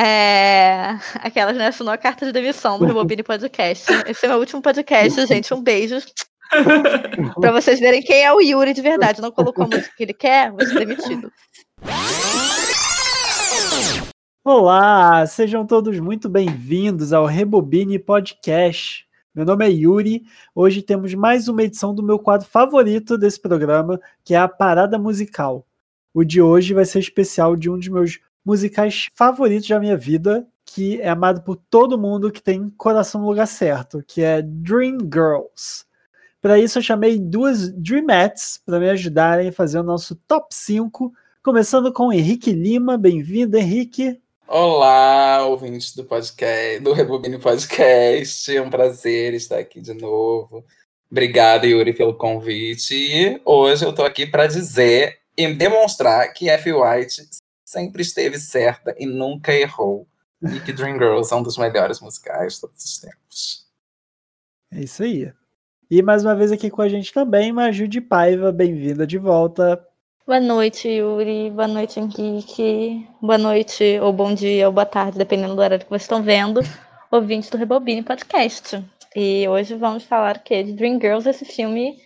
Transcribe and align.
É... 0.00 0.96
Aquelas, 1.18 1.56
né? 1.56 1.66
Assinou 1.66 1.92
a 1.92 1.98
carta 1.98 2.24
de 2.24 2.30
demissão 2.30 2.78
do 2.78 2.84
Rebobine 2.84 3.24
Podcast. 3.24 3.84
Esse 4.06 4.26
é 4.26 4.28
meu 4.28 4.38
último 4.38 4.62
podcast, 4.62 5.26
gente. 5.26 5.52
Um 5.52 5.60
beijo. 5.60 5.96
pra 7.40 7.50
vocês 7.50 7.80
verem 7.80 8.00
quem 8.00 8.24
é 8.24 8.32
o 8.32 8.40
Yuri 8.40 8.72
de 8.72 8.80
verdade. 8.80 9.20
Não 9.20 9.32
colocou 9.32 9.64
a 9.64 9.66
música 9.74 9.92
que 9.96 10.04
ele 10.04 10.14
quer, 10.14 10.52
vai 10.52 10.66
ser 10.66 10.86
demitido. 10.86 11.32
Olá, 14.44 15.26
sejam 15.26 15.66
todos 15.66 15.98
muito 15.98 16.28
bem-vindos 16.28 17.12
ao 17.12 17.26
Rebobine 17.26 17.98
Podcast. 17.98 19.04
Meu 19.34 19.44
nome 19.44 19.66
é 19.66 19.70
Yuri. 19.70 20.22
Hoje 20.54 20.80
temos 20.80 21.12
mais 21.12 21.48
uma 21.48 21.64
edição 21.64 21.92
do 21.92 22.04
meu 22.04 22.20
quadro 22.20 22.46
favorito 22.46 23.18
desse 23.18 23.40
programa, 23.40 24.00
que 24.24 24.32
é 24.32 24.38
a 24.38 24.46
Parada 24.46 24.96
Musical. 24.96 25.66
O 26.14 26.22
de 26.22 26.40
hoje 26.40 26.72
vai 26.72 26.84
ser 26.84 27.00
especial 27.00 27.56
de 27.56 27.68
um 27.68 27.76
dos 27.76 27.88
meus 27.88 28.20
musicais 28.44 29.08
favoritos 29.14 29.68
da 29.68 29.80
minha 29.80 29.96
vida, 29.96 30.46
que 30.64 31.00
é 31.00 31.08
amado 31.08 31.42
por 31.42 31.56
todo 31.56 31.98
mundo 31.98 32.30
que 32.30 32.42
tem 32.42 32.70
coração 32.70 33.20
no 33.20 33.28
lugar 33.28 33.46
certo, 33.46 34.02
que 34.06 34.22
é 34.22 34.42
Dream 34.42 34.98
Girls. 35.00 35.84
Para 36.40 36.58
isso 36.58 36.78
eu 36.78 36.82
chamei 36.82 37.18
duas 37.18 37.72
Dreamettes 37.72 38.60
para 38.64 38.78
me 38.78 38.88
ajudarem 38.88 39.48
a 39.48 39.52
fazer 39.52 39.80
o 39.80 39.82
nosso 39.82 40.14
top 40.28 40.54
5, 40.54 41.12
começando 41.42 41.92
com 41.92 42.12
Henrique 42.12 42.52
Lima. 42.52 42.96
Bem-vindo, 42.96 43.56
Henrique. 43.56 44.20
Olá, 44.46 45.44
ouvintes 45.44 45.94
do 45.94 46.04
podcast, 46.04 46.80
do 46.80 46.92
Rebobine 46.92 47.38
Podcast. 47.38 48.56
É 48.56 48.62
um 48.62 48.70
prazer 48.70 49.34
estar 49.34 49.58
aqui 49.58 49.80
de 49.80 49.92
novo. 49.92 50.64
Obrigado, 51.10 51.66
Yuri, 51.66 51.92
pelo 51.92 52.14
convite. 52.14 52.94
E 52.94 53.40
hoje 53.44 53.84
eu 53.84 53.90
estou 53.90 54.04
aqui 54.04 54.26
para 54.26 54.46
dizer 54.46 55.18
e 55.36 55.52
demonstrar 55.52 56.32
que 56.32 56.48
F. 56.48 56.72
White 56.72 57.28
sempre 57.68 58.00
esteve 58.00 58.38
certa 58.38 58.94
e 58.98 59.04
nunca 59.04 59.52
errou. 59.52 60.08
E 60.42 60.58
que 60.60 60.72
Dreamgirls 60.72 61.30
é 61.30 61.36
um 61.36 61.42
dos 61.42 61.58
melhores 61.58 62.00
musicais 62.00 62.54
de 62.54 62.62
todos 62.62 62.82
os 62.82 62.98
tempos. 62.98 63.66
É 64.72 64.80
isso 64.80 65.02
aí. 65.02 65.30
E 65.90 66.00
mais 66.02 66.24
uma 66.24 66.34
vez 66.34 66.50
aqui 66.50 66.70
com 66.70 66.80
a 66.80 66.88
gente 66.88 67.12
também, 67.12 67.52
Maju 67.52 67.86
de 67.86 68.00
Paiva, 68.00 68.50
bem-vinda 68.50 69.06
de 69.06 69.18
volta. 69.18 69.84
Boa 70.26 70.40
noite, 70.40 70.88
Yuri. 70.88 71.50
Boa 71.50 71.68
noite, 71.68 72.00
Henrique. 72.00 73.06
Boa 73.20 73.36
noite, 73.36 73.98
ou 74.00 74.14
bom 74.14 74.32
dia, 74.32 74.66
ou 74.66 74.72
boa 74.72 74.86
tarde, 74.86 75.18
dependendo 75.18 75.54
do 75.54 75.60
horário 75.60 75.84
que 75.84 75.90
vocês 75.90 76.02
estão 76.02 76.22
vendo, 76.22 76.60
ouvintes 77.10 77.50
do 77.50 77.58
Rebobine 77.58 78.02
Podcast. 78.02 78.82
E 79.14 79.46
hoje 79.46 79.74
vamos 79.74 80.04
falar 80.04 80.42
que 80.42 80.62
de 80.62 80.72
Dreamgirls, 80.72 81.28
esse 81.28 81.44
filme 81.44 81.98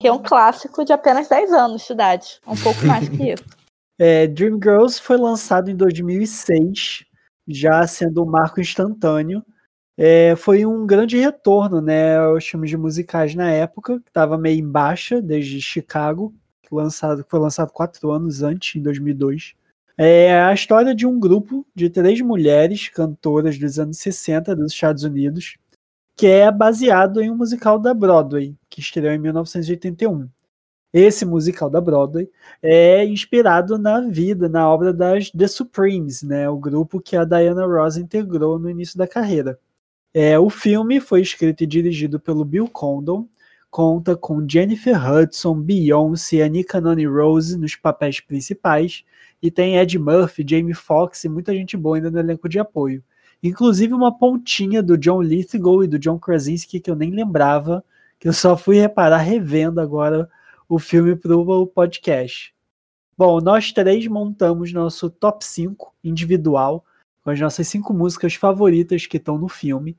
que 0.00 0.08
é 0.08 0.12
um 0.12 0.22
clássico 0.22 0.84
de 0.84 0.92
apenas 0.92 1.28
10 1.28 1.52
anos 1.52 1.86
de 1.86 1.92
idade. 1.92 2.40
Um 2.46 2.56
pouco 2.56 2.84
mais 2.84 3.08
que 3.08 3.30
isso. 3.32 3.57
É, 3.98 4.28
Dreamgirls 4.28 5.00
foi 5.00 5.16
lançado 5.16 5.70
em 5.70 5.76
2006, 5.76 7.04
já 7.46 7.86
sendo 7.86 8.22
um 8.22 8.26
marco 8.30 8.60
instantâneo. 8.60 9.44
É, 9.96 10.36
foi 10.36 10.64
um 10.64 10.86
grande 10.86 11.18
retorno 11.18 11.80
né, 11.80 12.16
aos 12.18 12.46
filmes 12.46 12.70
de 12.70 12.76
musicais 12.76 13.34
na 13.34 13.50
época, 13.50 13.98
que 13.98 14.08
estava 14.08 14.38
meio 14.38 14.60
em 14.60 14.70
baixa 14.70 15.20
desde 15.20 15.60
Chicago, 15.60 16.32
que 16.62 16.72
lançado, 16.72 17.26
foi 17.28 17.40
lançado 17.40 17.72
quatro 17.72 18.12
anos 18.12 18.42
antes, 18.42 18.76
em 18.76 18.82
2002. 18.82 19.54
É 19.96 20.40
a 20.40 20.54
história 20.54 20.94
de 20.94 21.04
um 21.04 21.18
grupo 21.18 21.66
de 21.74 21.90
três 21.90 22.20
mulheres 22.20 22.88
cantoras 22.88 23.58
dos 23.58 23.80
anos 23.80 23.98
60 23.98 24.54
dos 24.54 24.72
Estados 24.72 25.02
Unidos, 25.02 25.56
que 26.16 26.28
é 26.28 26.52
baseado 26.52 27.20
em 27.20 27.30
um 27.30 27.36
musical 27.36 27.80
da 27.80 27.92
Broadway, 27.92 28.54
que 28.70 28.80
estreou 28.80 29.12
em 29.12 29.18
1981. 29.18 30.28
Esse 30.92 31.26
musical 31.26 31.68
da 31.68 31.80
Broadway 31.80 32.30
é 32.62 33.04
inspirado 33.04 33.78
na 33.78 34.00
vida, 34.00 34.48
na 34.48 34.68
obra 34.68 34.92
das 34.92 35.30
The 35.30 35.46
Supremes, 35.46 36.22
né, 36.22 36.48
o 36.48 36.56
grupo 36.56 37.00
que 37.00 37.14
a 37.14 37.24
Diana 37.24 37.66
Ross 37.66 37.98
integrou 37.98 38.58
no 38.58 38.70
início 38.70 38.96
da 38.96 39.06
carreira. 39.06 39.58
É, 40.14 40.38
o 40.38 40.48
filme 40.48 40.98
foi 40.98 41.20
escrito 41.20 41.62
e 41.62 41.66
dirigido 41.66 42.18
pelo 42.18 42.44
Bill 42.44 42.66
Condon, 42.68 43.28
conta 43.70 44.16
com 44.16 44.48
Jennifer 44.48 44.96
Hudson, 44.96 45.60
Beyoncé 45.60 46.36
e 46.36 46.42
Anika 46.42 46.80
Noni 46.80 47.06
Rose 47.06 47.58
nos 47.58 47.76
papéis 47.76 48.18
principais, 48.20 49.04
e 49.42 49.50
tem 49.50 49.76
Ed 49.76 49.98
Murphy, 49.98 50.44
Jamie 50.48 50.74
Foxx 50.74 51.24
e 51.24 51.28
muita 51.28 51.52
gente 51.52 51.76
boa 51.76 51.96
ainda 51.96 52.10
no 52.10 52.18
elenco 52.18 52.48
de 52.48 52.58
apoio. 52.58 53.04
Inclusive 53.42 53.92
uma 53.92 54.16
pontinha 54.16 54.82
do 54.82 54.96
John 54.96 55.22
Lithgow 55.22 55.84
e 55.84 55.86
do 55.86 55.98
John 55.98 56.18
Krasinski 56.18 56.80
que 56.80 56.90
eu 56.90 56.96
nem 56.96 57.10
lembrava, 57.10 57.84
que 58.18 58.26
eu 58.26 58.32
só 58.32 58.56
fui 58.56 58.80
reparar 58.80 59.18
revendo 59.18 59.80
agora 59.80 60.28
o 60.68 60.78
filme 60.78 61.16
para 61.16 61.36
o 61.36 61.66
podcast. 61.66 62.54
Bom, 63.16 63.40
nós 63.40 63.72
três 63.72 64.06
montamos 64.06 64.72
nosso 64.72 65.08
top 65.08 65.44
5 65.44 65.94
individual, 66.04 66.84
com 67.24 67.30
as 67.30 67.40
nossas 67.40 67.66
cinco 67.66 67.92
músicas 67.92 68.34
favoritas 68.34 69.06
que 69.06 69.16
estão 69.16 69.38
no 69.38 69.48
filme. 69.48 69.96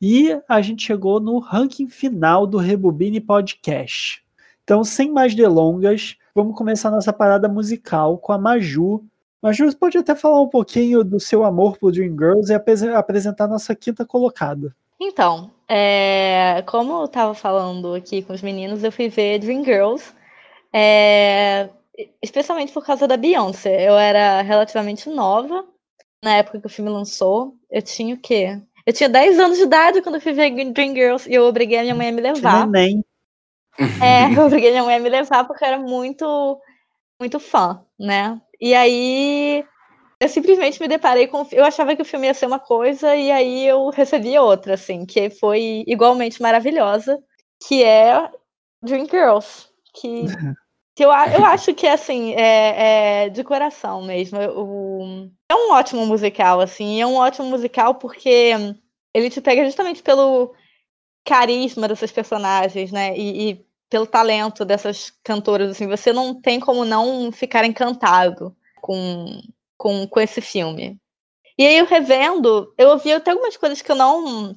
E 0.00 0.36
a 0.48 0.60
gente 0.60 0.84
chegou 0.84 1.20
no 1.20 1.38
ranking 1.38 1.88
final 1.88 2.46
do 2.46 2.58
Rebobine 2.58 3.20
Podcast. 3.20 4.24
Então, 4.64 4.82
sem 4.82 5.10
mais 5.12 5.34
delongas, 5.34 6.16
vamos 6.34 6.56
começar 6.56 6.90
nossa 6.90 7.12
parada 7.12 7.48
musical 7.48 8.16
com 8.18 8.32
a 8.32 8.38
Maju. 8.38 9.04
Maju, 9.42 9.70
você 9.70 9.76
pode 9.76 9.98
até 9.98 10.14
falar 10.14 10.40
um 10.40 10.48
pouquinho 10.48 11.04
do 11.04 11.20
seu 11.20 11.44
amor 11.44 11.76
por 11.78 11.92
Dreamgirls 11.92 12.50
e 12.50 12.54
ap 12.54 12.68
apresentar 12.96 13.48
nossa 13.48 13.74
quinta 13.74 14.04
colocada. 14.04 14.74
Então, 15.00 15.50
é, 15.74 16.62
como 16.66 16.92
eu 17.00 17.04
estava 17.06 17.32
falando 17.32 17.94
aqui 17.94 18.20
com 18.20 18.34
os 18.34 18.42
meninos, 18.42 18.84
eu 18.84 18.92
fui 18.92 19.08
ver 19.08 19.38
Dreamgirls, 19.38 20.12
é, 20.70 21.70
especialmente 22.22 22.74
por 22.74 22.84
causa 22.84 23.08
da 23.08 23.16
Beyoncé. 23.16 23.88
Eu 23.88 23.96
era 23.96 24.42
relativamente 24.42 25.08
nova 25.08 25.64
na 26.22 26.36
época 26.36 26.60
que 26.60 26.66
o 26.66 26.70
filme 26.70 26.90
lançou. 26.90 27.54
Eu 27.70 27.80
tinha 27.80 28.14
o 28.14 28.18
quê? 28.18 28.60
Eu 28.84 28.92
tinha 28.92 29.08
10 29.08 29.38
anos 29.38 29.56
de 29.56 29.64
idade 29.64 30.02
quando 30.02 30.16
eu 30.16 30.20
fui 30.20 30.34
ver 30.34 30.50
Dreamgirls 30.72 31.26
e 31.26 31.32
eu 31.32 31.44
obriguei 31.44 31.78
a 31.78 31.82
minha 31.82 31.94
mãe 31.94 32.10
a 32.10 32.12
me 32.12 32.20
levar. 32.20 32.68
Nem. 32.68 33.02
É, 34.02 34.26
eu 34.36 34.44
obriguei 34.44 34.68
a 34.68 34.72
minha 34.72 34.84
mãe 34.84 34.96
a 34.96 35.00
me 35.00 35.08
levar 35.08 35.46
porque 35.46 35.64
eu 35.64 35.68
era 35.68 35.78
muito, 35.78 36.60
muito 37.18 37.40
fã, 37.40 37.82
né? 37.98 38.38
E 38.60 38.74
aí 38.74 39.64
eu 40.22 40.28
simplesmente 40.28 40.80
me 40.80 40.86
deparei 40.86 41.26
com. 41.26 41.44
Eu 41.50 41.64
achava 41.64 41.96
que 41.96 42.02
o 42.02 42.04
filme 42.04 42.28
ia 42.28 42.34
ser 42.34 42.46
uma 42.46 42.60
coisa 42.60 43.16
e 43.16 43.28
aí 43.28 43.66
eu 43.66 43.88
recebi 43.90 44.38
outra, 44.38 44.74
assim, 44.74 45.04
que 45.04 45.28
foi 45.30 45.82
igualmente 45.84 46.40
maravilhosa, 46.40 47.20
que 47.66 47.82
é 47.82 48.30
Dreamgirls. 48.80 49.68
Que, 49.92 50.26
que 50.94 51.04
eu, 51.04 51.10
eu 51.10 51.44
acho 51.44 51.74
que, 51.74 51.88
assim, 51.88 52.34
é, 52.34 53.24
é 53.24 53.28
de 53.30 53.42
coração 53.42 54.02
mesmo. 54.02 54.38
O, 54.38 55.28
é 55.50 55.56
um 55.56 55.72
ótimo 55.72 56.06
musical, 56.06 56.60
assim, 56.60 57.00
é 57.00 57.06
um 57.06 57.16
ótimo 57.16 57.48
musical 57.48 57.96
porque 57.96 58.52
ele 59.12 59.28
te 59.28 59.40
pega 59.40 59.64
justamente 59.64 60.04
pelo 60.04 60.54
carisma 61.24 61.88
dessas 61.88 62.12
personagens, 62.12 62.92
né? 62.92 63.16
E, 63.18 63.50
e 63.50 63.66
pelo 63.90 64.06
talento 64.06 64.64
dessas 64.64 65.10
cantoras, 65.24 65.72
assim, 65.72 65.88
você 65.88 66.12
não 66.12 66.40
tem 66.40 66.60
como 66.60 66.84
não 66.84 67.32
ficar 67.32 67.64
encantado 67.64 68.56
com 68.80 69.42
com, 69.82 70.06
com 70.06 70.20
esse 70.20 70.40
filme. 70.40 70.96
E 71.58 71.66
aí, 71.66 71.76
eu 71.76 71.86
revendo, 71.86 72.72
eu 72.78 72.90
ouvi 72.90 73.12
até 73.12 73.32
algumas 73.32 73.56
coisas 73.56 73.82
que 73.82 73.90
eu 73.90 73.96
não. 73.96 74.54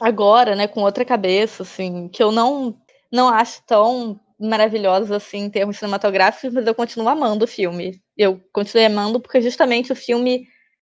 Agora, 0.00 0.56
né, 0.56 0.66
com 0.66 0.82
outra 0.82 1.04
cabeça, 1.04 1.62
assim, 1.62 2.08
que 2.08 2.22
eu 2.22 2.32
não, 2.32 2.76
não 3.12 3.28
acho 3.28 3.62
tão 3.64 4.20
maravilhosas 4.38 5.10
assim 5.12 5.44
em 5.44 5.50
termos 5.50 5.78
cinematográficos, 5.78 6.52
mas 6.52 6.66
eu 6.66 6.74
continuo 6.74 7.08
amando 7.08 7.44
o 7.44 7.48
filme. 7.48 8.02
Eu 8.16 8.40
continuei 8.52 8.86
amando 8.86 9.20
porque 9.20 9.40
justamente 9.40 9.92
o 9.92 9.96
filme 9.96 10.48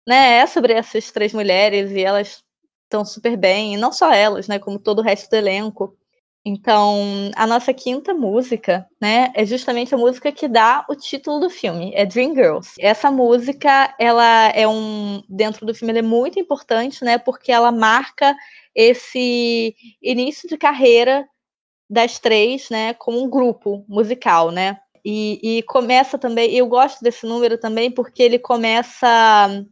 né, 0.08 0.40
é 0.40 0.48
sobre 0.48 0.74
essas 0.74 1.12
três 1.12 1.32
mulheres 1.32 1.92
e 1.92 2.02
elas 2.02 2.44
estão 2.86 3.06
super 3.06 3.38
bem, 3.38 3.76
e 3.76 3.78
não 3.78 3.92
só 3.92 4.12
elas, 4.12 4.48
né, 4.48 4.58
como 4.58 4.80
todo 4.80 5.00
o 5.00 5.04
resto 5.04 5.30
do 5.30 5.36
elenco. 5.36 5.96
Então, 6.50 7.30
a 7.36 7.46
nossa 7.46 7.72
quinta 7.72 8.12
música, 8.12 8.84
né, 9.00 9.32
é 9.36 9.46
justamente 9.46 9.94
a 9.94 9.98
música 9.98 10.32
que 10.32 10.48
dá 10.48 10.84
o 10.90 10.96
título 10.96 11.42
do 11.42 11.48
filme, 11.48 11.92
é 11.94 12.08
Dream 12.08 12.34
Girls. 12.34 12.72
Essa 12.80 13.12
música, 13.12 13.94
ela 14.00 14.48
é 14.48 14.68
um 14.68 15.22
dentro 15.30 15.64
do 15.64 15.76
filme, 15.76 16.00
é 16.00 16.02
muito 16.02 16.40
importante, 16.40 17.06
né, 17.06 17.20
porque 17.20 17.52
ela 17.52 17.72
marca 17.72 18.36
esse 18.74 19.76
início 20.02 20.50
de 20.50 20.58
carreira 20.58 21.30
das 21.88 22.18
três, 22.18 22.68
né, 22.72 22.96
como 22.96 23.24
um 23.24 23.30
grupo 23.30 23.86
musical, 23.88 24.50
né? 24.50 24.80
E, 25.06 25.60
e 25.60 25.64
começa 25.64 26.18
também, 26.18 26.52
eu 26.56 26.66
gosto 26.66 27.04
desse 27.04 27.28
número 27.28 27.60
também 27.60 27.92
porque 27.92 28.24
ele 28.24 28.40
começa 28.40 29.64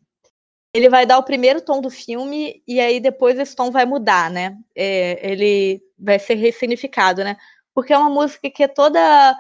ele 0.78 0.90
vai 0.90 1.08
dar 1.08 1.18
o 1.18 1.24
primeiro 1.24 1.60
tom 1.60 1.82
do 1.82 1.90
filme 1.90 2.62
e 2.68 2.80
aí 2.80 3.00
depois 3.00 3.40
esse 3.40 3.56
tom 3.56 3.72
vai 3.72 3.84
mudar, 3.84 4.30
né? 4.30 4.56
É, 4.76 5.32
ele 5.32 5.82
vai 5.98 6.20
ser 6.20 6.36
ressignificado, 6.36 7.24
né? 7.24 7.36
Porque 7.74 7.92
é 7.92 7.98
uma 7.98 8.12
música 8.12 8.48
que 8.48 8.62
é 8.62 8.68
toda 8.68 9.36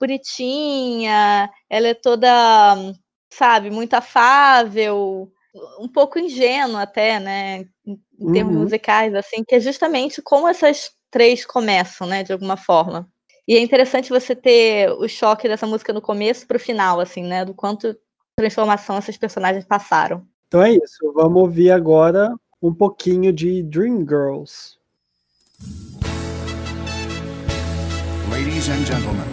bonitinha, 0.00 1.48
ela 1.68 1.86
é 1.88 1.94
toda, 1.94 2.28
sabe, 3.32 3.70
muito 3.70 3.94
afável, 3.94 5.30
um 5.78 5.86
pouco 5.86 6.18
ingênua 6.18 6.82
até, 6.82 7.20
né? 7.20 7.66
Em 7.86 8.32
termos 8.32 8.56
uhum. 8.56 8.62
musicais, 8.62 9.14
assim, 9.14 9.44
que 9.46 9.54
é 9.54 9.60
justamente 9.60 10.20
como 10.20 10.48
essas 10.48 10.90
três 11.08 11.46
começam, 11.46 12.04
né? 12.04 12.24
De 12.24 12.32
alguma 12.32 12.56
forma. 12.56 13.08
E 13.46 13.54
é 13.54 13.60
interessante 13.60 14.10
você 14.10 14.34
ter 14.34 14.90
o 14.90 15.08
choque 15.08 15.46
dessa 15.46 15.68
música 15.68 15.92
no 15.92 16.02
começo 16.02 16.48
para 16.48 16.56
o 16.56 16.60
final, 16.60 16.98
assim, 16.98 17.22
né? 17.22 17.44
Do 17.44 17.54
quanto 17.54 17.96
transformação 18.36 18.98
esses 18.98 19.16
personagens 19.16 19.64
passaram. 19.64 20.26
Então 20.50 20.64
é 20.64 20.72
isso. 20.72 21.12
Vamos 21.14 21.42
ouvir 21.42 21.70
agora 21.70 22.34
um 22.60 22.74
pouquinho 22.74 23.32
de 23.32 23.62
Dreamgirls. 23.62 24.76
Ladies 28.28 28.68
and 28.68 28.84
gentlemen, 28.84 29.28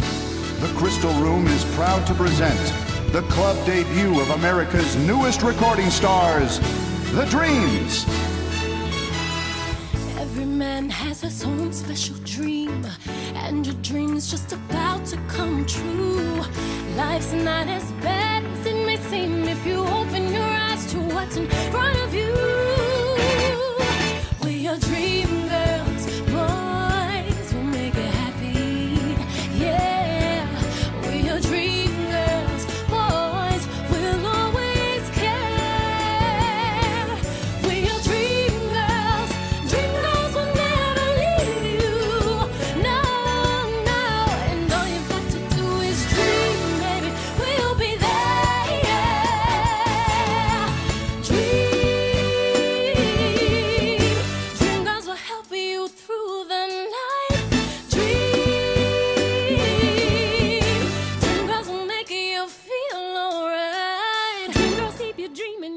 the 0.62 0.72
Crystal 0.78 1.12
Room 1.14 1.48
is 1.48 1.66
proud 1.76 2.06
to 2.06 2.14
present 2.14 2.56
the 3.12 3.24
club 3.34 3.58
debut 3.66 4.22
of 4.22 4.30
America's 4.30 4.96
newest 5.08 5.42
recording 5.42 5.90
stars, 5.90 6.60
The 7.16 7.26
Dreams. 7.32 8.06
Every 10.20 10.46
man 10.46 10.88
has 10.92 11.22
his 11.22 11.44
own 11.44 11.74
special 11.74 12.16
dream, 12.26 12.86
and 13.34 13.66
your 13.66 13.76
dream's 13.82 14.30
just 14.30 14.54
about 14.54 15.04
to 15.08 15.18
come 15.28 15.66
true. 15.66 16.44
Life's 16.96 17.34
not 17.34 17.68
as 17.68 17.92
bad 18.04 18.46
as 18.46 18.66
it 18.68 18.86
may 18.86 18.98
seem 19.10 19.48
if 19.48 19.66
you 19.66 19.80
open 19.80 19.98
your 19.98 20.06
eyes 20.08 20.18
to 20.18 20.27
what's 21.18 21.36
in 21.36 21.48
front 21.72 21.98
of 22.06 22.14
you. 22.14 22.32
We 24.46 24.68
are 24.68 24.78
dream 24.78 25.17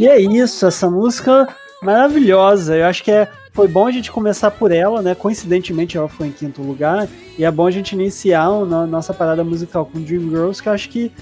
E 0.00 0.08
é 0.08 0.18
isso, 0.18 0.64
essa 0.64 0.88
música 0.88 1.46
maravilhosa. 1.82 2.74
Eu 2.74 2.86
acho 2.86 3.04
que 3.04 3.10
é, 3.10 3.28
foi 3.52 3.68
bom 3.68 3.86
a 3.86 3.90
gente 3.90 4.10
começar 4.10 4.50
por 4.50 4.72
ela, 4.72 5.02
né? 5.02 5.14
Coincidentemente 5.14 5.94
ela 5.94 6.08
foi 6.08 6.28
em 6.28 6.32
quinto 6.32 6.62
lugar. 6.62 7.06
E 7.38 7.44
é 7.44 7.50
bom 7.50 7.66
a 7.66 7.70
gente 7.70 7.92
iniciar 7.92 8.46
a 8.46 8.86
nossa 8.86 9.12
parada 9.12 9.44
musical 9.44 9.84
com 9.84 10.00
Dreamgirls, 10.00 10.62
que 10.62 10.70
eu 10.70 10.72
acho 10.72 10.88
que 10.88 11.12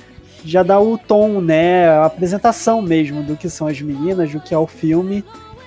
já 0.45 0.63
dá 0.63 0.79
o 0.79 0.97
tom, 0.97 1.41
né? 1.41 1.89
A 1.89 2.05
apresentação 2.05 2.81
mesmo 2.81 3.21
do 3.25 3.37
que 3.37 3.51
são 3.51 3.67
as 3.67 3.81
meninas, 3.81 4.31
do 4.31 4.39
que 4.39 4.55
é 4.55 4.59
o 4.59 4.69
filme 4.69 5.25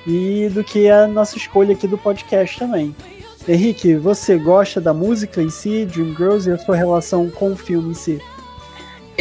e 0.08 0.50
do 0.54 0.64
que 0.64 0.86
é 0.86 1.04
a 1.04 1.08
nossa 1.08 1.36
escolha 1.36 1.74
aqui 1.74 1.88
do 1.88 1.98
podcast 1.98 2.60
também. 2.60 2.96
Henrique, 3.46 3.94
você 3.94 4.38
gosta 4.38 4.80
da 4.80 4.94
música 4.94 5.42
em 5.42 5.50
si, 5.50 5.84
Dreamgirls, 5.84 6.50
e 6.50 6.54
a 6.54 6.58
sua 6.58 6.78
relação 6.78 7.30
com 7.30 7.52
o 7.52 7.58
filme 7.58 7.92
em 7.92 7.94
si? 7.94 8.22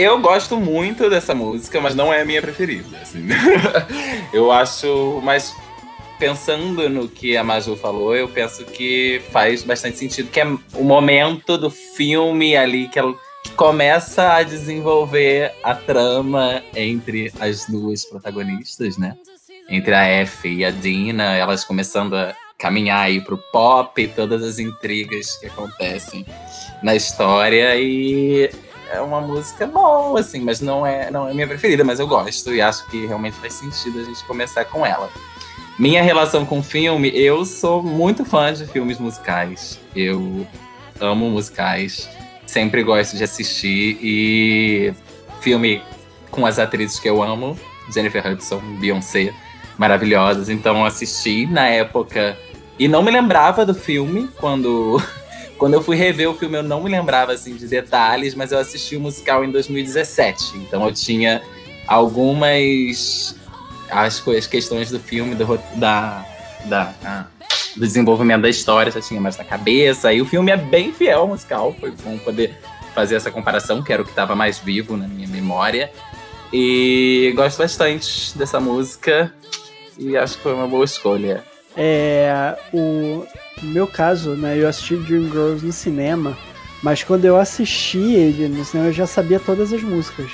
Eu 0.01 0.19
gosto 0.19 0.57
muito 0.57 1.11
dessa 1.11 1.35
música, 1.35 1.79
mas 1.79 1.95
não 1.95 2.11
é 2.11 2.23
a 2.23 2.25
minha 2.25 2.41
preferida. 2.41 2.97
assim. 3.03 3.27
eu 4.33 4.51
acho, 4.51 5.21
mas 5.23 5.55
pensando 6.19 6.89
no 6.89 7.07
que 7.07 7.37
a 7.37 7.45
Maju 7.45 7.77
falou, 7.77 8.17
eu 8.17 8.27
penso 8.27 8.65
que 8.65 9.21
faz 9.31 9.63
bastante 9.63 9.99
sentido, 9.99 10.31
que 10.31 10.41
é 10.41 10.47
o 10.73 10.83
momento 10.83 11.59
do 11.59 11.69
filme 11.69 12.57
ali 12.57 12.89
que, 12.89 12.99
ela, 12.99 13.15
que 13.45 13.51
começa 13.51 14.33
a 14.33 14.43
desenvolver 14.43 15.53
a 15.63 15.75
trama 15.75 16.63
entre 16.75 17.31
as 17.39 17.67
duas 17.67 18.03
protagonistas, 18.03 18.97
né? 18.97 19.19
Entre 19.69 19.95
a 19.95 20.05
F 20.05 20.49
e 20.49 20.65
a 20.65 20.71
Dina, 20.71 21.37
elas 21.37 21.63
começando 21.63 22.17
a 22.17 22.35
caminhar 22.57 23.01
aí 23.01 23.21
pro 23.21 23.37
pop, 23.37 24.09
todas 24.17 24.43
as 24.43 24.59
intrigas 24.59 25.37
que 25.37 25.47
acontecem 25.47 26.25
na 26.83 26.95
história 26.97 27.77
e 27.77 28.51
é 28.93 29.01
uma 29.01 29.21
música 29.21 29.67
boa, 29.67 30.21
assim, 30.21 30.41
mas 30.41 30.61
não 30.61 30.85
é, 30.85 31.11
não 31.11 31.29
é 31.29 31.35
minha 31.35 31.47
preferida, 31.47 31.85
mas 31.85 32.01
eu 32.01 32.07
gosto 32.07 32.53
e 32.55 32.61
acho 32.61 32.87
que 32.89 33.07
realmente 33.07 33.37
faz 33.37 33.55
sentido 33.55 34.01
a 34.01 34.05
gente 34.05 34.25
começar 34.25 34.65
com 34.65 34.85
ela. 34.85 35.09
Minha 35.79 36.03
relação 36.03 36.45
com 36.45 36.63
filme, 36.63 37.11
eu 37.15 37.45
sou 37.45 37.83
muito 37.83 38.25
fã 38.25 38.53
de 38.53 38.67
filmes 38.67 38.99
musicais. 38.99 39.81
Eu 39.97 40.47
amo 41.01 41.31
musicais, 41.31 42.09
sempre 42.45 42.83
gosto 42.83 43.17
de 43.17 43.25
assistir 43.25 43.99
e 44.03 44.93
filme 45.41 45.83
com 46.31 46.45
as 46.45 46.59
atrizes 46.59 46.99
que 46.99 47.09
eu 47.09 47.23
amo, 47.23 47.59
Jennifer 47.93 48.27
Hudson, 48.27 48.61
Beyoncé, 48.79 49.33
maravilhosas. 49.79 50.49
Então 50.49 50.85
assisti 50.85 51.47
na 51.47 51.67
época 51.69 52.37
e 52.79 52.87
não 52.87 53.03
me 53.03 53.11
lembrava 53.11 53.65
do 53.65 53.75
filme 53.75 54.29
quando 54.39 55.03
quando 55.61 55.75
eu 55.75 55.83
fui 55.83 55.95
rever 55.95 56.29
o 56.29 56.35
filme, 56.35 56.57
eu 56.57 56.63
não 56.63 56.83
me 56.83 56.89
lembrava 56.89 57.33
assim 57.33 57.55
de 57.55 57.67
detalhes, 57.67 58.35
mas 58.35 58.51
eu 58.51 58.59
assisti 58.59 58.97
o 58.97 59.01
musical 59.01 59.45
em 59.45 59.51
2017. 59.51 60.57
Então 60.57 60.87
eu 60.87 60.93
tinha 60.93 61.43
algumas 61.87 63.37
as, 63.91 64.27
as 64.27 64.47
questões 64.47 64.91
do 64.91 64.99
filme, 64.99 65.35
do, 65.35 65.61
da, 65.75 66.25
da, 66.65 66.95
ah, 67.05 67.27
do 67.77 67.81
desenvolvimento 67.81 68.41
da 68.41 68.49
história, 68.49 68.91
já 68.91 69.03
tinha 69.03 69.21
mais 69.21 69.37
na 69.37 69.45
cabeça. 69.45 70.11
E 70.11 70.23
o 70.23 70.25
filme 70.25 70.51
é 70.51 70.57
bem 70.57 70.95
fiel 70.95 71.21
ao 71.21 71.29
musical, 71.29 71.77
foi 71.79 71.91
bom 71.91 72.17
poder 72.17 72.59
fazer 72.95 73.17
essa 73.17 73.31
comparação, 73.31 73.83
que 73.83 73.93
era 73.93 74.01
o 74.01 74.05
que 74.05 74.13
estava 74.13 74.35
mais 74.35 74.59
vivo 74.59 74.97
na 74.97 75.07
minha 75.07 75.29
memória. 75.29 75.93
E 76.51 77.35
gosto 77.37 77.59
bastante 77.59 78.37
dessa 78.37 78.59
música 78.59 79.31
e 79.99 80.17
acho 80.17 80.39
que 80.39 80.43
foi 80.43 80.55
uma 80.55 80.67
boa 80.67 80.87
escolha. 80.87 81.45
É, 81.83 82.59
o 82.75 83.25
no 83.63 83.71
meu 83.71 83.87
caso, 83.87 84.35
né, 84.35 84.59
eu 84.59 84.69
assisti 84.69 84.97
Dreamgirls 84.97 85.65
no 85.65 85.73
cinema, 85.73 86.37
mas 86.83 87.03
quando 87.03 87.25
eu 87.25 87.37
assisti 87.37 87.99
ele 87.99 88.49
no 88.49 88.65
cinema, 88.65 88.89
eu 88.89 88.93
já 88.93 89.07
sabia 89.07 89.39
todas 89.39 89.73
as 89.73 89.83
músicas. 89.83 90.31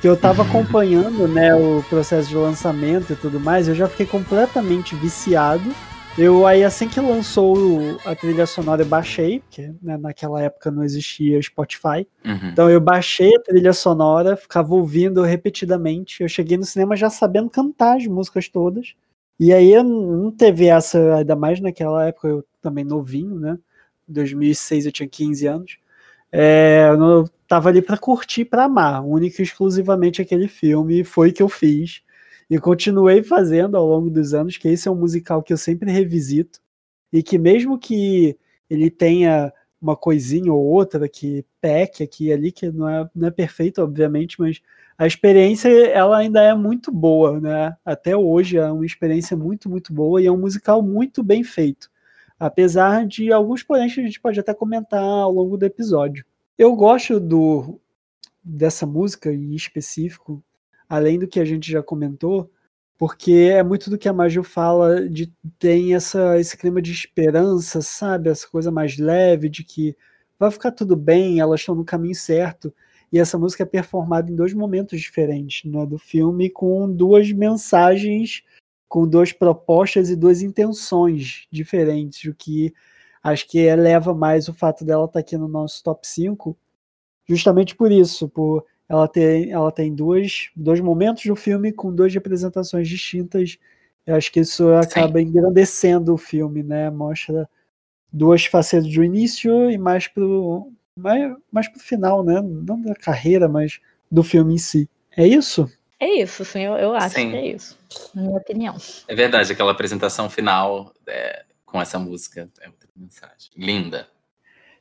Que 0.00 0.08
eu 0.08 0.16
tava 0.16 0.42
acompanhando, 0.44 1.28
né, 1.28 1.54
o 1.54 1.82
processo 1.88 2.28
de 2.28 2.36
lançamento 2.36 3.12
e 3.12 3.16
tudo 3.16 3.38
mais, 3.38 3.68
eu 3.68 3.74
já 3.74 3.88
fiquei 3.88 4.06
completamente 4.06 4.94
viciado. 4.94 5.70
Eu 6.18 6.44
aí 6.44 6.64
assim 6.64 6.88
que 6.88 7.00
lançou 7.00 7.98
a 8.04 8.14
trilha 8.16 8.44
sonora 8.44 8.82
eu 8.82 8.86
baixei, 8.86 9.40
porque 9.40 9.72
né, 9.80 9.96
naquela 9.96 10.42
época 10.42 10.70
não 10.70 10.82
existia 10.82 11.40
Spotify. 11.40 12.06
Uhum. 12.24 12.50
Então 12.52 12.68
eu 12.68 12.80
baixei 12.80 13.34
a 13.36 13.40
trilha 13.40 13.72
sonora, 13.72 14.36
ficava 14.36 14.74
ouvindo 14.74 15.22
repetidamente. 15.22 16.22
Eu 16.22 16.28
cheguei 16.28 16.56
no 16.56 16.64
cinema 16.64 16.96
já 16.96 17.08
sabendo 17.08 17.48
cantar 17.48 17.96
as 17.96 18.06
músicas 18.06 18.48
todas. 18.48 18.94
E 19.40 19.54
aí 19.54 19.74
não 19.84 20.30
teve 20.32 20.66
essa, 20.68 21.16
ainda 21.16 21.36
mais 21.36 21.60
naquela 21.60 22.06
época, 22.06 22.28
eu 22.28 22.44
também 22.62 22.84
novinho, 22.84 23.40
né? 23.40 23.58
Em 24.08 24.12
2006 24.12 24.86
eu 24.86 24.92
tinha 24.92 25.08
15 25.08 25.46
anos. 25.46 25.78
É, 26.32 26.88
eu 26.90 26.98
não- 26.98 27.24
tava 27.48 27.68
ali 27.70 27.82
para 27.82 27.98
curtir, 27.98 28.46
para 28.46 28.64
amar, 28.66 29.04
única 29.06 29.42
e 29.42 29.44
exclusivamente 29.44 30.22
aquele 30.22 30.48
filme, 30.48 31.04
foi 31.04 31.32
que 31.32 31.42
eu 31.42 31.48
fiz. 31.50 32.02
E 32.50 32.58
continuei 32.58 33.22
fazendo 33.24 33.76
ao 33.76 33.86
longo 33.86 34.10
dos 34.10 34.34
anos, 34.34 34.56
que 34.58 34.68
esse 34.68 34.88
é 34.88 34.90
um 34.92 34.96
musical 34.96 35.42
que 35.44 35.52
eu 35.52 35.58
sempre 35.58 35.92
revisito. 35.92 36.60
E 37.12 37.22
que 37.22 37.38
mesmo 37.38 37.78
que 37.78 38.38
ele 38.68 38.90
tenha 38.90 39.52
uma 39.80 39.96
coisinha 39.96 40.52
ou 40.52 40.64
outra 40.64 41.08
que 41.08 41.44
peque 41.60 42.02
aqui 42.02 42.26
e 42.28 42.32
ali, 42.32 42.52
que 42.52 42.70
não 42.70 42.88
é, 42.88 43.10
não 43.14 43.28
é 43.28 43.30
perfeito, 43.30 43.82
obviamente, 43.82 44.36
mas 44.40 44.60
a 45.00 45.06
experiência 45.06 45.70
ela 45.88 46.18
ainda 46.18 46.42
é 46.42 46.54
muito 46.54 46.92
boa, 46.92 47.40
né? 47.40 47.74
Até 47.82 48.14
hoje 48.14 48.58
é 48.58 48.70
uma 48.70 48.84
experiência 48.84 49.34
muito, 49.34 49.66
muito 49.66 49.94
boa 49.94 50.20
e 50.20 50.26
é 50.26 50.30
um 50.30 50.36
musical 50.36 50.82
muito 50.82 51.22
bem 51.22 51.42
feito. 51.42 51.90
Apesar 52.38 53.06
de 53.06 53.32
alguns 53.32 53.62
porém 53.62 53.88
que 53.88 53.98
a 53.98 54.04
gente 54.04 54.20
pode 54.20 54.38
até 54.38 54.52
comentar 54.52 55.02
ao 55.02 55.32
longo 55.32 55.56
do 55.56 55.64
episódio. 55.64 56.22
Eu 56.58 56.76
gosto 56.76 57.18
do 57.18 57.80
dessa 58.44 58.84
música 58.84 59.32
em 59.32 59.54
específico, 59.54 60.44
além 60.86 61.18
do 61.18 61.26
que 61.26 61.40
a 61.40 61.46
gente 61.46 61.72
já 61.72 61.82
comentou, 61.82 62.50
porque 62.98 63.48
é 63.54 63.62
muito 63.62 63.88
do 63.88 63.96
que 63.96 64.06
a 64.08 64.12
Maju 64.12 64.42
fala 64.42 65.08
de 65.08 65.32
tem 65.58 65.94
essa 65.94 66.38
esse 66.38 66.58
clima 66.58 66.82
de 66.82 66.92
esperança, 66.92 67.80
sabe? 67.80 68.28
Essa 68.28 68.46
coisa 68.46 68.70
mais 68.70 68.98
leve 68.98 69.48
de 69.48 69.64
que 69.64 69.96
vai 70.38 70.50
ficar 70.50 70.72
tudo 70.72 70.94
bem, 70.94 71.40
elas 71.40 71.60
estão 71.60 71.74
no 71.74 71.86
caminho 71.86 72.14
certo. 72.14 72.70
E 73.12 73.18
essa 73.18 73.38
música 73.38 73.64
é 73.64 73.66
performada 73.66 74.30
em 74.30 74.36
dois 74.36 74.54
momentos 74.54 75.00
diferentes 75.00 75.68
né, 75.70 75.84
do 75.84 75.98
filme, 75.98 76.48
com 76.48 76.90
duas 76.90 77.30
mensagens, 77.32 78.42
com 78.88 79.06
duas 79.06 79.32
propostas 79.32 80.10
e 80.10 80.16
duas 80.16 80.42
intenções 80.42 81.46
diferentes, 81.50 82.24
o 82.24 82.34
que 82.34 82.72
acho 83.22 83.48
que 83.48 83.58
eleva 83.58 84.14
mais 84.14 84.48
o 84.48 84.54
fato 84.54 84.84
dela 84.84 85.04
estar 85.04 85.20
aqui 85.20 85.36
no 85.36 85.48
nosso 85.48 85.82
top 85.82 86.06
5, 86.06 86.56
justamente 87.28 87.74
por 87.74 87.92
isso, 87.92 88.28
por 88.28 88.64
ela 88.88 89.06
ter 89.06 89.48
ela 89.48 89.70
tem 89.70 89.94
duas, 89.94 90.50
dois 90.56 90.80
momentos 90.80 91.24
do 91.24 91.36
filme 91.36 91.72
com 91.72 91.94
duas 91.94 92.12
representações 92.12 92.88
distintas. 92.88 93.58
Eu 94.04 94.16
acho 94.16 94.32
que 94.32 94.40
isso 94.40 94.68
acaba 94.70 95.22
engrandecendo 95.22 96.12
o 96.12 96.18
filme, 96.18 96.62
né? 96.62 96.90
Mostra 96.90 97.48
duas 98.12 98.44
facetas 98.46 98.92
do 98.92 99.04
início 99.04 99.70
e 99.70 99.78
mais 99.78 100.08
pro 100.08 100.72
mais, 101.00 101.34
mais 101.50 101.68
pro 101.68 101.80
final, 101.80 102.22
né? 102.22 102.40
Não 102.40 102.80
da 102.80 102.94
carreira, 102.94 103.48
mas 103.48 103.80
do 104.10 104.22
filme 104.22 104.54
em 104.54 104.58
si. 104.58 104.88
É 105.16 105.26
isso? 105.26 105.70
É 105.98 106.22
isso, 106.22 106.46
sim, 106.46 106.60
eu, 106.60 106.74
eu 106.76 106.94
acho 106.94 107.14
Sim. 107.14 107.30
que 107.30 107.36
é 107.36 107.46
isso. 107.48 107.78
Minha 108.14 108.38
opinião. 108.38 108.74
É 109.06 109.14
verdade, 109.14 109.52
aquela 109.52 109.72
apresentação 109.72 110.30
final 110.30 110.94
é, 111.06 111.44
com 111.66 111.80
essa 111.80 111.98
música 111.98 112.48
é 112.62 112.68
outra 112.68 112.88
mensagem. 112.96 113.50
Linda. 113.54 114.08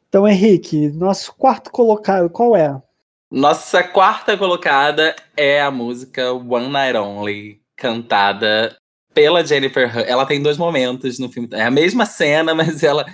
Então, 0.07 0.25
Henrique, 0.25 0.87
nosso 0.89 1.35
quarto 1.35 1.71
colocado, 1.71 2.29
qual 2.29 2.55
é? 2.55 2.81
Nossa 3.29 3.83
quarta 3.83 4.37
colocada 4.37 5.13
é 5.35 5.61
a 5.61 5.69
música 5.69 6.31
One 6.31 6.69
Night 6.69 6.97
Only, 6.97 7.61
cantada 7.75 8.75
pela 9.13 9.45
Jennifer 9.45 9.87
Hudson. 9.89 10.09
Ela 10.09 10.25
tem 10.25 10.41
dois 10.41 10.57
momentos 10.57 11.19
no 11.19 11.29
filme. 11.29 11.49
É 11.51 11.63
a 11.63 11.71
mesma 11.71 12.05
cena, 12.05 12.55
mas 12.55 12.81
ela 12.81 13.05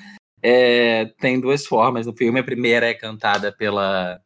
é, 0.47 1.05
tem 1.19 1.39
duas 1.39 1.65
formas 1.65 2.05
no 2.05 2.15
filme. 2.15 2.39
A 2.39 2.43
primeira 2.43 2.85
é 2.87 2.93
cantada 2.93 3.51
pela 3.51 4.21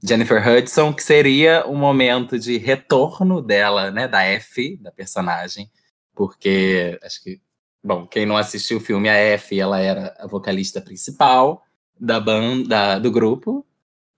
Jennifer 0.00 0.40
Hudson, 0.48 0.94
que 0.94 1.02
seria 1.02 1.66
o 1.66 1.74
momento 1.74 2.38
de 2.38 2.56
retorno 2.56 3.42
dela, 3.42 3.90
né, 3.90 4.06
da 4.06 4.22
F, 4.22 4.76
da 4.76 4.92
personagem, 4.92 5.68
porque 6.14 6.96
acho 7.02 7.20
que, 7.24 7.40
bom, 7.82 8.06
quem 8.06 8.24
não 8.24 8.36
assistiu 8.36 8.78
o 8.78 8.80
filme, 8.80 9.08
a 9.08 9.14
F, 9.14 9.58
ela 9.58 9.80
era 9.80 10.14
a 10.20 10.28
vocalista 10.28 10.80
principal 10.80 11.64
da 11.98 12.20
banda, 12.20 13.00
do 13.00 13.10
grupo, 13.10 13.66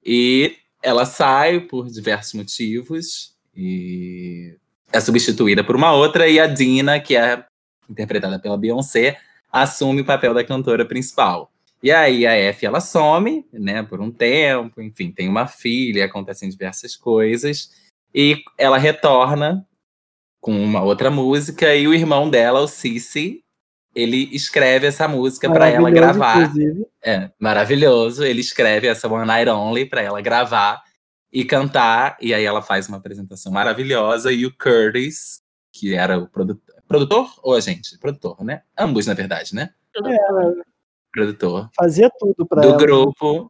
e 0.04 0.54
ela 0.82 1.06
sai 1.06 1.60
por 1.60 1.88
diversos 1.88 2.34
motivos 2.34 3.34
e 3.56 4.54
é 4.92 5.00
substituída 5.00 5.64
por 5.64 5.76
uma 5.76 5.94
outra, 5.94 6.28
e 6.28 6.38
a 6.38 6.46
Dina, 6.46 7.00
que 7.00 7.16
é 7.16 7.42
interpretada 7.88 8.38
pela 8.38 8.58
Beyoncé, 8.58 9.18
assume 9.52 10.02
o 10.02 10.04
papel 10.04 10.34
da 10.34 10.44
cantora 10.44 10.84
principal. 10.84 11.50
E 11.82 11.90
aí 11.90 12.26
a 12.26 12.32
F 12.32 12.66
ela 12.66 12.80
some, 12.80 13.46
né, 13.52 13.82
por 13.82 14.00
um 14.00 14.10
tempo, 14.10 14.82
enfim, 14.82 15.10
tem 15.10 15.28
uma 15.28 15.46
filha, 15.46 16.04
acontecem 16.04 16.48
diversas 16.48 16.94
coisas, 16.94 17.70
e 18.14 18.42
ela 18.58 18.76
retorna 18.76 19.66
com 20.40 20.52
uma 20.52 20.82
outra 20.82 21.10
música, 21.10 21.74
e 21.74 21.88
o 21.88 21.94
irmão 21.94 22.28
dela, 22.28 22.60
o 22.60 22.68
Cici, 22.68 23.42
ele 23.94 24.28
escreve 24.32 24.86
essa 24.86 25.08
música 25.08 25.50
para 25.50 25.68
ela 25.68 25.90
gravar. 25.90 26.42
inclusive. 26.42 26.86
É, 27.02 27.30
maravilhoso. 27.38 28.24
Ele 28.24 28.40
escreve 28.40 28.86
essa 28.86 29.08
One 29.08 29.26
Night 29.26 29.50
Only 29.50 29.84
pra 29.84 30.00
ela 30.00 30.20
gravar 30.20 30.82
e 31.32 31.44
cantar. 31.44 32.16
E 32.20 32.32
aí 32.32 32.44
ela 32.44 32.62
faz 32.62 32.88
uma 32.88 32.98
apresentação 32.98 33.50
maravilhosa. 33.50 34.32
E 34.32 34.46
o 34.46 34.56
Curtis, 34.56 35.40
que 35.72 35.94
era 35.94 36.18
o 36.18 36.28
produtor. 36.28 36.79
Produtor 36.90 37.32
ou 37.40 37.54
agente? 37.54 37.96
Produtor, 37.98 38.42
né? 38.42 38.62
Ambos, 38.76 39.06
na 39.06 39.14
verdade, 39.14 39.54
né? 39.54 39.70
É, 40.04 40.16
Produtor. 41.12 41.70
fazia 41.76 42.10
tudo 42.18 42.44
pra 42.44 42.62
Do 42.62 42.70
ela. 42.70 42.76
grupo. 42.76 43.48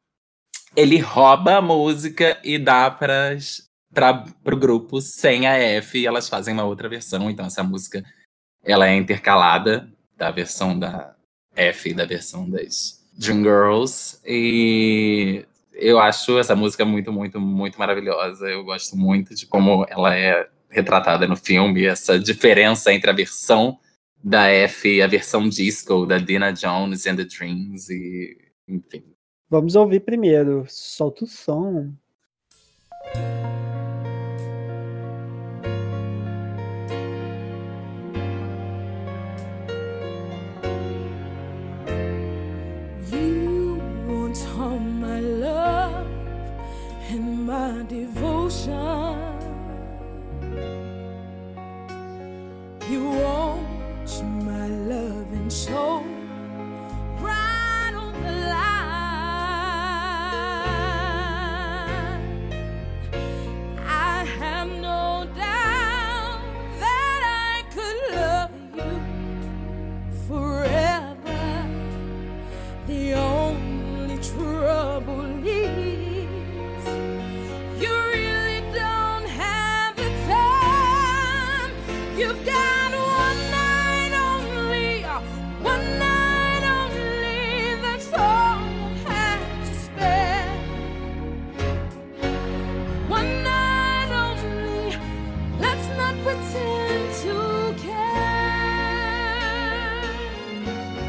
Ele 0.76 0.99
rouba 0.99 1.56
a 1.56 1.62
música 1.62 2.38
e 2.44 2.59
dá 2.59 2.90
pras, 2.90 3.66
pra, 3.94 4.12
pro 4.44 4.59
grupo 4.59 5.00
sem 5.00 5.47
a 5.47 5.54
F. 5.56 5.99
E 5.99 6.06
elas 6.06 6.28
fazem 6.28 6.52
uma 6.52 6.64
outra 6.64 6.87
versão. 6.87 7.30
Então 7.30 7.47
essa 7.47 7.62
música 7.62 8.04
ela 8.62 8.87
é 8.87 8.94
intercalada 8.94 9.90
da 10.18 10.30
versão 10.30 10.78
da 10.78 11.14
F 11.56 11.88
e 11.88 11.94
da 11.94 12.04
versão 12.04 12.49
das 12.49 13.02
Dream 13.16 13.38
Girls. 13.42 14.18
E 14.26 15.47
eu 15.73 15.99
acho 15.99 16.38
essa 16.38 16.54
música 16.54 16.85
muito, 16.85 17.11
muito, 17.11 17.40
muito 17.40 17.78
maravilhosa. 17.78 18.47
Eu 18.50 18.62
gosto 18.64 18.99
muito 18.99 19.35
de 19.35 19.47
como 19.47 19.87
ela 19.88 20.14
é 20.14 20.47
retratada 20.71 21.27
no 21.27 21.37
filme, 21.37 21.85
essa 21.85 22.19
diferença 22.19 22.93
entre 22.93 23.11
a 23.11 23.15
versão 23.15 23.79
da 24.23 24.49
F 24.49 24.97
e 24.97 25.03
a 25.03 25.07
versão 25.07 25.49
disco 25.49 26.07
da 26.07 26.19
Dina 26.19 26.53
Jones 26.53 27.07
and 27.07 27.17
the 27.17 27.25
Dreams. 27.25 27.91
E, 27.91 28.37
enfim. 28.69 29.03
Vamos 29.49 29.75
ouvir 29.75 30.00
primeiro. 30.00 30.65
Solta 30.69 31.25
o 31.25 31.27
som. 31.27 31.93
My 47.50 47.83
devotion. 47.83 49.29
You 52.90 53.04
watch 53.04 54.20
my 54.42 54.66
love 54.66 55.30
and 55.32 55.52
soul 55.52 56.00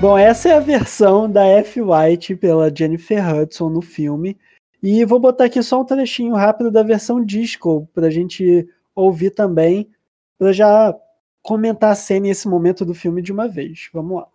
Bom, 0.01 0.17
essa 0.17 0.49
é 0.49 0.53
a 0.53 0.59
versão 0.59 1.29
da 1.29 1.45
F. 1.45 1.79
White 1.79 2.35
pela 2.35 2.75
Jennifer 2.75 3.23
Hudson 3.35 3.69
no 3.69 3.83
filme. 3.83 4.35
E 4.81 5.05
vou 5.05 5.19
botar 5.19 5.45
aqui 5.45 5.61
só 5.61 5.79
um 5.79 5.85
trechinho 5.85 6.33
rápido 6.33 6.71
da 6.71 6.81
versão 6.81 7.23
disco 7.23 7.87
pra 7.93 8.09
gente 8.09 8.67
ouvir 8.95 9.29
também, 9.29 9.91
pra 10.39 10.51
já 10.51 10.97
comentar 11.43 11.91
a 11.91 11.95
cena 11.95 12.25
e 12.25 12.31
esse 12.31 12.47
momento 12.47 12.83
do 12.83 12.95
filme 12.95 13.21
de 13.21 13.31
uma 13.31 13.47
vez. 13.47 13.89
Vamos 13.93 14.17
lá. 14.17 14.27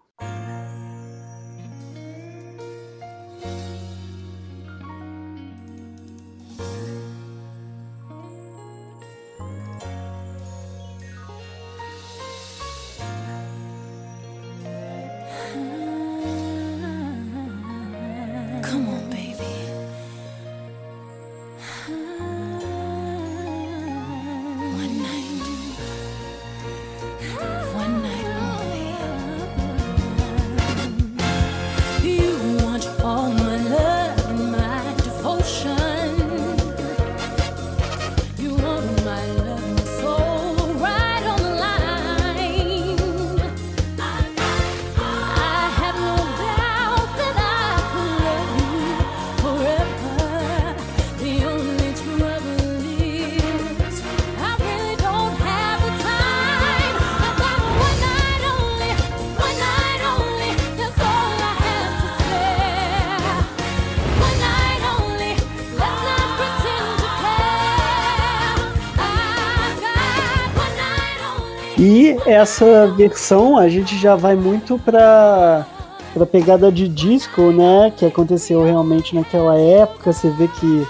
Essa 72.46 72.86
versão 72.86 73.58
a 73.58 73.68
gente 73.68 73.98
já 73.98 74.14
vai 74.14 74.36
muito 74.36 74.78
pra, 74.78 75.66
pra 76.14 76.24
pegada 76.24 76.70
de 76.70 76.86
disco, 76.86 77.50
né? 77.50 77.92
Que 77.96 78.06
aconteceu 78.06 78.62
realmente 78.62 79.16
naquela 79.16 79.58
época. 79.58 80.12
Você 80.12 80.30
vê 80.30 80.46
que 80.46 80.86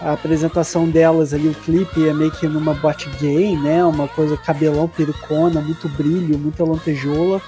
a 0.00 0.12
apresentação 0.12 0.88
delas 0.88 1.34
ali, 1.34 1.48
o 1.48 1.54
clipe 1.54 2.08
é 2.08 2.14
meio 2.14 2.30
que 2.30 2.46
numa 2.46 2.72
boate 2.72 3.10
gay, 3.18 3.56
né? 3.56 3.84
Uma 3.84 4.06
coisa 4.06 4.36
cabelão, 4.36 4.86
perucona, 4.86 5.60
muito 5.60 5.88
brilho, 5.88 6.38
muita 6.38 6.62
lantejoula. 6.62 7.42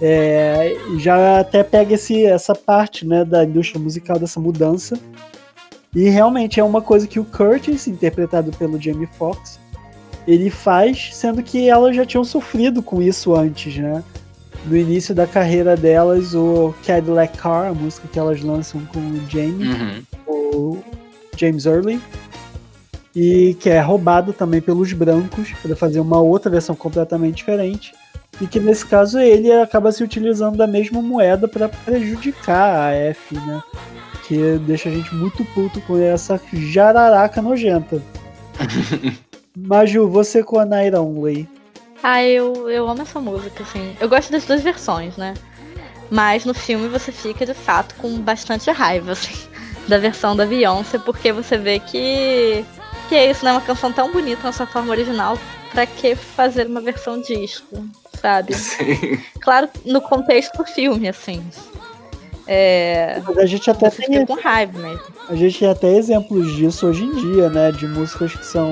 É, 0.00 0.76
já 0.98 1.38
até 1.38 1.62
pega 1.62 1.94
esse, 1.94 2.26
essa 2.26 2.52
parte 2.52 3.06
né, 3.06 3.24
da 3.24 3.44
indústria 3.44 3.80
musical, 3.80 4.18
dessa 4.18 4.40
mudança. 4.40 4.98
E 5.94 6.08
realmente 6.08 6.58
é 6.58 6.64
uma 6.64 6.82
coisa 6.82 7.06
que 7.06 7.20
o 7.20 7.24
Curtis, 7.24 7.86
interpretado 7.86 8.50
pelo 8.50 8.82
Jamie 8.82 9.08
Foxx, 9.16 9.61
ele 10.26 10.50
faz, 10.50 11.10
sendo 11.14 11.42
que 11.42 11.68
elas 11.68 11.94
já 11.96 12.04
tinham 12.06 12.24
sofrido 12.24 12.82
com 12.82 13.02
isso 13.02 13.34
antes, 13.34 13.76
né? 13.76 14.02
No 14.66 14.76
início 14.76 15.14
da 15.14 15.26
carreira 15.26 15.76
delas, 15.76 16.34
o 16.34 16.72
Cadillac 16.86 17.36
Car, 17.36 17.68
a 17.70 17.74
música 17.74 18.06
que 18.06 18.18
elas 18.18 18.40
lançam 18.40 18.80
com 18.86 19.00
o 19.00 19.20
Jamie, 19.28 19.68
Uhum. 19.68 20.02
o 20.26 20.78
James 21.36 21.66
Early, 21.66 22.00
e 23.14 23.56
que 23.58 23.68
é 23.68 23.80
roubado 23.80 24.32
também 24.32 24.60
pelos 24.60 24.92
brancos 24.92 25.50
para 25.60 25.74
fazer 25.74 25.98
uma 26.00 26.20
outra 26.20 26.50
versão 26.50 26.74
completamente 26.76 27.36
diferente. 27.36 27.92
E 28.40 28.46
que 28.46 28.58
nesse 28.58 28.86
caso 28.86 29.18
ele 29.18 29.52
acaba 29.52 29.92
se 29.92 30.02
utilizando 30.02 30.56
da 30.56 30.66
mesma 30.66 31.02
moeda 31.02 31.46
para 31.46 31.68
prejudicar 31.68 32.88
a 32.88 32.92
F, 32.92 33.34
né? 33.34 33.62
Que 34.26 34.58
deixa 34.58 34.88
a 34.88 34.92
gente 34.92 35.14
muito 35.14 35.44
puto 35.46 35.80
com 35.82 35.98
essa 35.98 36.40
jararaca 36.52 37.42
nojenta. 37.42 38.00
Maju, 39.56 40.08
você 40.08 40.42
com 40.42 40.58
a 40.58 40.64
Naira 40.64 41.00
Only. 41.00 41.48
Ah, 42.02 42.22
eu, 42.24 42.68
eu 42.68 42.88
amo 42.88 43.02
essa 43.02 43.20
música, 43.20 43.62
assim. 43.62 43.94
Eu 44.00 44.08
gosto 44.08 44.32
das 44.32 44.44
duas 44.44 44.62
versões, 44.62 45.16
né? 45.16 45.34
Mas 46.10 46.44
no 46.44 46.52
filme 46.54 46.88
você 46.88 47.12
fica, 47.12 47.46
de 47.46 47.54
fato, 47.54 47.94
com 47.96 48.18
bastante 48.20 48.70
raiva, 48.70 49.12
assim, 49.12 49.34
da 49.88 49.98
versão 49.98 50.34
da 50.34 50.44
Beyoncé, 50.44 50.98
porque 50.98 51.32
você 51.32 51.56
vê 51.56 51.78
que, 51.78 52.64
que 53.08 53.14
é 53.14 53.30
isso, 53.30 53.44
né? 53.44 53.52
Uma 53.52 53.60
canção 53.60 53.92
tão 53.92 54.10
bonita 54.12 54.42
na 54.42 54.52
sua 54.52 54.66
forma 54.66 54.90
original, 54.90 55.38
pra 55.70 55.86
que 55.86 56.14
fazer 56.14 56.66
uma 56.66 56.80
versão 56.80 57.20
disco, 57.20 57.84
sabe? 58.20 58.52
Sim. 58.56 59.18
Claro, 59.40 59.68
no 59.84 60.00
contexto 60.00 60.56
do 60.58 60.64
filme, 60.64 61.08
assim. 61.08 61.42
É. 62.46 63.22
Mas 63.24 63.38
a 63.38 63.46
gente 63.46 63.70
até 63.70 63.88
Você 63.88 64.02
tem, 64.02 64.20
fica 64.20 64.26
com 64.26 64.42
raiva 64.42 64.76
mesmo. 64.78 65.02
a 65.28 65.34
gente 65.36 65.58
tem 65.60 65.68
até 65.70 65.88
exemplos 65.96 66.52
disso 66.56 66.86
hoje 66.88 67.04
em 67.04 67.12
dia, 67.14 67.48
né? 67.48 67.70
De 67.70 67.86
músicas 67.86 68.34
que 68.34 68.44
são. 68.44 68.68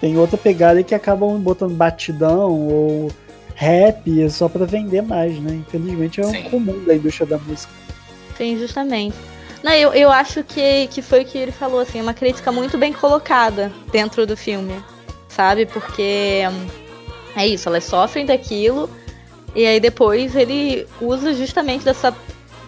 Tem 0.00 0.16
outra 0.18 0.36
pegada 0.36 0.82
que 0.82 0.94
acabam 0.94 1.38
botando 1.38 1.74
batidão 1.74 2.50
ou 2.50 3.10
rap 3.54 4.30
só 4.30 4.48
pra 4.48 4.66
vender 4.66 5.02
mais, 5.02 5.38
né? 5.40 5.54
Infelizmente 5.54 6.20
é 6.20 6.26
um 6.26 6.30
Sim. 6.30 6.42
comum 6.50 6.84
da 6.84 6.94
indústria 6.94 7.26
da 7.26 7.38
música. 7.38 7.72
Sim, 8.36 8.58
justamente. 8.58 9.16
Não, 9.62 9.72
eu, 9.72 9.92
eu 9.94 10.10
acho 10.10 10.44
que, 10.44 10.86
que 10.88 11.00
foi 11.00 11.22
o 11.22 11.24
que 11.24 11.38
ele 11.38 11.52
falou, 11.52 11.80
assim, 11.80 12.00
uma 12.00 12.14
crítica 12.14 12.52
muito 12.52 12.76
bem 12.76 12.92
colocada 12.92 13.72
dentro 13.90 14.26
do 14.26 14.36
filme, 14.36 14.74
sabe? 15.28 15.64
Porque 15.64 16.42
hum, 16.48 16.66
é 17.34 17.46
isso, 17.46 17.68
elas 17.68 17.84
sofrem 17.84 18.26
daquilo, 18.26 18.90
e 19.54 19.66
aí 19.66 19.80
depois 19.80 20.36
ele 20.36 20.86
usa 21.00 21.32
justamente 21.32 21.84
dessa, 21.84 22.14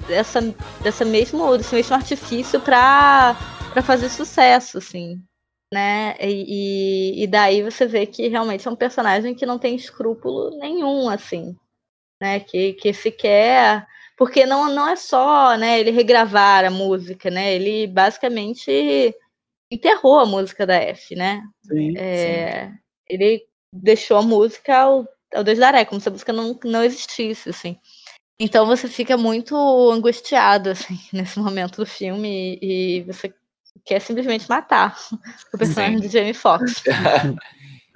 dessa, 0.08 0.54
dessa 0.82 1.04
mesmo, 1.04 1.56
desse 1.58 1.74
mesmo 1.74 1.94
artifício 1.94 2.58
pra, 2.58 3.36
pra 3.72 3.82
fazer 3.82 4.08
sucesso, 4.08 4.78
assim. 4.78 5.20
Né? 5.72 6.16
E, 6.20 7.22
e- 7.22 7.26
daí 7.26 7.62
você 7.62 7.86
vê 7.86 8.06
que 8.06 8.28
realmente 8.28 8.66
é 8.66 8.70
um 8.70 8.76
personagem 8.76 9.34
que 9.34 9.44
não 9.44 9.58
tem 9.58 9.76
escrúpulo 9.76 10.50
nenhum, 10.58 11.08
assim. 11.08 11.56
Né? 12.20 12.40
Que, 12.40 12.72
que 12.74 12.92
sequer 12.92 13.86
porque 14.18 14.44
não, 14.44 14.68
não 14.74 14.88
é 14.88 14.96
só 14.96 15.56
né, 15.56 15.78
ele 15.78 15.92
regravar 15.92 16.64
a 16.64 16.70
música, 16.70 17.30
né? 17.30 17.54
Ele 17.54 17.86
basicamente 17.86 19.14
enterrou 19.70 20.18
a 20.18 20.26
música 20.26 20.66
da 20.66 20.74
F, 20.74 21.14
né? 21.14 21.40
Sim. 21.62 21.96
É, 21.96 22.72
ele 23.08 23.46
deixou 23.72 24.16
a 24.16 24.22
música 24.22 24.76
ao, 24.76 25.06
ao 25.32 25.44
Deus 25.44 25.58
daré, 25.60 25.84
como 25.84 26.00
se 26.00 26.08
a 26.08 26.12
música 26.12 26.32
não, 26.32 26.58
não 26.64 26.82
existisse, 26.82 27.50
assim. 27.50 27.78
Então 28.40 28.66
você 28.66 28.88
fica 28.88 29.16
muito 29.16 29.54
angustiado, 29.92 30.70
assim, 30.70 30.98
nesse 31.12 31.38
momento 31.38 31.76
do 31.76 31.86
filme 31.86 32.58
e, 32.60 32.96
e 32.98 33.02
você 33.04 33.32
quer 33.84 34.00
simplesmente 34.00 34.48
matar 34.48 34.96
o 35.52 35.58
personagem 35.58 35.98
Sim. 35.98 36.06
de 36.06 36.08
Jamie 36.08 36.34
Foxx. 36.34 36.82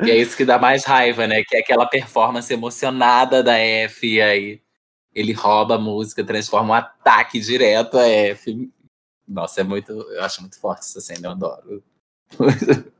E 0.05 0.11
é 0.11 0.17
isso 0.17 0.37
que 0.37 0.45
dá 0.45 0.59
mais 0.59 0.85
raiva, 0.85 1.27
né? 1.27 1.45
Que 1.45 1.57
é 1.57 1.61
aquela 1.61 1.87
performance 1.87 2.53
emocionada 2.53 3.43
da 3.43 3.57
F, 3.57 4.07
e 4.07 4.21
aí 4.21 4.61
ele 5.15 5.33
rouba 5.33 5.77
a 5.77 5.79
música, 5.79 6.25
transforma 6.25 6.71
um 6.71 6.75
ataque 6.75 7.38
direto 7.38 7.99
a 7.99 8.09
F. 8.09 8.71
Nossa, 9.29 9.61
é 9.61 9.64
muito. 9.64 9.92
Eu 9.92 10.23
acho 10.23 10.40
muito 10.40 10.59
forte 10.59 10.81
essa 10.81 11.01
cena, 11.01 11.29
eu 11.29 11.31
adoro. 11.33 11.83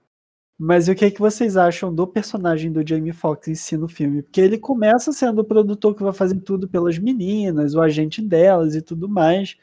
Mas 0.59 0.87
o 0.87 0.95
que, 0.95 1.07
é 1.07 1.11
que 1.11 1.18
vocês 1.18 1.57
acham 1.57 1.92
do 1.92 2.07
personagem 2.07 2.71
do 2.71 2.87
Jamie 2.87 3.12
Foxx 3.12 3.49
em 3.49 3.55
si 3.55 3.77
no 3.77 3.88
filme? 3.88 4.23
Porque 4.23 4.40
ele 4.40 4.57
começa 4.57 5.11
sendo 5.11 5.40
o 5.40 5.45
produtor 5.45 5.92
que 5.97 6.05
vai 6.05 6.12
fazer 6.12 6.38
tudo 6.40 6.68
pelas 6.68 6.99
meninas, 6.99 7.75
o 7.75 7.81
agente 7.81 8.23
delas 8.23 8.77
e 8.77 8.81
tudo 8.81 9.09
mais. 9.09 9.57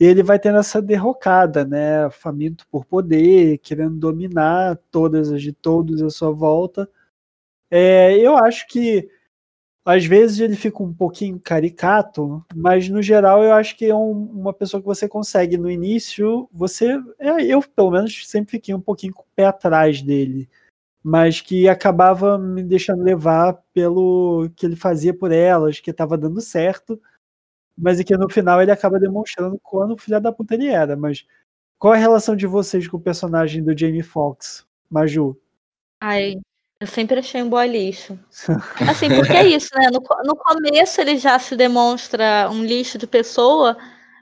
Ele 0.00 0.22
vai 0.22 0.38
tendo 0.38 0.58
essa 0.58 0.80
derrocada, 0.82 1.64
né? 1.64 2.10
Faminto 2.10 2.66
por 2.68 2.84
poder, 2.86 3.58
querendo 3.58 3.96
dominar 3.98 4.76
todas 4.90 5.30
as 5.30 5.42
de 5.42 5.52
todos 5.52 6.02
à 6.02 6.08
sua 6.10 6.32
volta. 6.32 6.88
É, 7.70 8.16
eu 8.18 8.36
acho 8.38 8.66
que 8.68 9.08
às 9.84 10.04
vezes 10.04 10.40
ele 10.40 10.56
fica 10.56 10.82
um 10.82 10.92
pouquinho 10.94 11.40
caricato, 11.40 12.44
mas 12.54 12.88
no 12.88 13.02
geral 13.02 13.42
eu 13.44 13.52
acho 13.54 13.76
que 13.76 13.86
é 13.86 13.94
um- 13.94 14.12
uma 14.32 14.52
pessoa 14.52 14.80
que 14.80 14.86
você 14.86 15.08
consegue 15.08 15.56
no 15.58 15.70
início, 15.70 16.48
você, 16.52 16.98
é, 17.18 17.42
eu 17.44 17.62
pelo 17.62 17.90
menos 17.92 18.28
sempre 18.28 18.52
fiquei 18.52 18.74
um 18.74 18.80
pouquinho 18.80 19.14
com 19.14 19.22
o 19.22 19.26
pé 19.36 19.46
atrás 19.46 20.02
dele, 20.02 20.48
mas 21.02 21.40
que 21.40 21.68
acabava 21.68 22.38
me 22.38 22.62
deixando 22.62 23.02
levar 23.02 23.54
pelo 23.74 24.50
que 24.56 24.66
ele 24.66 24.76
fazia 24.76 25.14
por 25.14 25.32
elas, 25.32 25.80
que 25.80 25.90
estava 25.90 26.18
dando 26.18 26.40
certo, 26.40 27.00
mas 27.80 27.98
e 27.98 28.04
que 28.04 28.16
no 28.16 28.28
final 28.28 28.60
ele 28.60 28.70
acaba 28.70 29.00
demonstrando 29.00 29.58
quando 29.62 29.96
filha 29.96 30.20
da 30.20 30.32
puta 30.32 30.54
ele 30.54 30.68
era. 30.68 30.96
Mas 30.96 31.24
qual 31.78 31.94
é 31.94 31.96
a 31.96 32.00
relação 32.00 32.36
de 32.36 32.46
vocês 32.46 32.86
com 32.86 32.98
o 32.98 33.00
personagem 33.00 33.62
do 33.64 33.76
Jamie 33.76 34.02
Foxx, 34.02 34.66
Maju? 34.90 35.40
Ai, 36.02 36.36
eu 36.80 36.86
sempre 36.86 37.18
achei 37.18 37.42
um 37.42 37.48
boy 37.48 37.66
lixo. 37.66 38.18
Assim, 38.88 39.08
porque 39.08 39.32
é 39.32 39.46
isso, 39.46 39.68
né? 39.74 39.88
No, 39.90 40.00
no 40.24 40.36
começo 40.36 41.00
ele 41.00 41.16
já 41.16 41.38
se 41.38 41.56
demonstra 41.56 42.48
um 42.50 42.64
lixo 42.64 42.98
de 42.98 43.06
pessoa, 43.06 43.76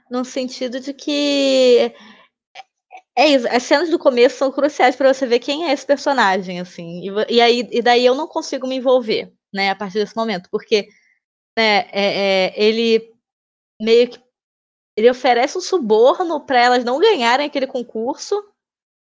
no 0.09 0.23
sentido 0.23 0.79
de 0.79 0.93
que. 0.93 1.93
É 3.17 3.27
isso, 3.27 3.47
as 3.49 3.63
cenas 3.63 3.89
do 3.89 3.99
começo 3.99 4.37
são 4.37 4.49
cruciais 4.49 4.95
pra 4.95 5.13
você 5.13 5.25
ver 5.27 5.39
quem 5.39 5.65
é 5.65 5.73
esse 5.73 5.85
personagem, 5.85 6.61
assim. 6.61 7.01
E, 7.01 7.35
e 7.35 7.41
aí, 7.41 7.67
e 7.69 7.81
daí 7.81 8.05
eu 8.05 8.15
não 8.15 8.27
consigo 8.27 8.65
me 8.65 8.75
envolver, 8.77 9.33
né, 9.53 9.69
a 9.69 9.75
partir 9.75 9.99
desse 9.99 10.15
momento, 10.15 10.49
porque 10.49 10.87
né, 11.57 11.79
é- 11.91 12.47
é, 12.47 12.53
ele 12.55 13.11
meio 13.79 14.09
que. 14.09 14.19
Ele 14.97 15.09
oferece 15.09 15.57
um 15.57 15.61
suborno 15.61 16.41
pra 16.41 16.59
elas 16.59 16.83
não 16.83 16.99
ganharem 16.99 17.47
aquele 17.47 17.67
concurso 17.67 18.35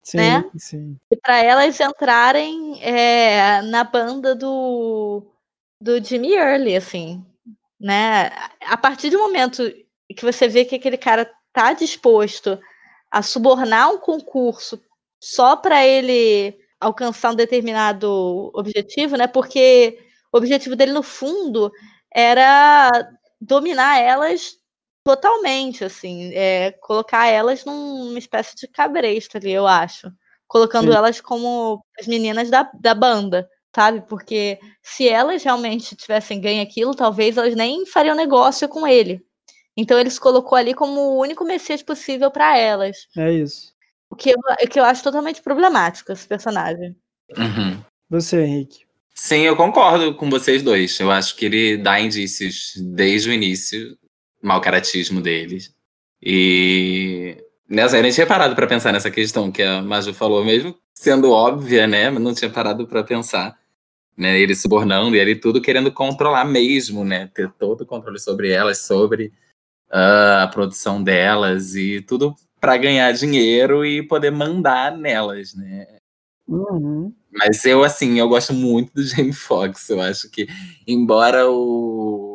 Sim, 0.03 0.17
Né? 0.17 0.51
sim. 0.59 0.97
e 1.11 1.17
para 1.17 1.39
elas 1.43 1.79
entrarem 1.81 2.83
é, 2.83 3.63
na 3.63 3.85
banda 3.85 4.35
do, 4.35 5.23
do 5.81 6.03
Jimmy 6.03 6.35
Early, 6.35 6.77
assim, 6.77 7.25
né? 7.79 8.31
A 8.63 8.77
partir 8.77 9.11
do 9.11 9.19
momento 9.19 9.63
que 10.17 10.25
você 10.25 10.49
vê 10.49 10.65
que 10.65 10.75
aquele 10.77 10.97
cara 10.97 11.31
tá 11.53 11.73
disposto 11.73 12.59
a 13.11 13.23
subornar 13.23 13.91
um 13.91 13.99
concurso 13.99 14.83
só 15.23 15.55
para 15.57 15.87
ele 15.87 16.59
alcançar 16.81 17.31
um 17.33 17.37
determinado 17.37 18.51
objetivo, 18.55 19.17
né? 19.17 19.29
Porque 19.29 20.01
o 20.33 20.39
objetivo 20.39 20.75
dele 20.75 20.93
no 20.93 21.03
fundo 21.03 21.71
era 22.13 22.91
dominar 23.41 24.01
elas 24.01 24.57
totalmente, 25.05 25.85
assim, 25.85 26.33
é, 26.35 26.73
colocar 26.81 27.27
elas 27.27 27.65
numa 27.65 28.19
espécie 28.19 28.55
de 28.57 28.69
cabresto 28.69 29.37
ali, 29.37 29.53
eu 29.53 29.67
acho 29.67 30.13
colocando 30.53 30.93
Sim. 30.93 30.99
elas 30.99 31.19
como 31.19 31.83
as 31.99 32.07
meninas 32.07 32.51
da, 32.51 32.71
da 32.79 32.95
banda, 32.95 33.49
sabe? 33.75 34.03
Porque 34.07 34.59
se 34.83 35.09
elas 35.09 35.43
realmente 35.43 35.97
tivessem 35.97 36.39
ganho 36.39 36.63
aquilo, 36.63 36.95
talvez 36.95 37.39
elas 37.39 37.57
nem 37.57 37.87
fariam 37.87 38.15
negócio 38.15 38.69
com 38.69 38.87
ele. 38.87 39.25
Então 39.75 39.99
ele 39.99 40.11
se 40.11 40.21
colocou 40.21 40.59
ali 40.59 40.75
como 40.75 41.01
o 41.01 41.19
único 41.19 41.43
messias 41.43 41.83
possível 41.83 42.31
para 42.31 42.59
elas. 42.59 43.09
É 43.17 43.33
isso. 43.33 43.73
O 44.11 44.15
que, 44.15 44.29
eu, 44.29 44.37
o 44.37 44.69
que 44.69 44.79
eu 44.79 44.85
acho 44.85 45.03
totalmente 45.03 45.41
problemático, 45.41 46.13
esse 46.13 46.29
personagem. 46.29 46.95
Uhum. 47.35 47.83
Você, 48.11 48.43
Henrique. 48.45 48.85
Sim, 49.15 49.41
eu 49.41 49.57
concordo 49.57 50.15
com 50.15 50.29
vocês 50.29 50.63
dois. 50.63 51.01
Eu 51.01 51.11
acho 51.11 51.35
que 51.35 51.47
ele 51.47 51.79
dá 51.79 51.99
indícios 51.99 52.75
desde 52.77 53.31
o 53.31 53.33
início, 53.33 53.97
mau 54.43 54.61
caratismo 54.61 55.21
deles. 55.21 55.75
E 56.21 57.37
nessa, 57.69 57.97
eu 57.97 58.03
nem 58.03 58.13
tinha 58.13 58.27
parado 58.27 58.55
para 58.55 58.67
pensar 58.67 58.93
nessa 58.93 59.11
questão 59.11 59.51
que 59.51 59.63
a 59.63 59.81
Maju 59.81 60.13
falou, 60.13 60.45
mesmo 60.45 60.77
sendo 60.95 61.31
óbvia, 61.31 61.87
né? 61.87 62.11
Mas 62.11 62.23
não 62.23 62.35
tinha 62.35 62.51
parado 62.51 62.87
para 62.87 63.03
pensar. 63.03 63.61
Né, 64.15 64.39
ele 64.39 64.55
subornando 64.55 65.17
e 65.17 65.19
ele 65.19 65.35
tudo 65.35 65.59
querendo 65.59 65.91
controlar 65.91 66.45
mesmo, 66.45 67.03
né? 67.03 67.31
Ter 67.35 67.51
todo 67.53 67.81
o 67.81 67.87
controle 67.87 68.21
sobre 68.21 68.51
elas, 68.51 68.83
sobre 68.83 69.33
ah, 69.91 70.43
a 70.43 70.49
produção 70.49 71.03
delas 71.03 71.75
e 71.75 72.03
tudo 72.03 72.35
para 72.61 72.77
ganhar 72.77 73.11
dinheiro 73.13 73.85
e 73.87 74.07
poder 74.07 74.31
mandar 74.31 74.97
nelas, 74.97 75.55
né? 75.55 75.87
Uhum. 76.47 77.13
Mas 77.33 77.65
eu, 77.65 77.83
assim, 77.83 78.19
eu 78.19 78.29
gosto 78.29 78.53
muito 78.53 78.93
do 78.93 79.03
Jamie 79.03 79.33
Foxx. 79.33 79.89
Eu 79.89 80.01
acho 80.01 80.31
que, 80.31 80.47
embora 80.87 81.51
o 81.51 82.32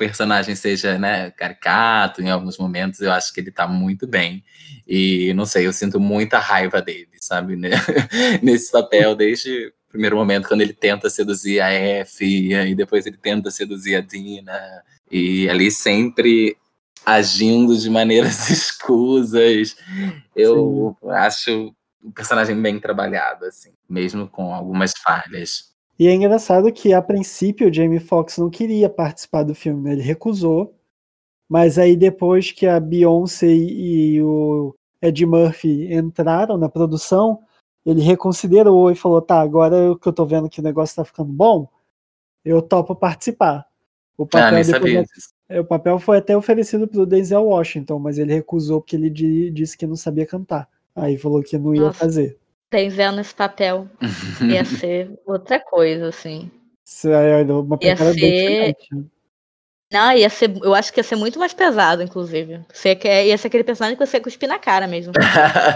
personagem 0.00 0.56
seja, 0.56 0.98
né, 0.98 1.30
caricato 1.32 2.22
em 2.22 2.30
alguns 2.30 2.56
momentos, 2.56 3.00
eu 3.00 3.12
acho 3.12 3.34
que 3.34 3.40
ele 3.40 3.50
tá 3.50 3.68
muito 3.68 4.06
bem. 4.06 4.42
E, 4.88 5.34
não 5.34 5.44
sei, 5.44 5.66
eu 5.66 5.74
sinto 5.74 6.00
muita 6.00 6.38
raiva 6.38 6.80
dele, 6.80 7.10
sabe? 7.20 7.54
né? 7.54 7.68
Nesse 8.42 8.72
papel, 8.72 9.14
desde 9.14 9.70
primeiro 9.90 10.16
momento, 10.16 10.48
quando 10.48 10.62
ele 10.62 10.72
tenta 10.72 11.10
seduzir 11.10 11.60
a 11.60 11.70
F, 11.70 12.24
e 12.24 12.54
aí 12.54 12.74
depois 12.74 13.04
ele 13.04 13.18
tenta 13.18 13.50
seduzir 13.50 13.96
a 13.96 14.00
Dina, 14.00 14.58
e 15.10 15.50
ali 15.50 15.70
sempre 15.70 16.56
agindo 17.04 17.76
de 17.76 17.90
maneiras 17.90 18.48
escusas. 18.48 19.76
Eu 20.34 20.96
acho 21.10 21.74
o 22.02 22.10
personagem 22.10 22.58
bem 22.60 22.80
trabalhado, 22.80 23.44
assim, 23.44 23.72
mesmo 23.86 24.26
com 24.26 24.54
algumas 24.54 24.92
falhas. 24.96 25.69
E 26.00 26.06
é 26.06 26.14
engraçado 26.14 26.72
que, 26.72 26.94
a 26.94 27.02
princípio, 27.02 27.68
o 27.68 27.72
Jamie 27.72 28.00
Foxx 28.00 28.38
não 28.38 28.48
queria 28.48 28.88
participar 28.88 29.42
do 29.42 29.54
filme, 29.54 29.82
né? 29.82 29.92
ele 29.92 30.00
recusou. 30.00 30.74
Mas 31.46 31.78
aí, 31.78 31.94
depois 31.94 32.52
que 32.52 32.66
a 32.66 32.80
Beyoncé 32.80 33.48
e 33.52 34.22
o 34.22 34.74
Ed 35.02 35.26
Murphy 35.26 35.92
entraram 35.92 36.56
na 36.56 36.70
produção, 36.70 37.40
ele 37.84 38.00
reconsiderou 38.00 38.90
e 38.90 38.94
falou: 38.94 39.20
tá, 39.20 39.42
agora 39.42 39.76
que 40.00 40.08
eu 40.08 40.12
tô 40.12 40.24
vendo 40.24 40.48
que 40.48 40.60
o 40.60 40.62
negócio 40.62 40.96
tá 40.96 41.04
ficando 41.04 41.30
bom, 41.30 41.68
eu 42.44 42.62
topo 42.62 42.94
participar. 42.94 43.66
O 44.16 44.22
Ah, 44.22 44.26
papel, 44.26 44.52
nem 44.54 44.64
depois- 44.64 45.08
disso. 45.08 45.30
é, 45.50 45.60
o 45.60 45.64
papel 45.66 45.98
foi 45.98 46.16
até 46.16 46.34
oferecido 46.34 46.88
pro 46.88 47.04
Denzel 47.04 47.44
Washington, 47.44 47.98
mas 47.98 48.16
ele 48.16 48.32
recusou 48.32 48.80
porque 48.80 48.96
ele 48.96 49.10
di- 49.10 49.50
disse 49.50 49.76
que 49.76 49.86
não 49.86 49.96
sabia 49.96 50.24
cantar. 50.24 50.66
Aí 50.96 51.18
falou 51.18 51.42
que 51.42 51.58
não 51.58 51.74
ia 51.74 51.82
Nossa. 51.82 51.98
fazer. 51.98 52.38
Denzel 52.70 53.12
nesse 53.12 53.34
papel 53.34 53.88
ia 54.50 54.64
ser 54.64 55.10
outra 55.26 55.60
coisa, 55.60 56.08
assim. 56.08 56.50
Isso 56.84 57.08
era 57.08 57.54
uma 57.54 57.76
Ia 57.82 57.96
pegada 57.96 58.14
bem 58.14 58.32
ser- 58.32 58.74
diferente. 58.74 58.88
né? 58.94 59.04
Não, 59.92 60.12
ia 60.12 60.30
ser, 60.30 60.56
eu 60.62 60.72
acho 60.72 60.92
que 60.92 61.00
ia 61.00 61.04
ser 61.04 61.16
muito 61.16 61.38
mais 61.38 61.52
pesado, 61.52 62.02
inclusive. 62.02 62.64
Você 62.72 62.94
quer, 62.94 63.26
ia 63.26 63.36
ser 63.36 63.48
aquele 63.48 63.64
personagem 63.64 63.96
que 63.98 64.06
você 64.06 64.18
ia 64.18 64.22
cuspir 64.22 64.48
na 64.48 64.58
cara 64.58 64.86
mesmo. 64.86 65.12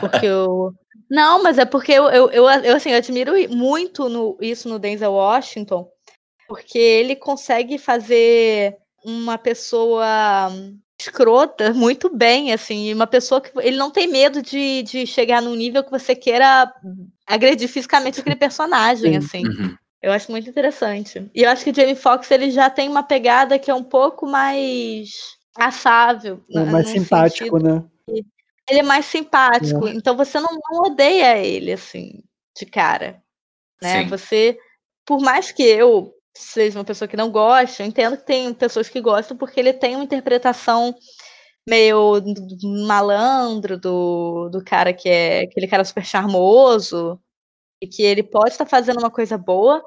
Porque 0.00 0.24
eu. 0.26 0.72
Não, 1.10 1.42
mas 1.42 1.58
é 1.58 1.64
porque 1.64 1.92
eu, 1.92 2.04
eu, 2.10 2.30
eu, 2.30 2.48
eu, 2.48 2.76
assim, 2.76 2.90
eu 2.90 2.96
admiro 2.96 3.32
muito 3.50 4.08
no- 4.08 4.38
isso 4.40 4.68
no 4.68 4.78
Denzel 4.78 5.12
Washington, 5.12 5.88
porque 6.48 6.78
ele 6.78 7.16
consegue 7.16 7.78
fazer 7.78 8.76
uma 9.04 9.36
pessoa 9.38 10.50
escrota 11.08 11.72
muito 11.72 12.08
bem, 12.14 12.52
assim, 12.52 12.92
uma 12.92 13.06
pessoa 13.06 13.40
que 13.40 13.50
ele 13.60 13.76
não 13.76 13.90
tem 13.90 14.06
medo 14.08 14.42
de, 14.42 14.82
de 14.82 15.06
chegar 15.06 15.40
num 15.42 15.54
nível 15.54 15.82
que 15.84 15.90
você 15.90 16.14
queira 16.14 16.72
agredir 17.26 17.68
fisicamente 17.68 18.20
aquele 18.20 18.36
personagem, 18.36 19.12
Sim. 19.12 19.16
assim. 19.18 19.46
Uhum. 19.46 19.76
Eu 20.02 20.12
acho 20.12 20.30
muito 20.30 20.48
interessante. 20.50 21.30
E 21.34 21.42
eu 21.42 21.50
acho 21.50 21.64
que 21.64 21.70
o 21.70 21.74
Jamie 21.74 21.94
Foxx 21.94 22.30
ele 22.30 22.50
já 22.50 22.68
tem 22.68 22.88
uma 22.88 23.02
pegada 23.02 23.58
que 23.58 23.70
é 23.70 23.74
um 23.74 23.82
pouco 23.82 24.26
mais 24.26 25.10
afável. 25.56 26.44
É 26.50 26.54
na- 26.60 26.72
mais 26.72 26.88
simpático, 26.88 27.58
sentido- 27.58 27.62
né? 27.62 27.84
Ele 28.68 28.80
é 28.80 28.82
mais 28.82 29.06
simpático. 29.06 29.88
Então 29.88 30.16
você 30.16 30.38
não, 30.40 30.58
não 30.70 30.82
odeia 30.82 31.38
ele, 31.38 31.72
assim, 31.72 32.22
de 32.56 32.66
cara. 32.66 33.22
Né? 33.82 34.02
Sim. 34.02 34.08
Você, 34.08 34.58
por 35.04 35.20
mais 35.20 35.52
que 35.52 35.62
eu 35.62 36.13
seja 36.36 36.78
uma 36.78 36.84
pessoa 36.84 37.08
que 37.08 37.16
não 37.16 37.30
gosta, 37.30 37.82
eu 37.82 37.86
entendo 37.86 38.16
que 38.16 38.26
tem 38.26 38.52
pessoas 38.52 38.88
que 38.88 39.00
gostam 39.00 39.36
porque 39.36 39.60
ele 39.60 39.72
tem 39.72 39.94
uma 39.94 40.04
interpretação 40.04 40.94
meio 41.66 42.20
malandro 42.86 43.78
do, 43.78 44.48
do 44.50 44.62
cara 44.62 44.92
que 44.92 45.08
é 45.08 45.42
aquele 45.42 45.66
cara 45.66 45.84
super 45.84 46.04
charmoso 46.04 47.18
e 47.80 47.86
que 47.86 48.02
ele 48.02 48.22
pode 48.22 48.50
estar 48.50 48.66
fazendo 48.66 48.98
uma 48.98 49.10
coisa 49.10 49.38
boa, 49.38 49.82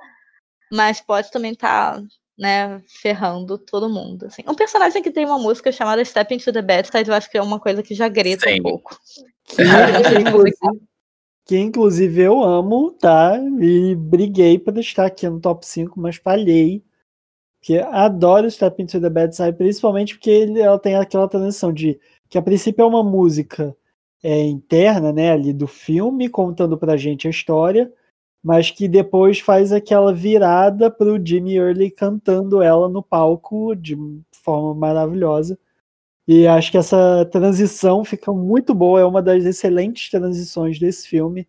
mas 0.72 1.02
pode 1.02 1.32
também 1.32 1.52
estar, 1.52 2.02
né, 2.38 2.82
ferrando 3.02 3.58
todo 3.58 3.90
mundo. 3.90 4.26
Assim. 4.26 4.44
Um 4.48 4.56
personagem 4.56 5.04
que 5.04 5.12
tem 5.12 5.26
uma 5.26 5.38
música 5.38 5.72
chamada 5.72 6.04
Step 6.04 6.34
Into 6.34 6.52
the 6.52 6.62
Bad 6.62 6.88
Side, 6.88 7.10
eu 7.10 7.16
acho 7.16 7.30
que 7.30 7.38
é 7.38 7.42
uma 7.42 7.60
coisa 7.60 7.84
que 7.84 7.94
já 7.94 8.08
grita 8.08 8.50
Sim. 8.50 8.60
um 8.60 8.64
pouco. 8.64 8.98
Que, 9.48 10.20
inclusive, 10.20 10.58
que 11.48 11.58
inclusive 11.58 12.22
eu 12.22 12.44
amo, 12.44 12.92
tá? 12.92 13.40
E 13.62 13.96
briguei 13.96 14.60
para 14.60 14.80
estar 14.82 15.06
aqui 15.06 15.28
no 15.30 15.40
top 15.40 15.66
5, 15.66 16.00
mas 16.00 16.18
falhei. 16.18 16.84
Porque 17.60 17.80
adoro 17.80 18.52
Step 18.52 18.82
Into 18.82 19.00
the 19.02 19.10
Bad 19.10 19.36
Side, 19.36 19.58
principalmente 19.58 20.16
porque 20.16 20.30
ele, 20.30 20.60
ela 20.60 20.78
tem 20.78 20.96
aquela 20.96 21.28
transição 21.28 21.72
de 21.74 22.00
que 22.30 22.38
a 22.38 22.42
princípio 22.42 22.84
é 22.84 22.86
uma 22.86 23.04
música 23.04 23.76
é, 24.22 24.44
interna, 24.44 25.14
né, 25.14 25.32
ali 25.32 25.54
do 25.54 25.68
filme, 25.68 26.30
contando 26.30 26.78
pra 26.78 26.98
gente 26.98 27.28
a 27.28 27.32
história, 27.32 27.92
mas 28.44 28.72
que 28.72 28.88
depois 28.88 29.40
faz 29.40 29.72
aquela 29.72 30.14
virada 30.14 30.92
pro 30.92 31.24
Jimmy 31.26 31.56
Early 31.56 31.92
cantando 31.92 32.62
ela 32.62 32.90
no 32.90 33.02
palco 33.02 33.76
de 33.76 33.98
forma 34.34 34.74
maravilhosa. 34.76 35.58
E 36.28 36.46
acho 36.46 36.72
que 36.72 36.78
essa 36.78 37.26
transição 37.32 38.04
fica 38.04 38.34
muito 38.34 38.74
boa, 38.76 39.00
é 39.00 39.06
uma 39.06 39.22
das 39.22 39.46
excelentes 39.46 40.10
transições 40.10 40.78
desse 40.78 41.08
filme 41.08 41.48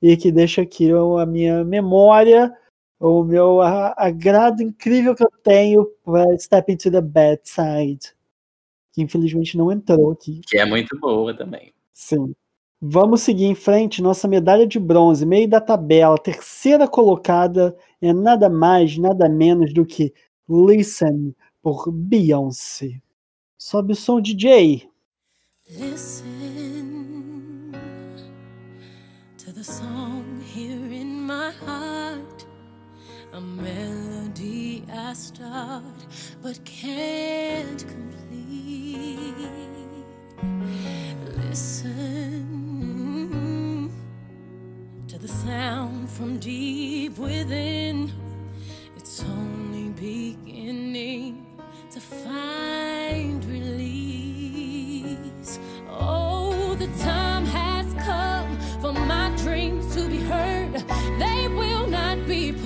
e 0.00 0.16
que 0.16 0.30
deixa 0.30 0.62
aqui 0.62 0.90
a 1.20 1.26
minha 1.26 1.64
memória, 1.64 2.56
o 3.00 3.24
meu 3.24 3.60
agrado 3.60 4.62
incrível 4.62 5.14
que 5.14 5.24
eu 5.24 5.30
tenho 5.42 5.86
para 6.04 6.38
Step 6.38 6.72
Into 6.72 6.90
the 6.90 7.00
Bad 7.00 7.40
Side, 7.42 8.14
que 8.92 9.02
infelizmente 9.02 9.58
não 9.58 9.72
entrou 9.72 10.12
aqui. 10.12 10.40
Que 10.46 10.58
é 10.58 10.64
muito 10.64 10.96
boa 11.00 11.36
também. 11.36 11.72
Sim. 11.92 12.32
Vamos 12.80 13.22
seguir 13.22 13.46
em 13.46 13.54
frente. 13.54 14.02
Nossa 14.02 14.28
medalha 14.28 14.66
de 14.66 14.78
bronze, 14.78 15.26
meio 15.26 15.48
da 15.48 15.60
tabela, 15.60 16.16
terceira 16.18 16.86
colocada, 16.86 17.76
é 18.00 18.12
nada 18.12 18.48
mais, 18.48 18.96
nada 18.98 19.28
menos 19.28 19.72
do 19.72 19.84
que 19.84 20.12
Listen, 20.48 21.34
por 21.60 21.90
Beyoncé. 21.90 23.00
Sobe 23.64 23.92
o 23.92 23.94
som, 23.94 24.20
DJ. 24.20 24.88
Listen 25.70 27.72
to 29.38 29.52
the 29.52 29.62
song 29.62 30.42
here 30.44 30.92
in 30.92 31.24
my 31.24 31.52
heart, 31.64 32.44
a 33.32 33.40
melody 33.40 34.82
I 34.92 35.12
start 35.14 35.84
but 36.42 36.58
can't 36.64 37.86
complete. 37.86 39.36
Listen 41.48 41.92
to 45.06 45.18
the 45.20 45.28
sound 45.28 46.10
from 46.10 46.40
deep 46.40 47.16
within. 47.16 48.21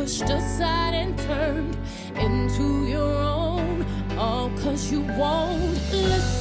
Pushed 0.07 0.31
aside 0.31 0.95
and 0.95 1.19
turned 1.19 1.77
into 2.17 2.87
your 2.87 3.13
own. 3.19 3.85
All 4.17 4.51
cause 4.51 4.93
you 4.93 5.01
won't 5.01 5.93
listen. 5.93 6.36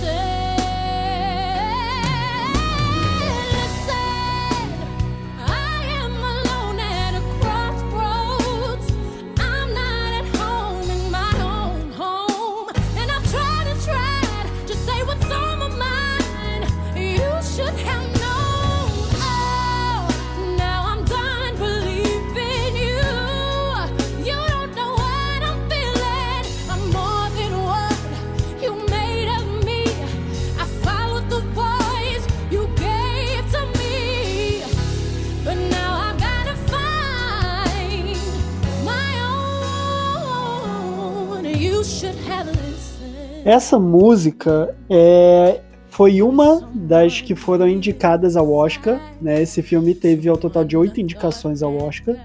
Essa 43.45 43.77
música 43.77 44.75
é, 44.89 45.61
foi 45.87 46.19
uma 46.23 46.67
das 46.73 47.21
que 47.21 47.35
foram 47.35 47.67
indicadas 47.67 48.35
ao 48.35 48.51
Oscar. 48.51 48.99
Né? 49.21 49.43
Esse 49.43 49.61
filme 49.61 49.93
teve 49.93 50.27
ao 50.27 50.35
total 50.35 50.65
de 50.65 50.75
oito 50.75 50.99
indicações 50.99 51.61
ao 51.61 51.77
Oscar, 51.77 52.15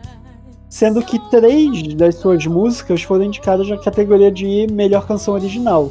sendo 0.66 1.02
que 1.02 1.18
três 1.28 1.94
das 1.94 2.14
suas 2.14 2.46
músicas 2.46 3.02
foram 3.02 3.24
indicadas 3.24 3.68
na 3.68 3.76
categoria 3.76 4.32
de 4.32 4.66
melhor 4.72 5.06
canção 5.06 5.34
original: 5.34 5.90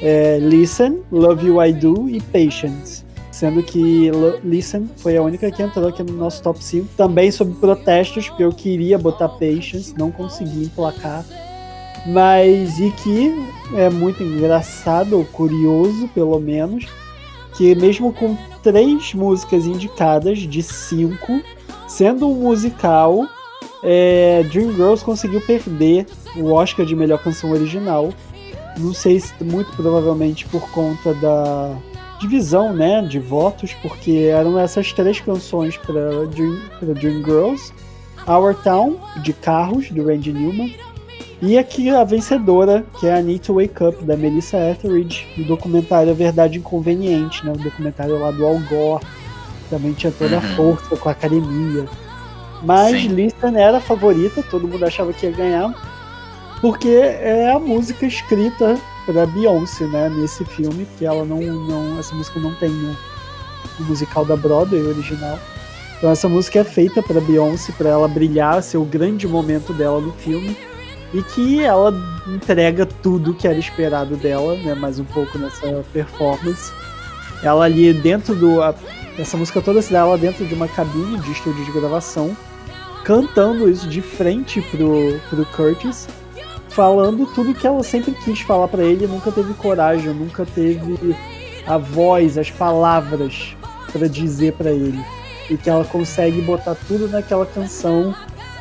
É, 0.00 0.38
Listen, 0.40 1.00
Love 1.12 1.48
You 1.48 1.62
I 1.62 1.72
Do 1.74 2.08
e 2.08 2.18
Patience. 2.22 3.04
Sendo 3.30 3.62
que 3.62 4.10
Listen 4.42 4.88
foi 4.96 5.18
a 5.18 5.22
única 5.22 5.50
que 5.50 5.62
entrou 5.62 5.88
aqui 5.88 6.02
no 6.02 6.14
nosso 6.14 6.42
top 6.42 6.64
5. 6.64 6.88
Também 6.96 7.30
sobre 7.30 7.52
protestos, 7.56 8.30
porque 8.30 8.42
eu 8.42 8.50
queria 8.50 8.96
botar 8.96 9.28
Patience, 9.28 9.94
não 9.98 10.10
consegui 10.10 10.64
emplacar. 10.64 11.26
Mas, 12.06 12.78
e 12.78 12.90
que 12.92 13.34
é 13.74 13.90
muito 13.90 14.22
engraçado, 14.22 15.18
ou 15.18 15.24
curioso 15.24 16.08
pelo 16.14 16.38
menos, 16.38 16.86
que 17.56 17.74
mesmo 17.74 18.12
com 18.12 18.36
três 18.62 19.12
músicas 19.12 19.66
indicadas 19.66 20.38
de 20.38 20.62
cinco, 20.62 21.40
sendo 21.88 22.28
um 22.28 22.34
musical, 22.34 23.26
é, 23.82 24.44
Dreamgirls 24.52 25.04
conseguiu 25.04 25.40
perder 25.40 26.06
o 26.36 26.52
Oscar 26.52 26.86
de 26.86 26.94
melhor 26.94 27.18
canção 27.22 27.50
original. 27.50 28.12
Não 28.78 28.92
sei 28.92 29.18
se 29.18 29.32
muito 29.42 29.72
provavelmente 29.74 30.46
por 30.46 30.70
conta 30.70 31.12
da 31.14 31.76
divisão, 32.20 32.72
né, 32.72 33.02
de 33.02 33.18
votos, 33.18 33.72
porque 33.82 34.30
eram 34.32 34.58
essas 34.58 34.92
três 34.92 35.20
canções 35.20 35.76
para 35.76 36.26
Dream, 36.26 36.60
pra 36.78 36.92
Dreamgirls: 36.92 37.72
Our 38.28 38.54
Town 38.54 38.96
de 39.22 39.32
Carros 39.32 39.90
do 39.90 40.06
Randy 40.06 40.32
Newman 40.32 40.72
e 41.42 41.58
aqui 41.58 41.90
a 41.90 42.02
vencedora, 42.02 42.84
que 42.98 43.06
é 43.06 43.14
a 43.14 43.20
Need 43.20 43.40
to 43.40 43.54
Wake 43.54 43.84
Up, 43.84 44.02
da 44.04 44.16
Melissa 44.16 44.56
Etheridge, 44.70 45.26
do 45.36 45.44
documentário 45.44 46.10
A 46.10 46.14
Verdade 46.14 46.58
Inconveniente, 46.58 47.44
né? 47.44 47.52
O 47.52 47.58
documentário 47.58 48.18
lá 48.18 48.30
do 48.30 48.46
Al 48.46 48.58
Gore. 48.60 49.04
Também 49.68 49.92
tinha 49.92 50.12
toda 50.12 50.38
a 50.38 50.40
Uhum. 50.40 50.56
força 50.56 50.96
com 50.96 51.08
a 51.08 51.12
academia. 51.12 51.86
Mas 52.62 53.02
Sim. 53.02 53.08
Listen 53.08 53.54
era 53.56 53.78
a 53.78 53.80
favorita, 53.80 54.42
todo 54.50 54.66
mundo 54.66 54.84
achava 54.84 55.12
que 55.12 55.26
ia 55.26 55.32
ganhar, 55.32 55.74
porque 56.60 56.88
é 56.88 57.50
a 57.52 57.58
música 57.58 58.06
escrita 58.06 58.78
para 59.04 59.26
Beyoncé, 59.26 59.84
né? 59.86 60.08
Nesse 60.08 60.44
filme, 60.44 60.86
que 60.96 61.04
ela 61.04 61.24
não, 61.24 61.40
não 61.40 61.98
essa 61.98 62.14
música 62.14 62.40
não 62.40 62.54
tem 62.54 62.70
no, 62.70 62.96
no 63.78 63.86
musical 63.86 64.24
da 64.24 64.36
Broadway 64.36 64.80
original. 64.82 65.38
Então 65.98 66.10
essa 66.10 66.28
música 66.28 66.60
é 66.60 66.64
feita 66.64 67.02
para 67.02 67.20
Beyoncé, 67.20 67.72
para 67.76 67.90
ela 67.90 68.08
brilhar, 68.08 68.62
ser 68.62 68.78
o 68.78 68.84
grande 68.84 69.28
momento 69.28 69.74
dela 69.74 70.00
no 70.00 70.12
filme 70.12 70.56
e 71.14 71.22
que 71.22 71.62
ela 71.62 71.94
entrega 72.26 72.84
tudo 72.86 73.34
que 73.34 73.46
era 73.46 73.58
esperado 73.58 74.16
dela, 74.16 74.54
né? 74.56 74.74
Mais 74.74 74.98
um 74.98 75.04
pouco 75.04 75.38
nessa 75.38 75.84
performance. 75.92 76.72
Ela 77.42 77.64
ali 77.66 77.92
dentro 77.92 78.34
do 78.34 78.62
a- 78.62 78.74
essa 79.18 79.36
música 79.36 79.60
toda 79.62 79.80
se 79.80 79.92
dá 79.92 80.00
ela 80.00 80.18
dentro 80.18 80.44
de 80.44 80.54
uma 80.54 80.68
cabine 80.68 81.18
de 81.20 81.32
estúdio 81.32 81.64
de 81.64 81.72
gravação, 81.72 82.36
cantando 83.04 83.68
isso 83.70 83.88
de 83.88 84.02
frente 84.02 84.60
pro, 84.62 85.18
pro 85.30 85.46
Curtis, 85.46 86.08
falando 86.68 87.24
tudo 87.34 87.54
que 87.54 87.66
ela 87.66 87.82
sempre 87.82 88.12
quis 88.24 88.40
falar 88.40 88.68
pra 88.68 88.82
ele, 88.82 89.06
nunca 89.06 89.30
teve 89.30 89.54
coragem, 89.54 90.12
nunca 90.12 90.44
teve 90.44 91.16
a 91.66 91.78
voz, 91.78 92.36
as 92.36 92.50
palavras 92.50 93.56
pra 93.92 94.06
dizer 94.08 94.52
pra 94.54 94.70
ele. 94.70 95.02
E 95.48 95.56
que 95.56 95.70
ela 95.70 95.84
consegue 95.84 96.40
botar 96.42 96.74
tudo 96.88 97.08
naquela 97.08 97.46
canção 97.46 98.14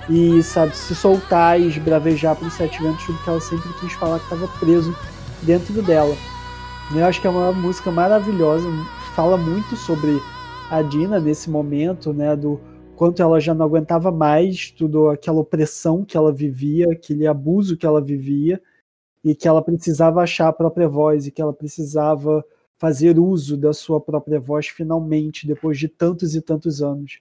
e, 0.09 0.41
sabe, 0.43 0.75
se 0.75 0.95
soltar 0.95 1.59
e 1.59 1.67
esbravejar 1.67 2.35
pros 2.35 2.53
sete 2.53 2.81
ventos 2.81 3.05
tudo 3.05 3.23
que 3.23 3.29
ela 3.29 3.41
sempre 3.41 3.73
quis 3.79 3.93
falar 3.93 4.19
que 4.19 4.25
estava 4.25 4.47
preso 4.59 4.95
dentro 5.43 5.81
dela. 5.81 6.15
Eu 6.95 7.05
acho 7.05 7.19
que 7.19 7.27
é 7.27 7.29
uma 7.29 7.51
música 7.51 7.91
maravilhosa, 7.91 8.67
fala 9.15 9.37
muito 9.37 9.75
sobre 9.75 10.21
a 10.69 10.81
Dina 10.81 11.19
nesse 11.19 11.49
momento, 11.49 12.13
né, 12.13 12.35
do 12.35 12.59
quanto 12.95 13.21
ela 13.21 13.39
já 13.39 13.53
não 13.53 13.65
aguentava 13.65 14.11
mais 14.11 14.71
tudo 14.71 15.09
aquela 15.09 15.39
opressão 15.39 16.05
que 16.05 16.15
ela 16.15 16.31
vivia, 16.31 16.91
aquele 16.91 17.27
abuso 17.27 17.75
que 17.75 17.85
ela 17.85 18.01
vivia 18.01 18.61
e 19.23 19.33
que 19.33 19.47
ela 19.47 19.61
precisava 19.61 20.21
achar 20.21 20.47
a 20.47 20.53
própria 20.53 20.87
voz 20.87 21.25
e 21.25 21.31
que 21.31 21.41
ela 21.41 21.53
precisava 21.53 22.45
fazer 22.77 23.17
uso 23.17 23.57
da 23.57 23.73
sua 23.73 23.99
própria 23.99 24.39
voz 24.39 24.67
finalmente 24.67 25.47
depois 25.47 25.77
de 25.77 25.87
tantos 25.87 26.35
e 26.35 26.41
tantos 26.41 26.81
anos. 26.81 27.19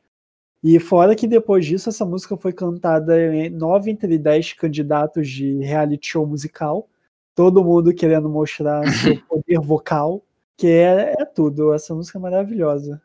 E 0.65 0.81
fora 0.81 1.15
que 1.15 1.27
depois 1.27 1.67
disso 1.67 1.91
essa 1.91 2.07
música 2.07 2.39
foi 2.39 2.51
cantada 2.51 3.23
em 3.35 3.51
nove 3.51 3.91
entre 3.91 4.17
dez 4.17 4.55
candidatos 4.55 5.29
de 5.29 5.59
reality 5.59 6.09
show 6.09 6.27
musical, 6.27 6.89
todo 7.35 7.63
mundo 7.63 7.93
querendo 7.93 8.31
mostrar 8.31 8.83
seu 8.91 9.21
poder 9.29 9.61
vocal, 9.61 10.25
que 10.57 10.67
é, 10.67 11.17
é 11.19 11.25
tudo. 11.27 11.75
Essa 11.75 11.95
música 11.95 12.17
é 12.17 12.23
maravilhosa. 12.23 13.03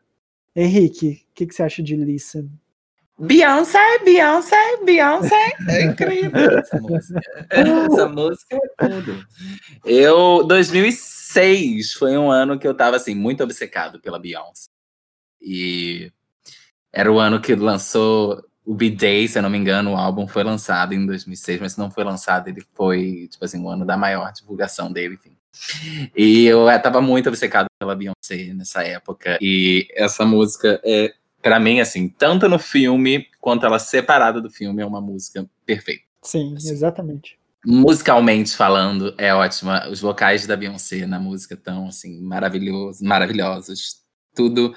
Henrique, 0.56 1.26
o 1.30 1.34
que, 1.34 1.46
que 1.46 1.54
você 1.54 1.62
acha 1.62 1.82
de 1.82 1.94
Listen? 1.96 2.50
Beyoncé, 3.18 3.98
Beyoncé, 4.02 4.82
Beyoncé. 4.82 5.52
É 5.68 5.84
incrível 5.84 6.58
essa 6.58 6.80
música. 6.80 7.20
Essa 7.50 8.08
música 8.08 8.56
é 8.56 8.88
tudo. 8.88 9.22
Eu, 9.84 10.46
2006 10.46 11.92
foi 11.92 12.16
um 12.16 12.30
ano 12.30 12.58
que 12.58 12.66
eu 12.66 12.72
tava 12.74 12.96
assim 12.96 13.14
muito 13.14 13.44
obcecado 13.44 14.00
pela 14.00 14.18
Beyoncé. 14.18 14.70
E 15.42 16.10
era 16.92 17.10
o 17.10 17.18
ano 17.18 17.40
que 17.40 17.54
lançou 17.54 18.42
o 18.64 18.74
B-Day, 18.74 19.26
se 19.26 19.38
eu 19.38 19.42
não 19.42 19.50
me 19.50 19.58
engano, 19.58 19.92
o 19.92 19.96
álbum 19.96 20.28
foi 20.28 20.44
lançado 20.44 20.92
em 20.92 21.04
2006, 21.04 21.60
mas 21.60 21.72
se 21.72 21.78
não 21.78 21.90
foi 21.90 22.04
lançado, 22.04 22.48
ele 22.48 22.62
foi, 22.74 23.28
tipo 23.30 23.44
assim, 23.44 23.60
o 23.62 23.68
ano 23.68 23.84
da 23.84 23.96
maior 23.96 24.32
divulgação 24.32 24.92
dele, 24.92 25.14
enfim. 25.14 25.36
E 26.16 26.46
eu 26.46 26.68
eh, 26.68 26.78
tava 26.78 27.00
muito 27.00 27.28
obcecado 27.28 27.66
pela 27.78 27.96
Beyoncé 27.96 28.52
nessa 28.54 28.82
época. 28.82 29.38
E 29.40 29.88
essa 29.96 30.24
música 30.24 30.80
é 30.84 31.12
Pra 31.42 31.58
mim, 31.58 31.80
assim, 31.80 32.08
tanto 32.08 32.48
no 32.48 32.58
filme 32.58 33.26
quanto 33.40 33.64
ela 33.64 33.78
separada 33.78 34.40
do 34.40 34.50
filme, 34.50 34.82
é 34.82 34.86
uma 34.86 35.00
música 35.00 35.48
perfeita. 35.64 36.02
Sim, 36.22 36.54
Sim. 36.58 36.70
exatamente. 36.70 37.38
Musicalmente 37.64 38.54
falando, 38.54 39.14
é 39.16 39.34
ótima. 39.34 39.88
Os 39.88 40.00
vocais 40.00 40.46
da 40.46 40.56
Beyoncé 40.56 41.06
na 41.06 41.18
música 41.18 41.54
estão, 41.54 41.88
assim, 41.88 42.20
maravilhosos, 42.20 43.00
maravilhosos. 43.00 44.00
Tudo 44.34 44.74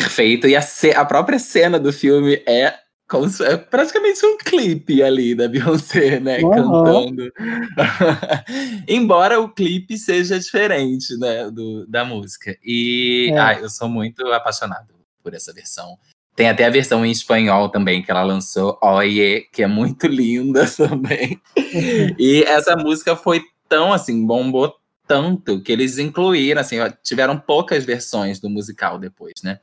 perfeito. 0.00 0.46
E 0.46 0.54
a, 0.56 0.60
a 0.96 1.04
própria 1.04 1.38
cena 1.38 1.78
do 1.78 1.92
filme 1.92 2.42
é, 2.46 2.74
como 3.08 3.28
se- 3.28 3.44
é 3.44 3.56
praticamente 3.56 4.24
um 4.26 4.36
clipe 4.36 5.02
ali 5.02 5.34
da 5.34 5.48
Beyoncé, 5.48 6.20
né? 6.20 6.38
Aham. 6.40 6.50
Cantando. 6.54 7.32
Embora 8.88 9.40
o 9.40 9.48
clipe 9.48 9.96
seja 9.96 10.38
diferente, 10.38 11.16
né? 11.18 11.50
Do, 11.50 11.86
da 11.86 12.04
música. 12.04 12.56
E 12.64 13.30
É. 13.32 13.38
ai, 13.38 13.62
eu 13.62 13.70
sou 13.70 13.88
muito 13.88 14.26
apaixonado 14.32 14.94
por 15.22 15.34
essa 15.34 15.52
versão. 15.52 15.96
Tem 16.34 16.48
até 16.50 16.66
a 16.66 16.70
versão 16.70 17.04
em 17.06 17.10
espanhol 17.10 17.70
também, 17.70 18.02
que 18.02 18.10
ela 18.10 18.22
lançou, 18.22 18.78
Oye, 18.82 19.46
que 19.52 19.62
é 19.62 19.66
muito 19.66 20.06
linda 20.08 20.66
também. 20.66 21.40
E 22.18 22.42
essa 22.46 22.76
música 22.76 23.16
foi 23.16 23.42
tão, 23.68 23.92
assim, 23.92 24.24
bombou 24.26 24.74
tanto 25.06 25.60
que 25.60 25.72
eles 25.72 25.98
incluíram, 25.98 26.60
assim, 26.60 26.76
tiveram 27.02 27.38
poucas 27.38 27.84
versões 27.84 28.40
do 28.40 28.50
musical 28.50 28.98
depois, 28.98 29.34
né? 29.42 29.60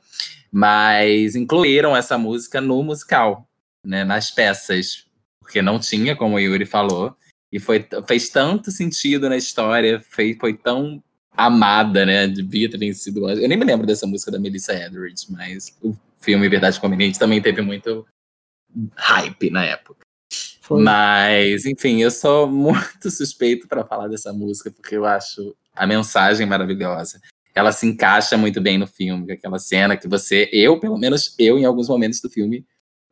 Mas 0.50 1.34
incluíram 1.34 1.96
essa 1.96 2.16
música 2.16 2.60
no 2.60 2.82
musical, 2.82 3.48
né? 3.84 4.04
Nas 4.04 4.30
peças, 4.30 5.06
porque 5.40 5.60
não 5.60 5.78
tinha, 5.78 6.16
como 6.16 6.36
o 6.36 6.40
Yuri 6.40 6.64
falou, 6.64 7.16
e 7.52 7.60
foi, 7.60 7.86
fez 8.06 8.28
tanto 8.28 8.70
sentido 8.70 9.28
na 9.28 9.36
história, 9.36 10.02
foi, 10.10 10.36
foi 10.40 10.54
tão 10.54 11.02
amada, 11.36 12.06
né? 12.06 12.26
Devia 12.26 12.70
ter 12.70 12.78
vencido. 12.78 13.28
Eu 13.28 13.48
nem 13.48 13.58
me 13.58 13.64
lembro 13.64 13.86
dessa 13.86 14.06
música 14.06 14.30
da 14.30 14.38
Melissa 14.38 14.72
Etheridge, 14.74 15.26
mas 15.30 15.76
o 15.82 15.96
filme 16.20 16.48
Verdade 16.48 16.80
Conveniente 16.80 17.18
também 17.18 17.40
teve 17.40 17.60
muito 17.60 18.06
hype 18.96 19.50
na 19.50 19.64
época. 19.64 20.03
Foi. 20.64 20.82
Mas, 20.82 21.66
enfim, 21.66 22.00
eu 22.00 22.10
sou 22.10 22.46
muito 22.48 23.10
suspeito 23.10 23.68
para 23.68 23.84
falar 23.84 24.08
dessa 24.08 24.32
música, 24.32 24.70
porque 24.70 24.96
eu 24.96 25.04
acho 25.04 25.54
a 25.76 25.86
mensagem 25.86 26.46
maravilhosa. 26.46 27.20
Ela 27.54 27.70
se 27.70 27.86
encaixa 27.86 28.36
muito 28.38 28.62
bem 28.62 28.78
no 28.78 28.86
filme, 28.86 29.30
aquela 29.30 29.58
cena 29.58 29.94
que 29.94 30.08
você, 30.08 30.48
eu, 30.50 30.80
pelo 30.80 30.96
menos 30.96 31.34
eu, 31.38 31.58
em 31.58 31.66
alguns 31.66 31.88
momentos 31.88 32.18
do 32.20 32.30
filme, 32.30 32.64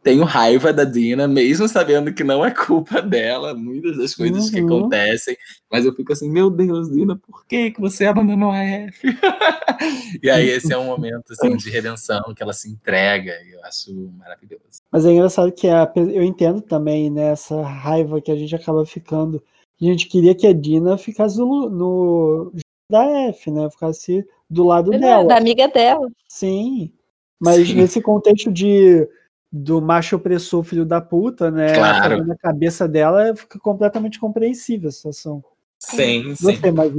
tenho 0.03 0.25
raiva 0.25 0.73
da 0.73 0.85
Dina, 0.85 1.29
mesmo 1.29 1.69
sabendo 1.69 2.13
que 2.13 2.25
não 2.25 2.45
é 2.45 2.51
culpa 2.51 3.01
dela, 3.01 3.55
muitas 3.55 3.97
das 3.97 4.15
coisas 4.15 4.51
que 4.51 4.61
Uhum. 4.61 4.79
acontecem, 4.79 5.37
mas 5.71 5.85
eu 5.85 5.95
fico 5.95 6.13
assim, 6.13 6.29
meu 6.29 6.51
Deus, 6.51 6.91
Dina, 6.91 7.17
por 7.17 7.47
que, 7.47 7.71
que 7.71 7.81
você 7.81 8.07
abandonou 8.07 8.51
a 8.51 8.59
F? 8.59 9.01
e 10.23 10.29
aí 10.29 10.49
esse 10.49 10.73
é 10.73 10.79
um 10.79 10.87
momento 10.87 11.33
assim, 11.33 11.57
de 11.57 11.71
redenção, 11.71 12.35
que 12.35 12.43
ela 12.43 12.53
se 12.53 12.69
entrega, 12.69 13.33
e 13.47 13.53
eu 13.53 13.65
acho 13.65 13.95
maravilhoso. 14.19 14.83
Mas 14.91 15.07
é 15.07 15.13
engraçado 15.13 15.53
que 15.53 15.69
a, 15.69 15.91
eu 15.95 16.23
entendo 16.23 16.61
também 16.61 17.09
né, 17.09 17.33
essa 17.33 17.63
raiva 17.63 18.21
que 18.21 18.31
a 18.31 18.37
gente 18.37 18.55
acaba 18.55 18.85
ficando. 18.85 19.43
A 19.81 19.85
gente 19.85 20.07
queria 20.07 20.35
que 20.35 20.47
a 20.47 20.53
Dina 20.53 20.99
ficasse 20.99 21.39
no, 21.39 21.69
no 21.69 22.53
da 22.91 23.05
F, 23.29 23.51
né? 23.51 23.69
Ficasse 23.71 24.25
do 24.49 24.65
lado 24.65 24.91
dela. 24.91 25.25
Da 25.25 25.37
amiga 25.39 25.67
dela. 25.67 26.09
Sim. 26.29 26.93
Mas 27.41 27.67
Sim. 27.67 27.75
nesse 27.75 28.01
contexto 28.01 28.53
de 28.53 29.09
do 29.53 29.83
macho 29.83 30.17
opressor 30.17 30.63
filho 30.63 30.87
da 30.87 31.01
puta, 31.01 31.51
né? 31.51 31.75
Claro. 31.75 32.17
fazendo 32.17 32.33
a 32.33 32.37
cabeça 32.37 32.89
dela 32.89 33.37
fica 33.37 33.59
completamente 33.59 34.19
compreensível 34.19 34.89
a 34.89 34.93
situação. 34.93 35.45
Sim, 35.79 36.35
sim. 36.35 36.57
Você, 36.57 36.71
mais 36.71 36.93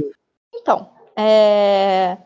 Então, 0.54 0.88
é, 1.16 2.16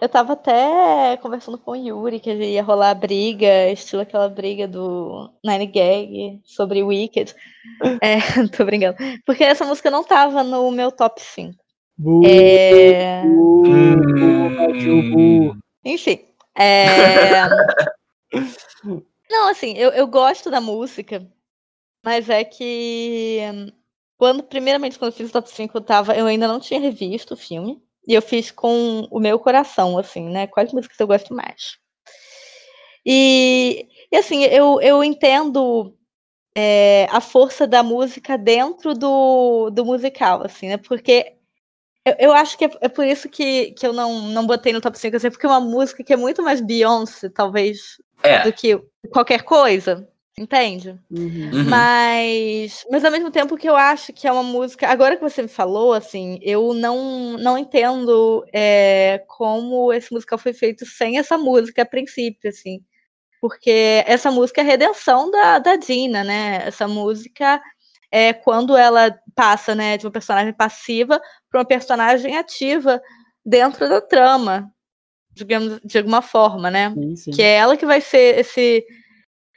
eu 0.00 0.08
tava 0.08 0.34
até 0.34 1.16
conversando 1.22 1.56
com 1.56 1.70
o 1.70 1.76
Yuri 1.76 2.20
que 2.20 2.30
ia 2.30 2.62
rolar 2.62 2.94
briga, 2.94 3.70
estilo 3.70 4.02
aquela 4.02 4.28
briga 4.28 4.68
do 4.68 5.30
Nine 5.42 5.66
Gag 5.66 6.40
sobre 6.44 6.82
Wicked. 6.82 7.34
É, 8.02 8.18
tô 8.56 8.64
brincando. 8.64 8.96
Porque 9.24 9.44
essa 9.44 9.64
música 9.64 9.88
não 9.90 10.02
tava 10.02 10.42
no 10.42 10.70
meu 10.72 10.90
top 10.90 11.20
5. 11.20 11.54
Bu, 11.96 12.22
É, 12.26 13.22
bu, 13.22 13.62
bu, 13.62 14.38
Hum. 14.72 15.10
Bu. 15.12 15.56
Enfim. 15.84 16.20
é, 16.58 17.44
Não, 19.30 19.48
assim, 19.48 19.72
eu, 19.76 19.90
eu 19.90 20.06
gosto 20.06 20.50
da 20.50 20.60
música, 20.60 21.26
mas 22.04 22.28
é 22.30 22.44
que 22.44 23.40
quando, 24.18 24.42
primeiramente, 24.44 24.98
quando 24.98 25.12
eu 25.12 25.16
fiz 25.16 25.30
o 25.30 25.32
top 25.32 25.50
5, 25.50 25.78
eu, 25.78 25.82
tava, 25.82 26.16
eu 26.16 26.26
ainda 26.26 26.48
não 26.48 26.60
tinha 26.60 26.80
revisto 26.80 27.34
o 27.34 27.36
filme. 27.36 27.82
E 28.06 28.14
eu 28.14 28.22
fiz 28.22 28.50
com 28.50 29.02
o 29.10 29.20
meu 29.20 29.38
coração, 29.38 29.98
assim, 29.98 30.28
né? 30.30 30.46
Quais 30.46 30.72
músicas 30.72 30.98
eu 31.00 31.06
gosto 31.06 31.34
mais. 31.34 31.78
E, 33.04 33.88
e 34.12 34.16
assim, 34.16 34.44
eu, 34.44 34.80
eu 34.80 35.02
entendo 35.02 35.94
é, 36.56 37.06
a 37.10 37.20
força 37.20 37.66
da 37.66 37.82
música 37.82 38.38
dentro 38.38 38.94
do, 38.94 39.70
do 39.70 39.84
musical, 39.84 40.42
assim, 40.44 40.68
né? 40.68 40.76
Porque 40.78 41.34
eu, 42.06 42.14
eu 42.18 42.32
acho 42.32 42.58
que 42.58 42.66
é, 42.66 42.70
é 42.82 42.88
por 42.90 43.06
isso 43.06 43.28
que, 43.28 43.72
que 43.72 43.86
eu 43.86 43.92
não, 43.92 44.22
não 44.30 44.46
botei 44.46 44.72
no 44.72 44.80
top 44.80 44.98
5, 44.98 45.16
assim, 45.16 45.30
porque 45.30 45.46
é 45.46 45.50
uma 45.50 45.60
música 45.60 46.04
que 46.04 46.12
é 46.12 46.16
muito 46.16 46.42
mais 46.42 46.60
Beyoncé, 46.60 47.30
talvez, 47.30 47.98
É. 48.22 48.42
do 48.42 48.52
que 48.52 48.80
qualquer 49.10 49.42
coisa, 49.42 50.08
entende? 50.36 50.98
Uhum. 51.10 51.50
Uhum. 51.52 51.64
Mas, 51.68 52.84
mas 52.90 53.04
ao 53.04 53.10
mesmo 53.10 53.30
tempo 53.30 53.56
que 53.56 53.68
eu 53.68 53.76
acho 53.76 54.12
que 54.12 54.26
é 54.26 54.32
uma 54.32 54.42
música. 54.42 54.88
Agora 54.88 55.16
que 55.16 55.22
você 55.22 55.42
me 55.42 55.48
falou, 55.48 55.92
assim, 55.92 56.38
eu 56.42 56.74
não, 56.74 57.36
não 57.38 57.58
entendo 57.58 58.44
é, 58.52 59.22
como 59.26 59.92
esse 59.92 60.12
musical 60.12 60.38
foi 60.38 60.52
feito 60.52 60.84
sem 60.86 61.18
essa 61.18 61.36
música 61.38 61.82
a 61.82 61.86
princípio, 61.86 62.48
assim. 62.48 62.80
Porque 63.40 64.02
essa 64.06 64.30
música 64.30 64.60
é 64.60 64.64
a 64.64 64.66
redenção 64.66 65.30
da, 65.30 65.58
da 65.58 65.76
Dina, 65.76 66.24
né? 66.24 66.62
Essa 66.66 66.88
música 66.88 67.60
é 68.10 68.32
quando 68.32 68.76
ela 68.76 69.14
passa, 69.34 69.74
né, 69.74 69.96
de 69.96 70.06
uma 70.06 70.12
personagem 70.12 70.52
passiva 70.52 71.20
para 71.50 71.60
uma 71.60 71.66
personagem 71.66 72.36
ativa 72.36 73.00
dentro 73.44 73.88
da 73.88 74.00
trama, 74.00 74.70
digamos, 75.32 75.80
de 75.84 75.98
alguma 75.98 76.22
forma, 76.22 76.70
né? 76.70 76.90
Sim, 76.90 77.16
sim. 77.16 77.30
que 77.30 77.42
é 77.42 77.56
ela 77.56 77.76
que 77.76 77.86
vai 77.86 78.00
ser 78.00 78.38
esse 78.38 78.84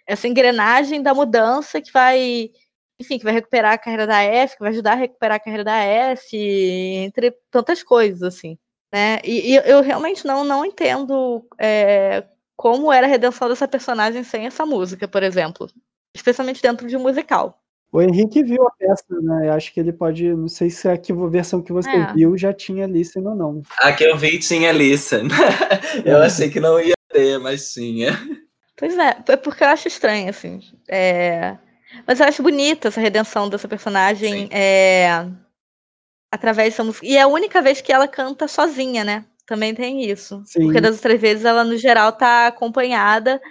essa 0.06 0.28
engrenagem 0.28 1.02
da 1.02 1.14
mudança 1.14 1.82
que 1.82 1.92
vai 1.92 2.52
enfim 3.00 3.18
que 3.18 3.24
vai 3.24 3.34
recuperar 3.34 3.74
a 3.74 3.78
carreira 3.78 4.06
da 4.06 4.22
F 4.22 4.56
que 4.56 4.62
vai 4.62 4.72
ajudar 4.72 4.94
a 4.94 4.96
recuperar 4.96 5.38
a 5.38 5.40
carreira 5.40 5.64
da 5.64 5.78
F 5.78 6.36
entre 6.36 7.32
tantas 7.50 7.82
coisas 7.84 8.22
assim 8.22 8.58
né 8.92 9.20
e, 9.24 9.54
e 9.54 9.56
eu 9.56 9.82
realmente 9.82 10.26
não 10.26 10.44
não 10.44 10.66
entendo 10.66 11.46
é, 11.58 12.26
como 12.58 12.92
era 12.92 13.08
a 13.08 13.10
redenção 13.10 13.48
dessa 13.48 13.68
personagem 13.68 14.24
sem 14.24 14.46
essa 14.46 14.66
música 14.66 15.08
por 15.08 15.24
exemplo 15.24 15.70
especialmente 16.16 16.62
dentro 16.62 16.88
de 16.88 16.98
um 16.98 17.02
musical 17.02 17.61
O 17.92 18.02
Henrique 18.02 18.42
viu 18.42 18.66
a 18.66 18.72
peça, 18.72 19.04
né? 19.22 19.48
Eu 19.50 19.54
Acho 19.54 19.74
que 19.74 19.80
ele 19.80 19.92
pode. 19.92 20.34
Não 20.34 20.48
sei 20.48 20.70
se 20.70 20.88
a 20.88 20.98
que- 20.98 21.12
versão 21.30 21.62
que 21.62 21.74
você 21.74 21.90
É. 21.90 22.14
viu 22.14 22.38
já 22.38 22.54
tinha 22.54 22.88
Listen 22.88 23.28
ou 23.28 23.36
não. 23.36 23.62
A 23.80 23.92
que 23.92 24.04
eu 24.06 24.18
vi 24.18 24.40
tinha 24.40 24.72
Listen. 24.72 25.28
eu 26.06 26.18
achei 26.22 26.50
que 26.50 26.60
não 26.60 26.80
ia 26.80 26.94
ter, 27.12 27.38
mas 27.40 27.72
tinha. 27.74 28.18
Pois 28.78 28.98
é, 28.98 29.18
é 29.28 29.36
porque 29.36 29.64
eu 29.64 29.68
acho 29.68 29.88
estranho, 29.90 30.30
assim. 30.30 30.62
É, 30.88 31.58
Mas 32.08 32.20
eu 32.22 32.26
acho 32.26 32.42
bonita 32.42 32.88
essa 32.88 33.02
redenção 33.02 33.50
dessa 33.50 33.68
personagem 33.68 34.48
é, 34.52 35.28
através 36.32 36.74
dessa 36.74 36.84
música. 36.84 37.06
E 37.06 37.18
é 37.18 37.22
a 37.22 37.28
única 37.28 37.62
vez 37.62 37.82
que 37.82 37.92
ela 37.92 38.08
canta 38.08 38.48
sozinha, 38.48 39.04
né? 39.04 39.26
Também 39.46 39.76
tem 39.76 40.10
isso. 40.10 40.42
Sim. 40.46 40.64
Porque 40.64 40.80
das 40.80 40.96
outras 40.96 41.20
vezes 41.20 41.44
ela, 41.44 41.64
no 41.66 41.76
geral, 41.76 42.14
tá 42.14 42.48
acompanhada 42.48 43.42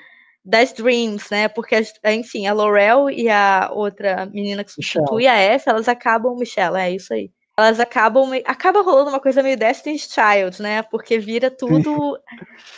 das 0.45 0.73
Dreams, 0.73 1.29
né? 1.31 1.49
Porque, 1.49 1.81
enfim, 2.05 2.47
a 2.47 2.53
Laurel 2.53 3.11
e 3.11 3.29
a 3.29 3.71
outra 3.73 4.27
menina 4.27 4.65
que 4.65 4.73
Michelle. 4.79 5.07
substitui 5.07 5.27
a 5.27 5.35
F, 5.35 5.69
elas 5.69 5.89
acabam. 5.89 6.37
Michelle, 6.37 6.77
é 6.77 6.91
isso 6.91 7.13
aí. 7.13 7.31
Elas 7.59 7.79
acabam. 7.79 8.31
Acaba 8.47 8.81
rolando 8.81 9.11
uma 9.11 9.21
coisa 9.21 9.43
meio 9.43 9.57
Destiny's 9.57 10.09
Child, 10.09 10.63
né? 10.63 10.83
Porque 10.83 11.19
vira 11.19 11.51
tudo 11.51 12.19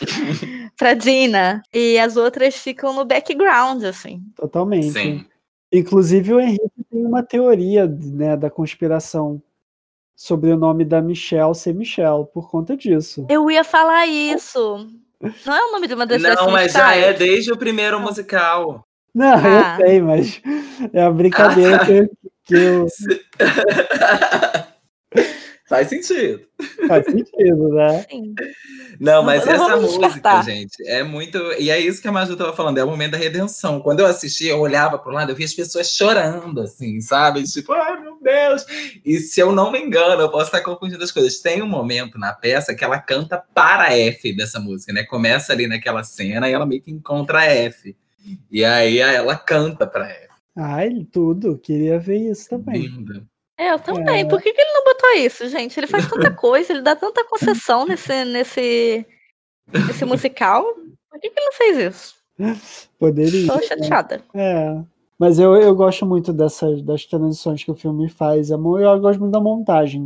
pra 0.77 0.93
Dina. 0.93 1.61
E 1.73 1.97
as 1.97 2.17
outras 2.17 2.55
ficam 2.57 2.93
no 2.93 3.05
background, 3.05 3.83
assim. 3.83 4.21
Totalmente. 4.35 4.91
Sim. 4.91 5.25
Inclusive, 5.71 6.33
o 6.33 6.39
Henrique 6.39 6.83
tem 6.91 7.05
uma 7.05 7.23
teoria 7.23 7.87
né, 7.87 8.37
da 8.37 8.49
conspiração 8.49 9.41
sobre 10.15 10.51
o 10.51 10.57
nome 10.57 10.85
da 10.85 11.01
Michelle 11.01 11.55
ser 11.55 11.73
Michelle, 11.73 12.25
por 12.33 12.49
conta 12.49 12.77
disso. 12.77 13.25
Eu 13.29 13.49
ia 13.49 13.63
falar 13.63 14.05
isso. 14.05 14.87
Não 15.45 15.55
é 15.55 15.65
o 15.65 15.71
nome 15.71 15.87
de 15.87 15.93
uma 15.93 16.05
das 16.05 16.21
Não, 16.21 16.51
mas 16.51 16.71
já 16.73 16.95
é 16.95 17.13
desde 17.13 17.51
o 17.51 17.57
primeiro 17.57 17.99
musical. 17.99 18.85
Não, 19.13 19.35
Ah. 19.35 19.77
eu 19.79 19.85
sei, 19.85 20.01
mas 20.01 20.41
é 20.91 21.03
a 21.03 21.11
brincadeira 21.11 21.79
que, 21.85 22.09
que 22.45 22.55
eu, 22.55 22.87
Faz 25.73 25.89
sentido. 25.89 26.41
faz 26.87 27.05
sentido, 27.05 27.69
né? 27.69 28.05
Sim. 28.09 28.35
Não, 28.99 29.23
mas 29.23 29.43
não 29.43 29.53
essa 29.53 29.75
música, 29.77 30.07
descartar. 30.07 30.43
gente, 30.45 30.87
é 30.87 31.01
muito. 31.01 31.37
E 31.59 31.71
é 31.71 31.79
isso 31.79 31.99
que 31.99 32.07
a 32.07 32.11
Maju 32.11 32.35
tava 32.35 32.53
falando, 32.53 32.77
é 32.77 32.83
o 32.83 32.87
momento 32.87 33.13
da 33.13 33.17
redenção. 33.17 33.79
Quando 33.81 34.01
eu 34.01 34.05
assisti, 34.05 34.45
eu 34.45 34.59
olhava 34.59 34.99
pro 34.99 35.11
lado, 35.11 35.31
eu 35.31 35.35
via 35.35 35.47
as 35.47 35.53
pessoas 35.53 35.89
chorando, 35.89 36.61
assim, 36.61 37.01
sabe? 37.01 37.41
Tipo, 37.43 37.73
ai 37.73 37.99
meu 37.99 38.19
Deus! 38.21 38.65
E 39.03 39.17
se 39.17 39.39
eu 39.39 39.51
não 39.51 39.71
me 39.71 39.79
engano, 39.79 40.21
eu 40.21 40.29
posso 40.29 40.45
estar 40.45 40.61
confundindo 40.61 41.03
as 41.03 41.11
coisas. 41.11 41.39
Tem 41.39 41.61
um 41.61 41.67
momento 41.67 42.19
na 42.19 42.33
peça 42.33 42.75
que 42.75 42.83
ela 42.83 42.99
canta 42.99 43.43
para 43.53 43.85
a 43.85 43.97
F 43.97 44.31
dessa 44.35 44.59
música, 44.59 44.93
né? 44.93 45.03
Começa 45.03 45.53
ali 45.53 45.65
naquela 45.65 46.03
cena 46.03 46.47
e 46.47 46.53
ela 46.53 46.65
meio 46.67 46.81
que 46.83 46.91
encontra 46.91 47.39
a 47.39 47.45
F. 47.45 47.95
E 48.51 48.63
aí 48.63 48.99
ela 48.99 49.35
canta 49.35 49.87
pra 49.87 50.07
F. 50.07 50.29
Ai, 50.55 51.07
tudo. 51.11 51.57
Queria 51.57 51.97
ver 51.97 52.17
isso 52.17 52.47
também. 52.47 52.83
Linda. 52.83 53.23
É, 53.57 53.71
Eu 53.71 53.79
também. 53.79 54.27
Por 54.27 54.41
que, 54.41 54.51
que 54.51 54.61
ele 54.61 54.73
não 54.73 54.82
botou 54.93 55.09
isso, 55.17 55.47
gente? 55.49 55.79
Ele 55.79 55.87
faz 55.87 56.07
tanta 56.09 56.31
coisa, 56.35 56.71
ele 56.73 56.81
dá 56.81 56.95
tanta 56.95 57.25
concessão 57.25 57.85
nesse, 57.85 58.25
nesse, 58.25 59.05
nesse 59.87 60.05
musical. 60.05 60.63
Por 61.09 61.19
que, 61.19 61.29
que 61.29 61.39
ele 61.39 61.45
não 61.45 61.53
fez 61.53 61.77
isso? 61.77 62.15
Poderia. 62.99 63.47
Tô 63.51 63.61
chateada. 63.61 64.23
É. 64.33 64.81
Mas 65.19 65.37
eu, 65.39 65.55
eu 65.55 65.75
gosto 65.75 66.05
muito 66.05 66.33
dessas 66.33 66.81
das 66.81 67.05
transições 67.05 67.63
que 67.63 67.71
o 67.71 67.75
filme 67.75 68.09
faz. 68.09 68.49
Mo- 68.51 68.79
Eu 68.79 68.99
gosto 68.99 69.19
muito 69.19 69.31
da 69.31 69.39
montagem 69.39 70.03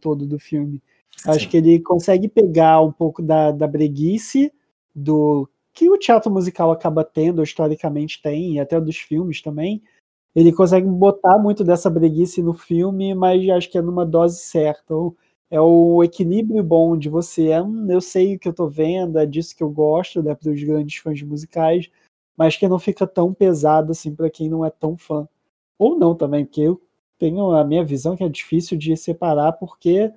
todo 0.00 0.26
do 0.26 0.38
filme. 0.38 0.82
Acho 1.26 1.40
Sim. 1.40 1.48
que 1.48 1.56
ele 1.56 1.80
consegue 1.80 2.28
pegar 2.28 2.80
um 2.80 2.92
pouco 2.92 3.22
da, 3.22 3.50
da 3.50 3.66
breguice 3.66 4.52
do 4.94 5.48
que 5.72 5.88
o 5.88 5.96
teatro 5.96 6.30
musical 6.30 6.70
acaba 6.70 7.02
tendo, 7.02 7.42
historicamente 7.42 8.20
tem, 8.20 8.54
e 8.56 8.60
até 8.60 8.78
dos 8.80 8.96
filmes 8.98 9.40
também. 9.40 9.82
Ele 10.34 10.52
consegue 10.52 10.86
botar 10.86 11.38
muito 11.38 11.62
dessa 11.62 11.90
breguice 11.90 12.42
no 12.42 12.54
filme, 12.54 13.14
mas 13.14 13.46
acho 13.50 13.70
que 13.70 13.76
é 13.78 13.82
numa 13.82 14.06
dose 14.06 14.38
certa. 14.38 14.82
Então, 14.84 15.14
é 15.50 15.60
o 15.60 16.02
equilíbrio 16.02 16.62
bom 16.64 16.96
de 16.96 17.08
você. 17.10 17.48
É, 17.50 17.58
eu 17.88 18.00
sei 18.00 18.36
o 18.36 18.38
que 18.38 18.48
eu 18.48 18.54
tô 18.54 18.66
vendo, 18.68 19.18
é 19.18 19.26
disso 19.26 19.54
que 19.54 19.62
eu 19.62 19.68
gosto, 19.70 20.22
né, 20.22 20.34
para 20.34 20.50
os 20.50 20.62
grandes 20.62 20.96
fãs 20.96 21.18
de 21.18 21.26
musicais, 21.26 21.90
mas 22.36 22.56
que 22.56 22.66
não 22.66 22.78
fica 22.78 23.06
tão 23.06 23.34
pesado 23.34 23.92
assim 23.92 24.14
para 24.14 24.30
quem 24.30 24.48
não 24.48 24.64
é 24.64 24.70
tão 24.70 24.96
fã. 24.96 25.28
Ou 25.78 25.98
não 25.98 26.14
também, 26.14 26.44
porque 26.46 26.62
eu 26.62 26.80
tenho 27.18 27.50
a 27.52 27.64
minha 27.64 27.84
visão 27.84 28.16
que 28.16 28.24
é 28.24 28.28
difícil 28.28 28.78
de 28.78 28.96
separar, 28.96 29.52
porque 29.52 30.10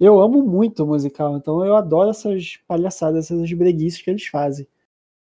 eu 0.00 0.20
amo 0.20 0.42
muito 0.42 0.82
o 0.82 0.86
musical, 0.86 1.36
então 1.36 1.64
eu 1.64 1.76
adoro 1.76 2.10
essas 2.10 2.56
palhaçadas, 2.66 3.30
essas 3.30 3.52
breguices 3.52 4.02
que 4.02 4.10
eles 4.10 4.26
fazem. 4.26 4.66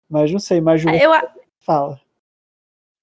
Mas 0.09 0.31
não 0.31 0.39
sei, 0.39 0.61
mas 0.61 0.85
Eu, 0.85 1.13
a- 1.13 1.35
fala. 1.59 2.01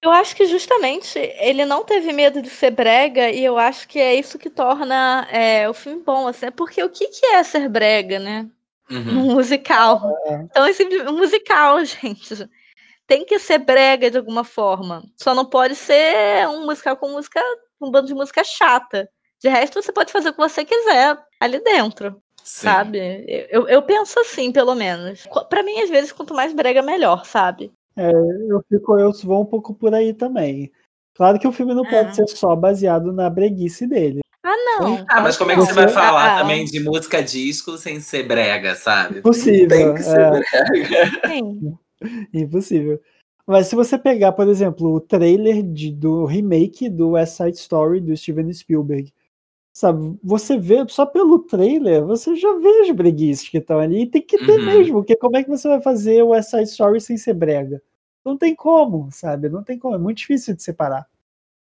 Eu 0.06 0.12
acho 0.12 0.36
que 0.36 0.46
justamente 0.46 1.18
ele 1.18 1.64
não 1.64 1.84
teve 1.84 2.12
medo 2.12 2.40
de 2.40 2.48
ser 2.48 2.70
brega 2.70 3.30
e 3.30 3.44
eu 3.44 3.58
acho 3.58 3.88
que 3.88 3.98
é 3.98 4.14
isso 4.14 4.38
que 4.38 4.48
torna 4.48 5.26
é, 5.30 5.68
o 5.68 5.74
filme 5.74 6.02
bom, 6.02 6.28
assim. 6.28 6.50
Porque 6.50 6.82
o 6.82 6.88
que, 6.88 7.08
que 7.08 7.26
é 7.26 7.42
ser 7.42 7.68
brega, 7.68 8.18
né? 8.18 8.48
Uhum. 8.88 9.02
num 9.02 9.34
musical. 9.34 10.14
Então, 10.44 10.64
esse 10.66 10.84
um 11.08 11.16
musical, 11.16 11.82
gente, 11.84 12.48
tem 13.06 13.24
que 13.24 13.38
ser 13.38 13.58
brega 13.58 14.10
de 14.10 14.18
alguma 14.18 14.44
forma. 14.44 15.02
Só 15.16 15.34
não 15.34 15.44
pode 15.44 15.74
ser 15.74 16.46
um 16.48 16.64
musical 16.66 16.96
com 16.96 17.08
música, 17.08 17.40
um 17.80 17.90
bando 17.90 18.06
de 18.06 18.14
música 18.14 18.44
chata. 18.44 19.08
De 19.40 19.48
resto, 19.48 19.82
você 19.82 19.92
pode 19.92 20.12
fazer 20.12 20.30
o 20.30 20.32
que 20.32 20.38
você 20.38 20.64
quiser 20.64 21.18
ali 21.40 21.58
dentro, 21.62 22.22
Sim. 22.42 22.68
sabe? 22.68 23.26
Eu, 23.50 23.68
eu 23.68 23.82
penso 23.82 24.18
assim, 24.20 24.50
pelo 24.50 24.74
menos. 24.74 25.26
Pra 25.50 25.62
mim, 25.62 25.80
às 25.80 25.90
vezes, 25.90 26.12
quanto 26.12 26.32
mais 26.32 26.54
brega, 26.54 26.80
melhor, 26.80 27.26
sabe? 27.26 27.72
Eu 27.96 28.62
fico, 28.68 28.98
eu 28.98 29.12
vou 29.24 29.42
um 29.42 29.46
pouco 29.46 29.74
por 29.74 29.94
aí 29.94 30.12
também. 30.12 30.70
Claro 31.14 31.38
que 31.38 31.48
o 31.48 31.52
filme 31.52 31.74
não 31.74 31.82
pode 31.84 32.10
Ah. 32.10 32.12
ser 32.12 32.28
só 32.28 32.54
baseado 32.54 33.12
na 33.12 33.30
breguice 33.30 33.86
dele. 33.86 34.20
Ah, 34.42 34.54
não. 34.80 35.04
Ah, 35.08 35.20
mas 35.22 35.36
como 35.36 35.50
é 35.50 35.54
que 35.54 35.60
você 35.60 35.68
Você- 35.72 35.74
vai 35.74 35.88
falar 35.88 36.36
Ah, 36.36 36.40
também 36.42 36.64
de 36.66 36.78
música 36.78 37.22
disco 37.22 37.76
sem 37.78 37.98
ser 38.00 38.24
brega, 38.24 38.74
sabe? 38.76 39.18
Impossível. 39.20 39.68
Tem 39.68 39.94
que 39.94 40.02
ser 40.02 40.20
é. 40.20 40.30
brega. 40.30 41.28
Sim. 41.28 41.78
Impossível. 42.34 43.00
Mas 43.46 43.68
se 43.68 43.74
você 43.76 43.96
pegar, 43.96 44.32
por 44.32 44.48
exemplo, 44.48 44.92
o 44.94 45.00
trailer 45.00 45.62
de- 45.62 45.92
do 45.92 46.24
remake 46.26 46.88
do 46.88 47.10
West 47.10 47.36
Side 47.36 47.56
Story 47.56 48.00
do 48.00 48.16
Steven 48.16 48.52
Spielberg, 48.52 49.12
sabe, 49.76 50.18
você 50.24 50.56
vê 50.56 50.76
só 50.88 51.04
pelo 51.04 51.40
trailer, 51.40 52.02
você 52.02 52.34
já 52.34 52.50
vê 52.54 52.80
as 52.80 52.90
breguices 52.92 53.46
que 53.46 53.58
estão 53.58 53.78
ali, 53.78 54.04
e 54.04 54.06
tem 54.06 54.22
que 54.22 54.38
ter 54.38 54.58
Uhum. 54.58 54.64
mesmo, 54.64 54.94
porque 54.94 55.14
como 55.16 55.36
é 55.36 55.44
que 55.44 55.50
você 55.50 55.68
vai 55.68 55.82
fazer 55.82 56.22
o 56.22 56.28
West 56.28 56.48
Side 56.48 56.70
Story 56.70 56.98
sem 56.98 57.18
ser 57.18 57.34
brega? 57.34 57.82
Não 58.24 58.38
tem 58.38 58.54
como, 58.54 59.10
sabe? 59.12 59.50
Não 59.50 59.62
tem 59.62 59.78
como, 59.78 59.94
é 59.94 59.98
muito 59.98 60.16
difícil 60.16 60.56
de 60.56 60.62
separar. 60.62 61.06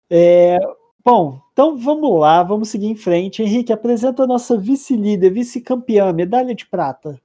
É, 0.09 0.59
bom, 1.05 1.43
então 1.53 1.77
vamos 1.77 2.19
lá, 2.19 2.43
vamos 2.43 2.71
seguir 2.71 2.87
em 2.87 2.97
frente. 2.97 3.43
Henrique, 3.43 3.71
apresenta 3.71 4.23
a 4.23 4.27
nossa 4.27 4.57
vice-líder, 4.57 5.31
vice-campeã, 5.31 6.11
medalha 6.11 6.55
de 6.55 6.65
prata. 6.65 7.21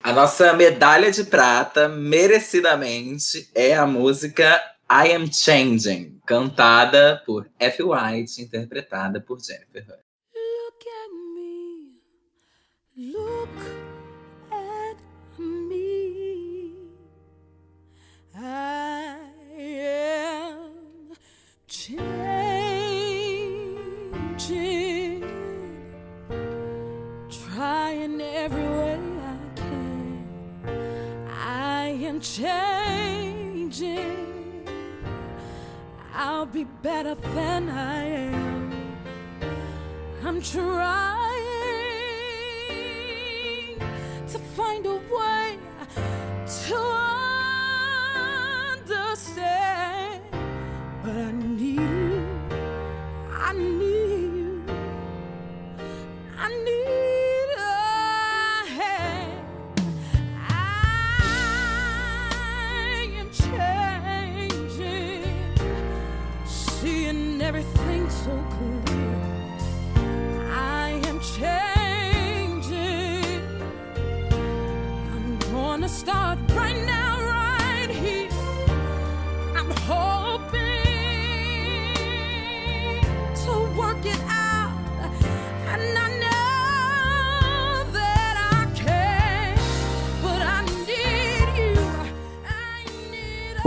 A 0.00 0.12
nossa 0.12 0.52
medalha 0.52 1.10
de 1.10 1.24
prata, 1.24 1.88
merecidamente, 1.88 3.50
é 3.52 3.74
a 3.74 3.84
música 3.84 4.62
I 4.88 5.12
Am 5.12 5.26
Changing, 5.32 6.17
cantada 6.28 7.22
por 7.24 7.50
F. 7.58 7.82
White, 7.82 8.42
interpretada 8.42 9.18
por 9.18 9.40
Jennifer 9.42 9.80
Hudson. 9.80 10.04
Look 10.34 10.84
at 10.86 11.10
me, 11.34 12.02
look 12.94 13.58
at 14.52 14.98
me. 15.38 16.74
I 18.34 19.16
am 19.58 21.14
changing, 21.66 22.04
trying 27.30 28.20
every 28.20 28.68
way 28.68 29.00
I 29.24 29.38
can. 29.56 30.28
I 31.26 31.88
am 31.88 32.20
changing. 32.20 33.07
I'll 36.20 36.46
be 36.46 36.64
better 36.64 37.14
than 37.14 37.68
I 37.68 38.02
am. 38.02 38.72
I'm 40.24 40.42
trying 40.42 41.27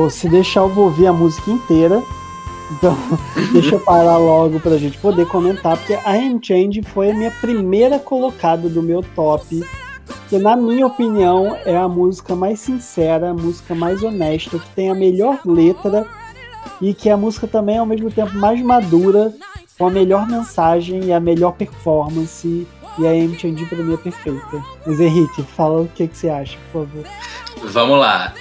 Pô, 0.01 0.09
se 0.09 0.27
deixar 0.27 0.61
eu 0.61 0.69
vou 0.69 0.85
ouvir 0.85 1.05
a 1.05 1.13
música 1.13 1.51
inteira. 1.51 2.01
Então, 2.71 2.97
deixa 3.53 3.75
eu 3.75 3.79
parar 3.79 4.17
logo 4.17 4.59
pra 4.59 4.75
gente 4.75 4.97
poder 4.97 5.27
comentar, 5.27 5.77
porque 5.77 5.93
a 5.93 6.13
Change 6.41 6.81
foi 6.81 7.11
a 7.11 7.13
minha 7.13 7.29
primeira 7.29 7.99
colocada 7.99 8.67
do 8.67 8.81
meu 8.81 9.03
top. 9.15 9.63
Que 10.27 10.39
na 10.39 10.55
minha 10.55 10.87
opinião 10.87 11.55
é 11.65 11.77
a 11.77 11.87
música 11.87 12.35
mais 12.35 12.59
sincera, 12.59 13.29
a 13.29 13.33
música 13.35 13.75
mais 13.75 14.01
honesta, 14.01 14.57
que 14.57 14.69
tem 14.71 14.89
a 14.89 14.95
melhor 14.95 15.39
letra 15.45 16.07
e 16.81 16.95
que 16.95 17.07
a 17.07 17.15
música 17.15 17.45
também 17.45 17.77
ao 17.77 17.85
mesmo 17.85 18.09
tempo 18.09 18.33
mais 18.33 18.59
madura, 18.59 19.31
com 19.77 19.85
a 19.85 19.91
melhor 19.91 20.27
mensagem 20.27 21.03
e 21.03 21.13
a 21.13 21.19
melhor 21.19 21.51
performance. 21.51 22.67
E 22.97 23.05
a 23.05 23.11
Am 23.11 23.37
Change 23.37 23.67
pra 23.67 23.77
mim 23.77 23.93
é 23.93 23.97
perfeita. 23.97 24.65
Mas 24.83 24.99
Henrique, 24.99 25.43
fala 25.43 25.81
o 25.81 25.87
que, 25.89 26.07
que 26.07 26.17
você 26.17 26.27
acha, 26.27 26.57
por 26.71 26.87
favor. 26.87 27.05
Vamos 27.71 27.99
lá. 27.99 28.33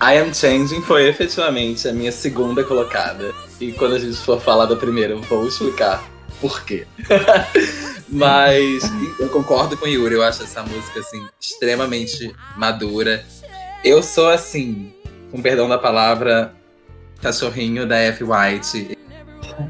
I 0.00 0.18
Am 0.18 0.34
Changing 0.34 0.82
foi 0.82 1.08
efetivamente 1.08 1.88
a 1.88 1.92
minha 1.92 2.12
segunda 2.12 2.62
colocada. 2.64 3.32
E 3.60 3.72
quando 3.72 3.94
a 3.94 3.98
gente 3.98 4.16
for 4.16 4.40
falar 4.40 4.66
da 4.66 4.76
primeira, 4.76 5.14
eu 5.14 5.22
vou 5.22 5.46
explicar 5.46 6.04
por 6.40 6.64
quê. 6.64 6.86
Mas 8.08 8.84
eu 9.18 9.28
concordo 9.28 9.76
com 9.76 9.86
o 9.86 9.88
Yuri, 9.88 10.14
eu 10.14 10.22
acho 10.22 10.42
essa 10.42 10.62
música 10.62 11.00
assim 11.00 11.24
extremamente 11.40 12.34
madura. 12.56 13.24
Eu 13.82 14.02
sou 14.02 14.28
assim, 14.28 14.92
com 15.30 15.40
perdão 15.40 15.68
da 15.68 15.78
palavra, 15.78 16.54
cachorrinho 17.20 17.86
da 17.86 17.96
F. 17.96 18.24
White. 18.24 18.98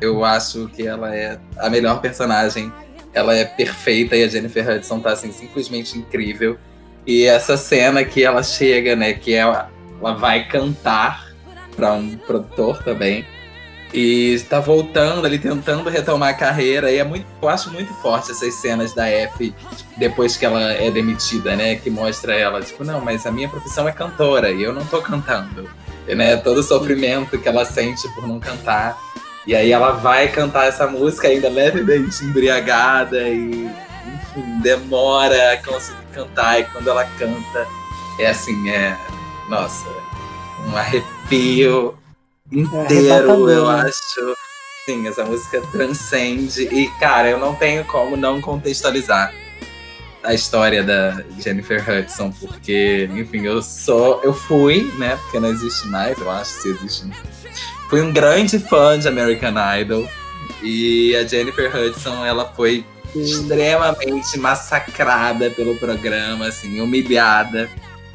Eu 0.01 0.25
acho 0.25 0.68
que 0.68 0.87
ela 0.87 1.14
é 1.14 1.39
a 1.59 1.70
melhor 1.70 2.01
personagem. 2.01 2.72
Ela 3.12 3.37
é 3.37 3.45
perfeita 3.45 4.16
e 4.16 4.25
a 4.25 4.29
Jennifer 4.29 4.68
Hudson 4.68 4.99
tá 4.99 5.12
assim 5.12 5.31
simplesmente 5.31 5.97
incrível. 5.97 6.59
E 7.07 7.25
essa 7.25 7.57
cena 7.57 8.05
que 8.05 8.25
ela 8.25 8.43
chega, 8.43 8.97
né, 8.97 9.12
que 9.12 9.33
ela, 9.33 9.70
ela 10.01 10.14
vai 10.14 10.45
cantar 10.47 11.28
para 11.74 11.92
um 11.92 12.16
produtor 12.16 12.82
também. 12.82 13.26
E 13.92 14.32
está 14.34 14.59
voltando 14.59 15.24
ali, 15.24 15.38
tentando 15.38 15.88
retomar 15.88 16.30
a 16.30 16.34
carreira. 16.34 16.90
E 16.90 16.99
é 16.99 17.05
muito, 17.05 17.24
eu 17.40 17.49
acho 17.49 17.70
muito 17.70 17.95
forte 17.95 18.32
essas 18.32 18.55
cenas 18.55 18.92
da 18.92 19.09
F 19.09 19.55
depois 19.97 20.36
que 20.36 20.45
ela 20.45 20.72
é 20.72 20.90
demitida, 20.90 21.55
né? 21.55 21.76
Que 21.76 21.90
mostra 21.90 22.34
ela, 22.34 22.61
tipo, 22.61 22.82
não, 22.82 23.01
mas 23.01 23.24
a 23.24 23.30
minha 23.30 23.49
profissão 23.49 23.88
é 23.88 23.92
cantora 23.92 24.51
e 24.51 24.62
eu 24.62 24.72
não 24.72 24.84
tô 24.84 25.01
cantando. 25.01 25.70
E, 26.09 26.14
né, 26.14 26.36
todo 26.36 26.59
o 26.59 26.62
sofrimento 26.62 27.38
que 27.38 27.49
ela 27.49 27.64
sente 27.64 28.09
por 28.14 28.26
não 28.26 28.40
cantar. 28.40 28.99
E 29.47 29.55
aí 29.55 29.70
ela 29.70 29.92
vai 29.92 30.26
cantar 30.28 30.66
essa 30.66 30.88
música 30.88 31.28
ainda 31.28 31.49
levemente 31.49 32.24
embriagada 32.24 33.28
e, 33.28 33.70
enfim, 34.12 34.61
demora 34.61 35.53
a 35.53 35.57
conseguir 35.62 36.05
cantar. 36.12 36.61
E 36.61 36.64
quando 36.64 36.90
ela 36.90 37.05
canta, 37.16 37.68
é 38.18 38.26
assim, 38.26 38.70
é. 38.70 38.97
Nossa, 39.49 39.86
um 40.66 40.76
arrepio 40.76 41.97
inteiro, 42.51 42.80
arrebatador, 42.80 43.51
eu 43.51 43.66
né? 43.68 43.82
acho. 43.82 44.36
Sim, 44.84 45.09
essa 45.09 45.24
música 45.24 45.61
transcende. 45.72 46.62
E, 46.64 46.88
cara, 46.99 47.28
eu 47.30 47.38
não 47.38 47.55
tenho 47.55 47.84
como 47.84 48.16
não 48.16 48.40
contextualizar 48.40 49.32
a 50.22 50.32
história 50.32 50.82
da 50.82 51.22
Jennifer 51.38 51.84
Hudson, 51.88 52.30
porque, 52.32 53.09
enfim, 53.14 53.42
eu 53.47 53.62
sou. 53.62 54.20
Eu 54.22 54.32
fui, 54.32 54.90
né? 54.99 55.18
Porque 55.22 55.38
não 55.38 55.51
existe 55.51 55.86
mais, 55.88 56.18
eu 56.18 56.30
acho, 56.30 56.51
se 56.51 56.68
existe. 56.70 57.11
Fui 57.88 58.01
um 58.01 58.12
grande 58.12 58.59
fã 58.59 58.99
de 58.99 59.07
American 59.07 59.55
Idol. 59.78 60.09
E 60.62 61.14
a 61.16 61.26
Jennifer 61.26 61.74
Hudson, 61.74 62.24
ela 62.24 62.47
foi 62.55 62.84
extremamente 63.14 64.38
massacrada 64.38 65.51
pelo 65.51 65.76
programa, 65.76 66.49
assim, 66.49 66.80
humilhada. 66.80 67.70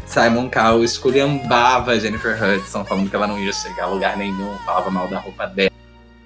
Simon 0.09 0.49
Cowell 0.49 0.83
esculhambava 0.83 1.99
Jennifer 1.99 2.35
Hudson, 2.35 2.83
falando 2.83 3.07
que 3.07 3.15
ela 3.15 3.27
não 3.27 3.37
ia 3.37 3.53
chegar 3.53 3.83
a 3.83 3.87
lugar 3.87 4.17
nenhum, 4.17 4.57
falava 4.65 4.89
mal 4.89 5.07
da 5.07 5.19
roupa 5.19 5.45
dela, 5.45 5.69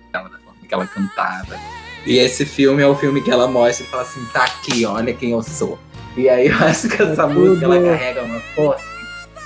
da 0.10 0.22
forma 0.22 0.66
que 0.66 0.74
ela 0.74 0.88
cantava. 0.88 1.60
E 2.06 2.18
esse 2.18 2.46
filme 2.46 2.82
é 2.82 2.88
o 2.88 2.96
filme 2.96 3.22
que 3.22 3.30
ela 3.30 3.46
mostra 3.46 3.86
e 3.86 3.90
fala 3.90 4.04
assim: 4.04 4.24
tá 4.32 4.46
aqui, 4.46 4.86
olha 4.86 5.14
quem 5.14 5.32
eu 5.32 5.44
sou. 5.44 5.78
E 6.16 6.30
aí 6.30 6.48
eu 6.48 6.56
acho 6.60 6.88
que 6.88 7.02
essa 7.02 7.28
Tudo. 7.28 7.40
música 7.40 7.66
ela 7.66 7.82
carrega 7.82 8.24
uma 8.24 8.40
força. 8.56 8.86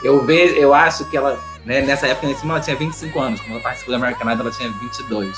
Eu 0.04 0.24
vejo, 0.24 0.54
eu 0.54 0.72
acho 0.72 1.06
que 1.06 1.18
ela, 1.18 1.40
né, 1.66 1.82
nessa 1.82 2.06
época 2.06 2.28
nesse 2.28 2.42
filme 2.42 2.54
ela 2.54 2.64
tinha 2.64 2.76
25 2.76 3.20
anos, 3.20 3.40
quando 3.42 3.54
ela 3.54 3.62
participou 3.62 3.92
da 3.92 3.98
American 3.98 4.32
Idol 4.32 4.46
ela 4.46 4.56
tinha 4.56 4.70
22. 4.72 5.36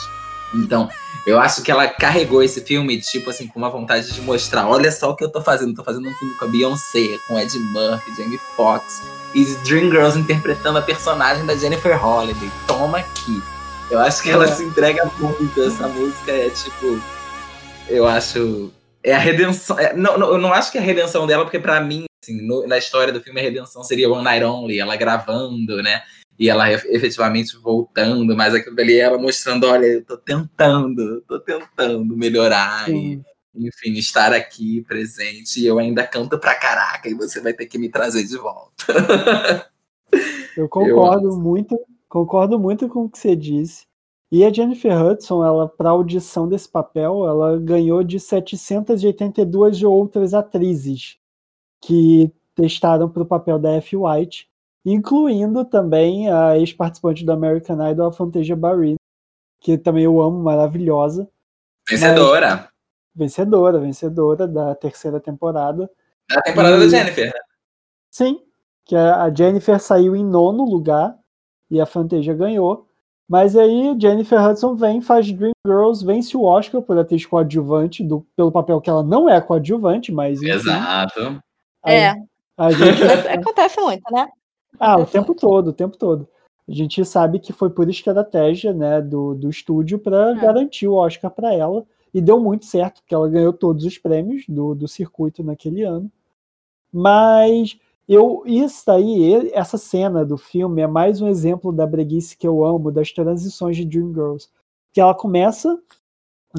Então, 0.53 0.89
eu 1.27 1.39
acho 1.39 1.61
que 1.61 1.69
ela 1.71 1.87
carregou 1.87 2.41
esse 2.41 2.61
filme, 2.61 2.99
tipo 2.99 3.29
assim, 3.29 3.47
com 3.47 3.59
uma 3.59 3.69
vontade 3.69 4.11
de 4.11 4.21
mostrar: 4.21 4.67
olha 4.67 4.91
só 4.91 5.11
o 5.11 5.15
que 5.15 5.23
eu 5.23 5.31
tô 5.31 5.41
fazendo. 5.41 5.73
Tô 5.75 5.83
fazendo 5.83 6.07
um 6.07 6.13
filme 6.15 6.33
com 6.35 6.45
a 6.45 6.47
Beyoncé, 6.47 7.17
com 7.27 7.39
Ed 7.39 7.57
Murphy, 7.59 8.15
Jamie 8.17 8.39
Foxx 8.55 9.01
e 9.35 9.45
Dreamgirls 9.63 10.17
interpretando 10.17 10.79
a 10.79 10.81
personagem 10.81 11.45
da 11.45 11.55
Jennifer 11.55 11.95
Holliday. 12.01 12.49
Toma 12.67 12.99
aqui. 12.99 13.41
Eu 13.91 13.99
acho 13.99 14.21
que 14.23 14.29
ela 14.29 14.45
É. 14.45 14.51
se 14.55 14.63
entrega 14.63 15.09
muito. 15.19 15.61
Essa 15.63 15.87
música 15.87 16.31
é 16.31 16.49
tipo. 16.49 16.99
Eu 17.87 18.07
acho. 18.07 18.71
É 19.03 19.13
a 19.15 19.19
redenção. 19.19 19.79
é- 19.79 19.93
não, 19.95 20.17
não, 20.17 20.29
eu 20.31 20.37
não 20.37 20.53
acho 20.53 20.71
que 20.71 20.77
é 20.77 20.81
a 20.81 20.83
redenção 20.83 21.25
dela, 21.25 21.43
porque 21.43 21.57
pra 21.59 21.79
mim, 21.79 22.05
assim, 22.23 22.41
no- 22.41 22.67
na 22.67 22.77
história 22.77 23.13
do 23.13 23.21
filme, 23.21 23.39
a 23.39 23.43
redenção 23.43 23.83
seria 23.83 24.09
One 24.09 24.23
Night 24.23 24.43
Only, 24.43 24.79
ela 24.79 24.95
gravando, 24.95 25.81
né? 25.81 26.01
E 26.39 26.49
ela 26.49 26.71
ef- 26.71 26.85
efetivamente 26.85 27.57
voltando, 27.57 28.35
mas 28.35 28.53
aquilo 28.55 28.75
dali 28.75 28.97
ela 28.97 29.17
mostrando: 29.17 29.67
olha, 29.67 29.85
eu 29.85 30.05
tô 30.05 30.17
tentando, 30.17 31.21
tô 31.27 31.39
tentando 31.39 32.15
melhorar. 32.15 32.89
E, 32.89 33.21
enfim, 33.53 33.91
estar 33.93 34.31
aqui 34.31 34.81
presente. 34.87 35.59
E 35.59 35.65
eu 35.65 35.77
ainda 35.77 36.07
canto 36.07 36.39
pra 36.39 36.55
caraca, 36.55 37.09
e 37.09 37.13
você 37.13 37.41
vai 37.41 37.51
ter 37.53 37.65
que 37.65 37.77
me 37.77 37.89
trazer 37.89 38.23
de 38.23 38.37
volta. 38.37 38.71
Eu 40.57 40.67
concordo 40.67 41.37
muito, 41.37 41.79
concordo 42.09 42.59
muito 42.59 42.89
com 42.89 43.05
o 43.05 43.09
que 43.09 43.17
você 43.19 43.35
disse. 43.35 43.85
E 44.31 44.43
a 44.43 44.51
Jennifer 44.51 44.91
Hudson, 45.01 45.43
ela 45.43 45.67
para 45.67 45.89
audição 45.89 46.47
desse 46.49 46.67
papel, 46.67 47.27
ela 47.27 47.57
ganhou 47.57 48.03
de 48.03 48.19
782 48.19 49.77
de 49.77 49.85
outras 49.85 50.33
atrizes 50.33 51.17
que 51.81 52.31
testaram 52.55 53.09
para 53.09 53.23
o 53.23 53.25
papel 53.25 53.57
da 53.57 53.71
F. 53.75 53.95
White, 53.95 54.48
incluindo 54.93 55.63
também 55.65 56.29
a 56.31 56.57
ex-participante 56.57 57.25
do 57.25 57.31
American 57.31 57.89
Idol, 57.89 58.07
a 58.07 58.13
Fantasia 58.13 58.55
Barrett, 58.55 58.95
que 59.61 59.77
também 59.77 60.03
eu 60.05 60.21
amo, 60.21 60.41
maravilhosa, 60.41 61.29
Vencedora. 61.89 62.69
vencedora, 63.15 63.79
vencedora 63.79 64.47
da 64.47 64.75
terceira 64.75 65.19
temporada. 65.19 65.89
Da 66.29 66.41
temporada 66.41 66.77
E- 66.77 66.79
da 66.79 66.87
Jennifer. 66.97 67.25
né? 67.27 67.39
Sim, 68.11 68.39
que 68.85 68.95
a 68.95 69.23
a 69.23 69.33
Jennifer 69.33 69.79
saiu 69.79 70.15
em 70.15 70.23
nono 70.23 70.63
lugar 70.63 71.15
e 71.69 71.79
a 71.81 71.85
Fantasia 71.85 72.33
ganhou. 72.33 72.87
Mas 73.27 73.55
aí 73.55 73.95
Jennifer 73.99 74.43
Hudson 74.43 74.75
vem, 74.75 75.01
faz 75.01 75.31
Dreamgirls, 75.31 76.03
vence 76.03 76.35
o 76.35 76.43
Oscar 76.43 76.81
por 76.81 76.97
atriz 76.97 77.25
coadjuvante, 77.27 78.03
do, 78.03 78.25
pelo 78.35 78.51
papel 78.51 78.81
que 78.81 78.89
ela 78.89 79.03
não 79.03 79.29
é 79.29 79.39
coadjuvante, 79.39 80.11
mas 80.11 80.41
enfim, 80.41 80.49
Exato. 80.51 81.39
aí 81.83 81.95
É, 81.95 82.13
a 82.57 82.71
gente 82.71 83.03
mas 83.03 83.25
acontece 83.47 83.79
muito, 83.81 84.01
né? 84.11 84.27
Ah, 84.79 84.97
o 84.97 85.05
tempo 85.05 85.35
todo, 85.35 85.67
o 85.69 85.73
tempo 85.73 85.97
todo. 85.97 86.27
A 86.67 86.71
gente 86.71 87.03
sabe 87.03 87.39
que 87.39 87.51
foi 87.51 87.69
por 87.69 87.89
estratégia, 87.89 88.73
né, 88.73 89.01
do, 89.01 89.33
do 89.35 89.49
estúdio 89.49 89.99
para 89.99 90.31
É. 90.31 90.35
garantir 90.35 90.87
o 90.87 90.93
Oscar 90.93 91.31
para 91.31 91.53
ela 91.53 91.85
e 92.13 92.21
deu 92.21 92.39
muito 92.39 92.65
certo, 92.65 93.01
porque 93.01 93.13
ela 93.13 93.27
ganhou 93.29 93.51
todos 93.53 93.85
os 93.85 93.97
prêmios 93.97 94.45
do, 94.47 94.73
do 94.75 94.87
circuito 94.87 95.43
naquele 95.43 95.83
ano. 95.83 96.11
Mas 96.91 97.77
Eu, 98.11 98.41
isso 98.47 98.83
daí, 98.87 99.51
essa 99.53 99.77
cena 99.77 100.25
do 100.25 100.35
filme 100.35 100.81
é 100.81 100.87
mais 100.87 101.21
um 101.21 101.27
exemplo 101.27 101.71
da 101.71 101.85
breguice 101.85 102.35
que 102.35 102.47
eu 102.47 102.65
amo, 102.65 102.91
das 102.91 103.11
transições 103.11 103.77
de 103.77 103.85
Dreamgirls. 103.85 104.49
Que 104.91 104.99
ela 104.99 105.13
começa 105.13 105.79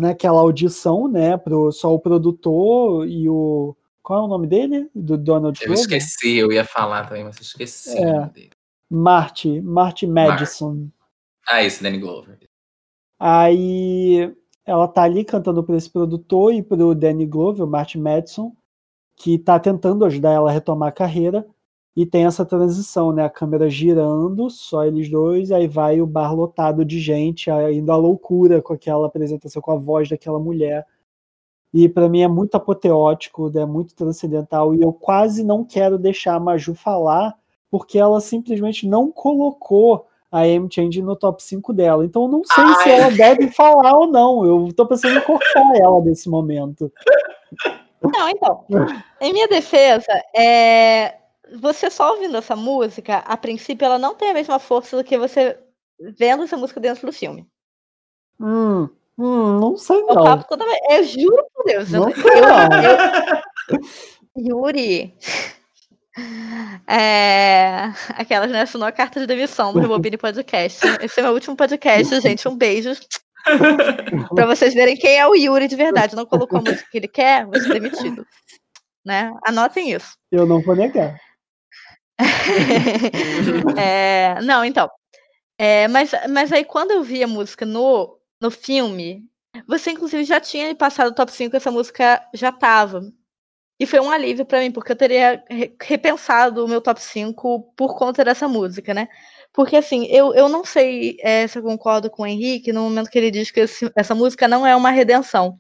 naquela 0.01 0.41
audição, 0.41 1.09
né, 1.09 1.37
pro, 1.37 1.73
só 1.73 1.93
o 1.93 1.99
produtor 1.99 3.05
e 3.09 3.29
o. 3.29 3.75
Qual 4.03 4.21
é 4.21 4.25
o 4.25 4.29
nome 4.29 4.47
dele? 4.47 4.89
Do 4.95 5.17
Donald 5.19 5.59
Eu 5.61 5.67
Glover? 5.69 5.83
esqueci, 5.83 6.37
eu 6.37 6.51
ia 6.51 6.65
falar 6.65 7.07
também, 7.07 7.25
mas 7.25 7.37
eu 7.37 7.43
esqueci 7.43 7.97
É. 7.99 8.01
o 8.01 8.21
nome 8.21 8.33
dele. 8.33 8.51
Marty, 8.91 9.61
Marty 9.61 10.07
Madison. 10.07 10.89
Ah, 11.47 11.63
esse 11.63 11.83
Danny 11.83 11.99
Glover. 11.99 12.39
Aí 13.19 14.35
ela 14.65 14.89
tá 14.89 15.03
ali 15.03 15.25
cantando 15.25 15.63
para 15.63 15.77
esse 15.77 15.91
produtor 15.91 16.53
e 16.55 16.63
pro 16.63 16.95
Danny 16.95 17.27
Glover, 17.27 17.65
o 17.65 17.69
Martin 17.69 17.99
Madison, 17.99 18.53
que 19.17 19.39
tá 19.39 19.59
tentando 19.61 20.05
ajudar 20.05 20.33
ela 20.33 20.51
a 20.51 20.53
retomar 20.53 20.89
a 20.89 20.93
carreira. 20.93 21.47
E 21.97 22.07
tem 22.07 22.25
essa 22.25 22.47
transição, 22.47 23.13
né? 23.13 23.25
A 23.25 23.29
câmera 23.31 23.69
girando, 23.69 24.49
só 24.49 24.85
eles 24.85 25.11
dois, 25.11 25.51
aí 25.51 25.67
vai 25.67 26.01
o 26.01 26.07
bar 26.07 26.33
lotado 26.35 26.85
de 26.85 27.01
gente, 27.01 27.51
aí 27.51 27.79
indo 27.79 27.91
à 27.93 27.97
loucura 27.97 28.63
com 28.63 28.73
aquela 28.73 29.07
apresentação, 29.09 29.61
com 29.61 29.73
a 29.73 29.77
voz 29.77 30.09
daquela 30.09 30.39
mulher. 30.39 30.87
E 31.73 31.89
para 31.89 32.09
mim 32.09 32.23
é 32.23 32.29
muito 32.29 32.57
apoteótico, 32.57 33.51
é 33.57 33.65
muito 33.65 33.95
transcendental, 33.95 34.75
e 34.75 34.83
eu 34.83 34.93
quase 34.93 35.45
não 35.45 35.65
quero 35.65 35.99
deixar 35.99 36.35
a 36.35 36.41
Maju 36.41 36.75
falar, 36.75 37.37
porque 37.71 37.99
ela 37.99 38.21
simplesmente 38.21 38.89
não 38.89 39.11
colocou 39.11 40.07
a 40.31 40.47
M 40.47 40.69
Change 40.71 41.03
no 41.03 41.17
top 41.17 41.43
5 41.43 41.73
dela. 41.73 42.05
Então 42.05 42.23
eu 42.23 42.29
não 42.29 42.45
sei 42.45 42.65
se 42.83 42.89
Ai. 42.89 43.01
ela 43.01 43.11
deve 43.11 43.49
falar 43.49 43.93
ou 43.95 44.07
não. 44.07 44.45
Eu 44.45 44.73
tô 44.75 44.87
pensando 44.87 45.19
em 45.19 45.23
cortar 45.23 45.77
ela 45.77 46.01
nesse 46.01 46.29
momento. 46.29 46.93
Não, 48.03 48.29
então. 48.29 48.65
Em 49.21 49.33
minha 49.33 49.49
defesa, 49.49 50.13
é, 50.37 51.17
você 51.61 51.91
só 51.91 52.13
ouvindo 52.13 52.37
essa 52.37 52.55
música, 52.55 53.19
a 53.19 53.37
princípio, 53.37 53.85
ela 53.85 53.99
não 53.99 54.15
tem 54.15 54.31
a 54.31 54.35
mesma 54.35 54.59
força 54.59 54.97
do 54.97 55.05
que 55.05 55.19
você 55.19 55.59
vendo 56.17 56.45
essa 56.45 56.57
música 56.57 56.81
dentro 56.81 57.07
do 57.07 57.13
filme. 57.13 57.47
Hum, 58.41 58.89
hum, 59.21 59.61
não 59.61 59.77
sei 59.77 59.99
Eu 60.01 60.07
não. 60.07 60.25
papo 60.25 60.45
toda 60.49 60.65
vez. 60.65 60.81
Eu 60.91 61.05
juro 61.05 61.47
por 61.55 61.65
Deus. 61.65 61.93
Eu, 61.93 62.01
Não 62.01 62.11
eu- 62.11 62.17
sei 62.17 62.41
não. 62.41 63.81
Yuri. 64.37 65.15
É, 66.87 67.93
aquelas, 68.11 68.51
né? 68.51 68.63
Assinou 68.63 68.87
a 68.87 68.93
carta 68.93 69.21
de 69.21 69.27
demissão 69.27 69.73
do 69.73 69.81
Rebobine 69.81 70.17
Podcast. 70.17 70.81
Esse 71.03 71.21
é 71.21 71.23
meu 71.23 71.33
último 71.33 71.57
podcast, 71.57 72.21
gente. 72.21 72.49
Um 72.49 72.57
beijo. 72.57 72.93
pra 74.35 74.47
vocês 74.47 74.75
verem 74.75 74.97
quem 74.97 75.19
é 75.19 75.27
o 75.27 75.35
Yuri 75.35 75.69
de 75.69 75.77
verdade. 75.77 76.17
Não 76.17 76.27
colocou 76.27 76.59
a 76.59 76.63
música 76.63 76.87
que 76.91 76.99
ele 76.99 77.09
quer, 77.09 77.47
vai 77.47 77.61
ser 77.61 77.73
demitido. 77.81 78.27
Né? 79.05 79.33
Anotem 79.47 79.93
isso. 79.93 80.13
Eu 80.31 80.47
não 80.47 80.61
vou 80.63 80.75
negar. 80.77 81.17
É, 83.79 84.39
não, 84.43 84.65
então. 84.65 84.91
É, 85.59 85.89
mas, 85.89 86.11
mas 86.29 86.53
aí, 86.53 86.65
quando 86.65 86.91
eu 86.91 87.03
vi 87.03 87.23
a 87.23 87.27
música 87.27 87.65
no, 87.65 88.19
no 88.41 88.51
filme, 88.51 89.25
você, 89.67 89.91
inclusive, 89.93 90.25
já 90.25 90.41
tinha 90.41 90.75
passado 90.75 91.09
o 91.11 91.15
top 91.15 91.33
5, 91.33 91.57
essa 91.57 91.71
música 91.71 92.25
já 92.35 92.53
tava. 92.53 93.03
E 93.81 93.87
foi 93.87 94.01
um 94.01 94.11
alívio 94.11 94.45
pra 94.47 94.61
mim, 94.61 94.71
porque 94.73 94.93
eu 94.93 94.97
teria 94.97 95.43
re- 95.51 95.75
repensado 95.83 96.65
o 96.65 96.69
meu 96.69 96.81
top 96.83 97.01
5 97.03 97.73
por 97.77 97.97
conta 97.99 98.25
dessa 98.25 98.49
música, 98.49 98.95
né? 98.95 99.09
Porque, 99.53 99.77
assim, 99.77 100.07
eu, 100.07 100.35
eu 100.35 100.49
não 100.49 100.65
sei 100.65 101.17
é, 101.21 101.47
se 101.47 101.59
eu 101.59 101.63
concordo 101.63 102.11
com 102.11 102.23
o 102.23 102.27
Henrique 102.27 102.73
no 102.73 102.83
momento 102.85 103.11
que 103.11 103.19
ele 103.19 103.31
diz 103.31 103.51
que 103.51 103.61
esse- 103.61 103.91
essa 103.97 104.15
música 104.15 104.47
não 104.49 104.67
é 104.67 104.77
uma 104.77 104.91
redenção. 104.91 105.59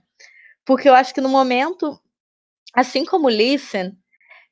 Porque 0.66 0.88
eu 0.88 0.94
acho 0.94 1.14
que 1.14 1.20
no 1.20 1.28
momento, 1.28 2.00
assim 2.74 3.04
como 3.04 3.28
Listen, 3.28 3.92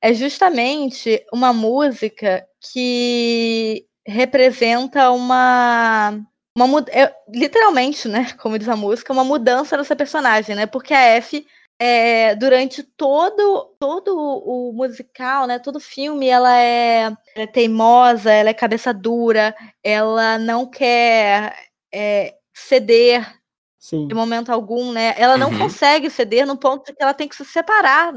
é 0.02 0.14
justamente 0.14 1.24
uma 1.32 1.52
música 1.52 2.46
que 2.72 3.86
representa 4.06 5.10
uma, 5.10 6.20
uma 6.64 6.84
é, 6.90 7.14
literalmente, 7.28 8.08
né, 8.08 8.26
como 8.40 8.58
diz 8.58 8.68
a 8.68 8.76
música, 8.76 9.12
uma 9.12 9.24
mudança 9.24 9.76
dessa 9.76 9.96
personagem, 9.96 10.54
né? 10.56 10.66
Porque 10.66 10.94
a 10.94 11.00
F 11.16 11.46
é, 11.80 12.34
durante 12.34 12.82
todo 12.82 13.74
todo 13.78 14.16
o 14.16 14.72
musical, 14.72 15.46
né, 15.46 15.58
todo 15.58 15.76
o 15.76 15.80
filme, 15.80 16.26
ela 16.28 16.56
é, 16.58 17.02
ela 17.02 17.16
é 17.36 17.46
teimosa, 17.46 18.32
ela 18.32 18.50
é 18.50 18.54
cabeça 18.54 18.92
dura, 18.92 19.54
ela 19.82 20.38
não 20.38 20.66
quer 20.66 21.54
é, 21.94 22.34
ceder 22.52 23.32
Sim. 23.78 24.08
de 24.08 24.14
momento 24.14 24.50
algum, 24.50 24.92
né? 24.92 25.14
Ela 25.16 25.38
não 25.38 25.50
Uhum. 25.50 25.58
consegue 25.58 26.10
ceder 26.10 26.46
no 26.46 26.56
ponto 26.56 26.86
de 26.86 26.92
que 26.94 27.02
ela 27.02 27.14
tem 27.14 27.28
que 27.28 27.36
se 27.36 27.44
separar 27.44 28.12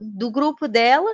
do 0.00 0.30
grupo 0.30 0.68
dela, 0.68 1.12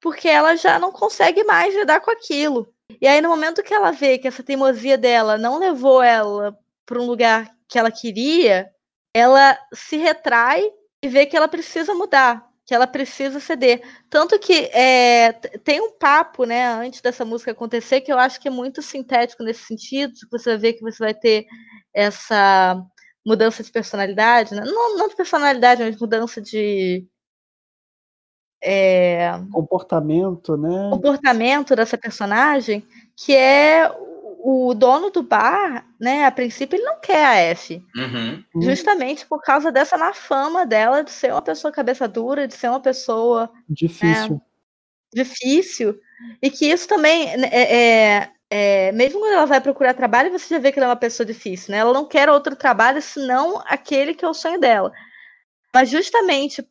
porque 0.00 0.28
ela 0.28 0.56
já 0.56 0.78
não 0.78 0.90
consegue 0.90 1.44
mais 1.44 1.74
lidar 1.74 2.00
com 2.00 2.10
aquilo. 2.10 2.72
E 3.00 3.06
aí, 3.06 3.20
no 3.20 3.28
momento 3.28 3.62
que 3.62 3.74
ela 3.74 3.90
vê 3.90 4.18
que 4.18 4.28
essa 4.28 4.42
teimosia 4.42 4.96
dela 4.96 5.36
não 5.36 5.58
levou 5.58 6.02
ela 6.02 6.56
para 6.84 7.00
um 7.00 7.06
lugar 7.06 7.50
que 7.68 7.78
ela 7.78 7.90
queria, 7.90 8.70
ela 9.12 9.58
se 9.74 9.96
retrai 9.96 10.70
e 11.02 11.08
vê 11.08 11.26
que 11.26 11.36
ela 11.36 11.48
precisa 11.48 11.94
mudar, 11.94 12.46
que 12.64 12.74
ela 12.74 12.86
precisa 12.86 13.40
ceder. 13.40 13.82
Tanto 14.08 14.38
que 14.38 14.70
é, 14.72 15.32
tem 15.32 15.80
um 15.80 15.92
papo, 15.92 16.44
né, 16.44 16.66
antes 16.66 17.00
dessa 17.00 17.24
música 17.24 17.50
acontecer, 17.50 18.00
que 18.00 18.12
eu 18.12 18.18
acho 18.18 18.40
que 18.40 18.48
é 18.48 18.50
muito 18.50 18.80
sintético 18.82 19.42
nesse 19.42 19.64
sentido, 19.64 20.14
que 20.14 20.30
você 20.30 20.56
vê 20.56 20.72
que 20.72 20.82
você 20.82 20.98
vai 20.98 21.14
ter 21.14 21.46
essa 21.92 22.80
mudança 23.24 23.62
de 23.62 23.72
personalidade, 23.72 24.54
né? 24.54 24.62
não, 24.64 24.96
não 24.96 25.08
de 25.08 25.16
personalidade, 25.16 25.82
mas 25.82 25.98
mudança 25.98 26.40
de 26.40 27.04
é, 28.68 29.32
Comportamento, 29.52 30.56
né? 30.56 30.90
comportamento 30.90 31.76
dessa 31.76 31.96
personagem, 31.96 32.82
que 33.16 33.34
é 33.34 33.90
o 34.48 34.74
dono 34.74 35.10
do 35.10 35.22
bar, 35.22 35.86
né? 36.00 36.24
A 36.24 36.30
princípio 36.32 36.76
ele 36.76 36.84
não 36.84 37.00
quer 37.00 37.24
a 37.26 37.34
F, 37.36 37.82
Uhum. 37.96 38.42
Hum. 38.54 38.60
justamente 38.62 39.24
por 39.26 39.40
causa 39.42 39.70
dessa 39.70 39.96
má 39.96 40.12
fama 40.12 40.66
dela 40.66 41.02
de 41.02 41.10
ser 41.10 41.32
uma 41.32 41.42
pessoa 41.42 41.72
cabeça 41.72 42.06
dura, 42.08 42.46
de 42.48 42.54
ser 42.54 42.68
uma 42.68 42.80
pessoa 42.80 43.50
Difícil. 43.68 44.40
difícil, 45.14 45.98
e 46.42 46.50
que 46.50 46.66
isso 46.66 46.86
também 46.88 47.36
né, 47.36 47.48
é, 47.52 47.76
é- 47.76 48.30
é, 48.48 48.92
mesmo 48.92 49.18
quando 49.20 49.32
ela 49.32 49.46
vai 49.46 49.60
procurar 49.60 49.94
trabalho, 49.94 50.30
você 50.30 50.54
já 50.54 50.60
vê 50.60 50.70
que 50.70 50.78
ela 50.78 50.86
é 50.86 50.90
uma 50.90 50.96
pessoa 50.96 51.26
difícil, 51.26 51.72
né? 51.72 51.78
Ela 51.78 51.92
não 51.92 52.06
quer 52.06 52.28
outro 52.28 52.54
trabalho 52.54 53.02
senão 53.02 53.60
aquele 53.66 54.14
que 54.14 54.24
é 54.24 54.28
o 54.28 54.34
sonho 54.34 54.60
dela. 54.60 54.92
Mas 55.74 55.90
justamente 55.90 56.64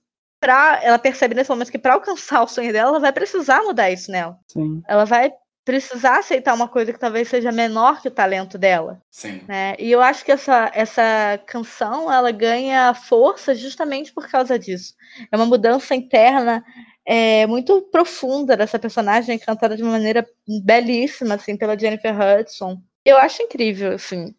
para 0.45 0.79
ela 0.83 0.99
percebe 0.99 1.33
nesse 1.33 1.49
momento 1.49 1.71
que 1.71 1.79
para 1.79 1.95
alcançar 1.95 2.43
o 2.43 2.47
sonho 2.47 2.71
dela, 2.71 2.89
ela 2.89 2.99
vai 2.99 3.11
precisar 3.11 3.63
mudar 3.63 3.89
isso 3.89 4.11
nela. 4.11 4.37
Sim. 4.47 4.83
Ela 4.87 5.03
vai 5.03 5.33
precisar 5.65 6.19
aceitar 6.19 6.53
uma 6.53 6.67
coisa 6.67 6.93
que 6.93 6.99
talvez 6.99 7.27
seja 7.27 7.51
menor 7.51 7.99
que 7.99 8.07
o 8.07 8.11
talento 8.11 8.55
dela, 8.55 9.01
Sim. 9.09 9.41
né? 9.47 9.75
E 9.79 9.91
eu 9.91 9.99
acho 9.99 10.23
que 10.23 10.31
essa, 10.31 10.69
essa 10.75 11.41
canção 11.47 12.13
ela 12.13 12.29
ganha 12.29 12.93
força 12.93 13.55
justamente 13.55 14.13
por 14.13 14.29
causa 14.29 14.59
disso. 14.59 14.93
É 15.31 15.35
uma 15.35 15.47
mudança 15.47 15.95
interna 15.95 16.63
é, 17.03 17.47
muito 17.47 17.81
profunda 17.91 18.55
dessa 18.55 18.77
personagem, 18.77 19.39
cantada 19.39 19.75
de 19.75 19.81
uma 19.81 19.93
maneira 19.93 20.23
belíssima, 20.63 21.33
assim, 21.33 21.57
pela 21.57 21.77
Jennifer 21.77 22.13
Hudson. 22.15 22.79
Eu 23.03 23.17
acho 23.17 23.41
incrível, 23.41 23.93
assim, 23.93 24.35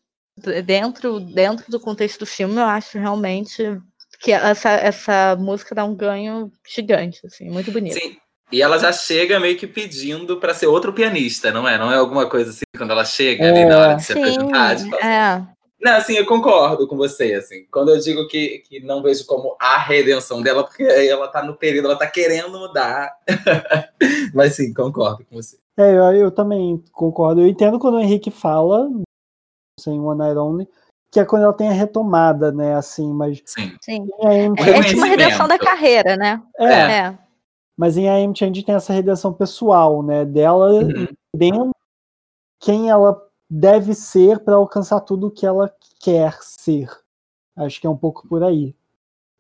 dentro, 0.64 1.18
dentro 1.18 1.68
do 1.68 1.80
contexto 1.80 2.20
do 2.20 2.26
filme, 2.26 2.54
eu 2.54 2.64
acho 2.64 2.96
realmente 2.96 3.76
que 4.20 4.32
essa, 4.32 4.70
essa 4.70 5.36
música 5.38 5.74
dá 5.74 5.84
um 5.84 5.94
ganho 5.94 6.50
gigante, 6.66 7.20
assim, 7.26 7.50
muito 7.50 7.70
bonito. 7.70 7.98
Sim. 7.98 8.16
E 8.52 8.62
ela 8.62 8.78
já 8.78 8.92
chega 8.92 9.40
meio 9.40 9.56
que 9.56 9.66
pedindo 9.66 10.38
pra 10.38 10.54
ser 10.54 10.66
outro 10.68 10.92
pianista, 10.92 11.50
não 11.50 11.66
é? 11.68 11.76
Não 11.76 11.90
é 11.90 11.96
alguma 11.96 12.28
coisa 12.28 12.50
assim 12.50 12.62
quando 12.76 12.92
ela 12.92 13.04
chega 13.04 13.48
ali 13.48 13.60
É. 13.60 13.66
na 13.66 13.78
hora 13.78 13.94
de 13.94 14.04
se 14.04 14.12
Sim, 14.12 14.20
apresentar. 14.20 14.76
Tipo, 14.76 14.94
é. 14.96 15.46
Não, 15.80 15.92
assim, 15.96 16.14
eu 16.14 16.24
concordo 16.24 16.86
com 16.86 16.96
você, 16.96 17.34
assim. 17.34 17.66
Quando 17.70 17.90
eu 17.90 17.98
digo 17.98 18.26
que, 18.28 18.62
que 18.68 18.80
não 18.80 19.02
vejo 19.02 19.26
como 19.26 19.56
a 19.60 19.78
redenção 19.78 20.40
dela, 20.40 20.64
porque 20.64 20.84
aí 20.84 21.08
ela 21.08 21.28
tá 21.28 21.42
no 21.42 21.56
período, 21.56 21.86
ela 21.86 21.98
tá 21.98 22.06
querendo 22.06 22.58
mudar. 22.58 23.12
Mas 24.32 24.54
sim, 24.54 24.72
concordo 24.72 25.24
com 25.28 25.36
você. 25.36 25.58
É, 25.76 25.90
eu, 25.90 26.04
eu 26.14 26.30
também 26.30 26.82
concordo. 26.92 27.40
Eu 27.40 27.48
entendo 27.48 27.78
quando 27.78 27.96
o 27.96 28.00
Henrique 28.00 28.30
fala, 28.30 28.88
sem 29.78 30.00
One 30.00 30.18
Night 30.18 30.38
Only, 30.38 30.68
que 31.16 31.20
é 31.20 31.24
quando 31.24 31.44
ela 31.44 31.52
tem 31.54 31.70
a 31.70 31.72
retomada, 31.72 32.52
né? 32.52 32.74
Assim, 32.74 33.10
mas 33.10 33.40
Sim. 33.46 33.72
Sim. 33.80 34.06
AM 34.22 34.54
É, 34.58 34.68
é 34.80 34.82
tipo 34.82 34.98
uma 34.98 35.06
redenção 35.06 35.48
da 35.48 35.58
carreira, 35.58 36.14
né? 36.14 36.42
é, 36.58 36.72
É. 37.06 37.18
mas 37.74 37.96
em 37.96 38.06
AM 38.06 38.34
Change 38.36 38.62
tem 38.62 38.74
essa 38.74 38.92
redenção 38.92 39.32
pessoal, 39.32 40.02
né? 40.02 40.26
Dela 40.26 40.72
Uhum. 40.72 41.06
entendendo 41.34 41.70
quem 42.60 42.90
ela 42.90 43.18
deve 43.48 43.94
ser 43.94 44.40
para 44.40 44.56
alcançar 44.56 45.00
tudo 45.00 45.28
o 45.28 45.30
que 45.30 45.46
ela 45.46 45.72
quer 46.02 46.36
ser. 46.42 46.90
Acho 47.56 47.80
que 47.80 47.86
é 47.86 47.90
um 47.90 47.96
pouco 47.96 48.28
por 48.28 48.44
aí. 48.44 48.74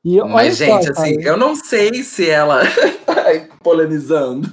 E 0.02 0.18
olha 0.18 0.32
Mas, 0.32 0.56
só, 0.56 0.64
gente, 0.64 0.86
cara, 0.86 0.90
assim, 0.92 1.20
eu 1.20 1.36
não 1.36 1.54
sei 1.54 2.02
se 2.02 2.30
ela. 2.30 2.60
Ai, 3.26 3.48
polemizando. 3.62 4.48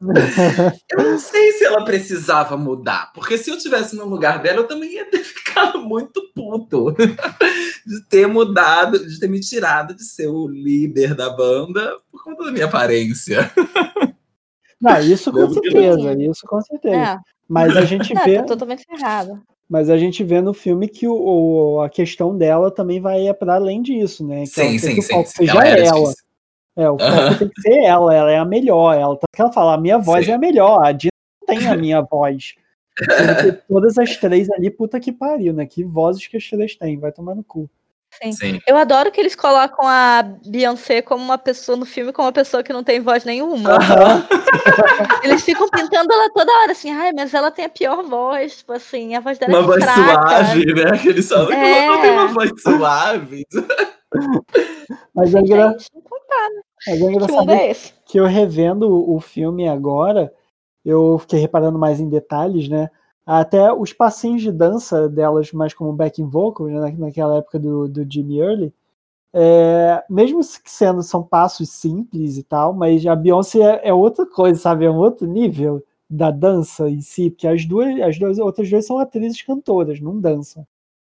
Eu 0.90 1.02
não 1.10 1.18
sei 1.18 1.52
se 1.52 1.64
ela 1.64 1.84
precisava 1.84 2.56
mudar. 2.56 3.12
Porque 3.12 3.36
se 3.36 3.50
eu 3.50 3.58
tivesse 3.58 3.94
no 3.94 4.06
lugar 4.06 4.40
dela, 4.42 4.60
eu 4.60 4.66
também 4.66 4.94
ia 4.94 5.04
ter 5.04 5.18
ficado 5.24 5.78
muito 5.82 6.22
puto 6.34 6.94
de 7.86 8.02
ter 8.08 8.26
mudado, 8.26 9.06
de 9.06 9.20
ter 9.20 9.28
me 9.28 9.40
tirado 9.40 9.94
de 9.94 10.02
ser 10.04 10.28
o 10.28 10.48
líder 10.48 11.14
da 11.14 11.28
banda 11.30 11.98
por 12.10 12.24
conta 12.24 12.44
da 12.44 12.52
minha 12.52 12.64
aparência. 12.66 13.50
Não, 14.80 14.98
isso 15.00 15.30
com 15.30 15.52
certeza, 15.52 16.12
isso 16.18 16.46
com 16.46 16.60
certeza. 16.62 16.96
É, 16.96 17.18
Mas 17.46 17.76
a 17.76 17.82
gente 17.82 18.14
não, 18.14 18.24
vê, 18.24 18.36
tá 18.38 18.44
totalmente 18.44 18.84
errado. 18.90 19.42
mas 19.68 19.90
a 19.90 19.98
gente 19.98 20.24
vê 20.24 20.40
no 20.40 20.54
filme 20.54 20.88
que 20.88 21.06
o, 21.06 21.12
o- 21.76 21.80
a 21.82 21.90
questão 21.90 22.34
dela 22.36 22.70
também 22.70 22.98
vai 23.00 23.32
para 23.34 23.56
além 23.56 23.82
disso, 23.82 24.26
né? 24.26 24.44
Que 24.46 24.60
ela 24.60 24.70
Sim, 24.70 24.78
sim, 24.78 25.02
sim. 25.02 25.02
sim. 25.02 25.24
seja 25.26 25.52
Ela 25.52 25.66
era 25.68 25.86
ela. 25.86 26.14
É, 26.76 26.88
o 26.88 26.98
foco 26.98 27.38
tem 27.38 27.48
que 27.48 27.60
ser 27.62 27.78
ela, 27.84 28.14
ela 28.14 28.30
é 28.30 28.38
a 28.38 28.44
melhor. 28.44 28.94
Ela, 28.94 29.14
tanto 29.16 29.30
que 29.34 29.42
ela 29.42 29.52
fala, 29.52 29.74
a 29.74 29.78
minha 29.78 29.98
voz 29.98 30.24
Sim. 30.26 30.32
é 30.32 30.34
a 30.34 30.38
melhor, 30.38 30.84
a 30.84 30.92
Dina 30.92 31.10
não 31.48 31.56
tem 31.56 31.68
a 31.68 31.76
minha 31.76 32.00
voz. 32.00 32.54
Que 32.96 33.04
todas 33.68 33.98
as 33.98 34.16
três 34.16 34.50
ali, 34.50 34.70
puta 34.70 34.98
que 35.00 35.12
pariu, 35.12 35.52
né? 35.52 35.66
Que 35.66 35.84
vozes 35.84 36.26
que 36.26 36.36
as 36.36 36.48
três 36.48 36.74
têm, 36.76 36.98
vai 36.98 37.12
tomar 37.12 37.34
no 37.34 37.42
cu. 37.44 37.68
Sim. 38.22 38.32
Sim. 38.32 38.60
Eu 38.66 38.76
adoro 38.76 39.12
que 39.12 39.20
eles 39.20 39.36
colocam 39.36 39.86
a 39.86 40.22
Beyoncé 40.44 41.00
como 41.00 41.22
uma 41.22 41.38
pessoa 41.38 41.76
no 41.76 41.86
filme, 41.86 42.12
como 42.12 42.26
uma 42.26 42.32
pessoa 42.32 42.60
que 42.62 42.72
não 42.72 42.82
tem 42.82 43.00
voz 43.00 43.24
nenhuma. 43.24 43.70
Aham. 43.76 44.26
Eles 45.22 45.42
ficam 45.44 45.68
pintando 45.68 46.12
ela 46.12 46.28
toda 46.34 46.50
hora, 46.50 46.72
assim, 46.72 46.90
ai, 46.90 47.12
mas 47.12 47.32
ela 47.32 47.52
tem 47.52 47.64
a 47.64 47.68
pior 47.68 48.02
voz, 48.02 48.58
tipo 48.58 48.72
assim, 48.72 49.14
a 49.14 49.20
voz 49.20 49.38
dela 49.38 49.52
Uma 49.52 49.60
é 49.60 49.62
voz 49.62 49.84
fraca. 49.84 50.44
suave, 50.44 50.64
né? 50.74 51.00
Eles 51.06 51.28
falam 51.28 51.46
que 51.46 51.52
ela 51.54 51.86
não 51.86 52.00
tem 52.02 52.10
uma 52.10 52.24
É. 52.24 52.32
voz 52.32 52.50
suave. 52.60 53.46
Mas 55.14 55.34
é, 55.34 55.38
engra... 55.38 55.76
Mas 56.86 56.96
é 56.96 56.98
que 56.98 57.04
mundo 57.04 57.12
engraçado 57.14 57.50
é 57.52 57.70
esse? 57.70 57.92
que 58.06 58.18
eu 58.18 58.24
revendo 58.26 59.10
o 59.10 59.20
filme 59.20 59.68
agora, 59.68 60.32
eu 60.84 61.18
fiquei 61.18 61.38
reparando 61.38 61.78
mais 61.78 62.00
em 62.00 62.08
detalhes, 62.08 62.68
né? 62.68 62.90
Até 63.26 63.72
os 63.72 63.92
passinhos 63.92 64.42
de 64.42 64.50
dança 64.50 65.08
delas, 65.08 65.52
mais 65.52 65.72
como 65.74 65.92
backing 65.92 66.26
vocal, 66.28 66.66
né, 66.66 66.80
na- 66.80 66.90
naquela 67.06 67.36
época 67.38 67.58
do, 67.58 67.86
do 67.88 68.04
Jimmy 68.10 68.38
Early, 68.40 68.74
é, 69.32 70.02
mesmo 70.10 70.42
se- 70.42 70.60
sendo 70.66 71.02
são 71.02 71.22
passos 71.22 71.70
simples 71.70 72.36
e 72.38 72.42
tal, 72.42 72.72
mas 72.74 73.06
a 73.06 73.14
Beyoncé 73.14 73.60
é, 73.60 73.88
é 73.90 73.94
outra 73.94 74.26
coisa, 74.26 74.58
sabe? 74.60 74.84
É 74.86 74.90
um 74.90 74.96
outro 74.98 75.26
nível 75.26 75.84
da 76.08 76.30
dança 76.32 76.90
em 76.90 77.00
si, 77.00 77.30
porque 77.30 77.46
as 77.46 77.64
duas, 77.66 78.00
as 78.02 78.18
duas 78.18 78.38
outras 78.38 78.68
duas 78.70 78.84
são 78.86 78.98
atrizes 78.98 79.42
cantoras, 79.42 80.00
não 80.00 80.18
dançam. 80.20 80.66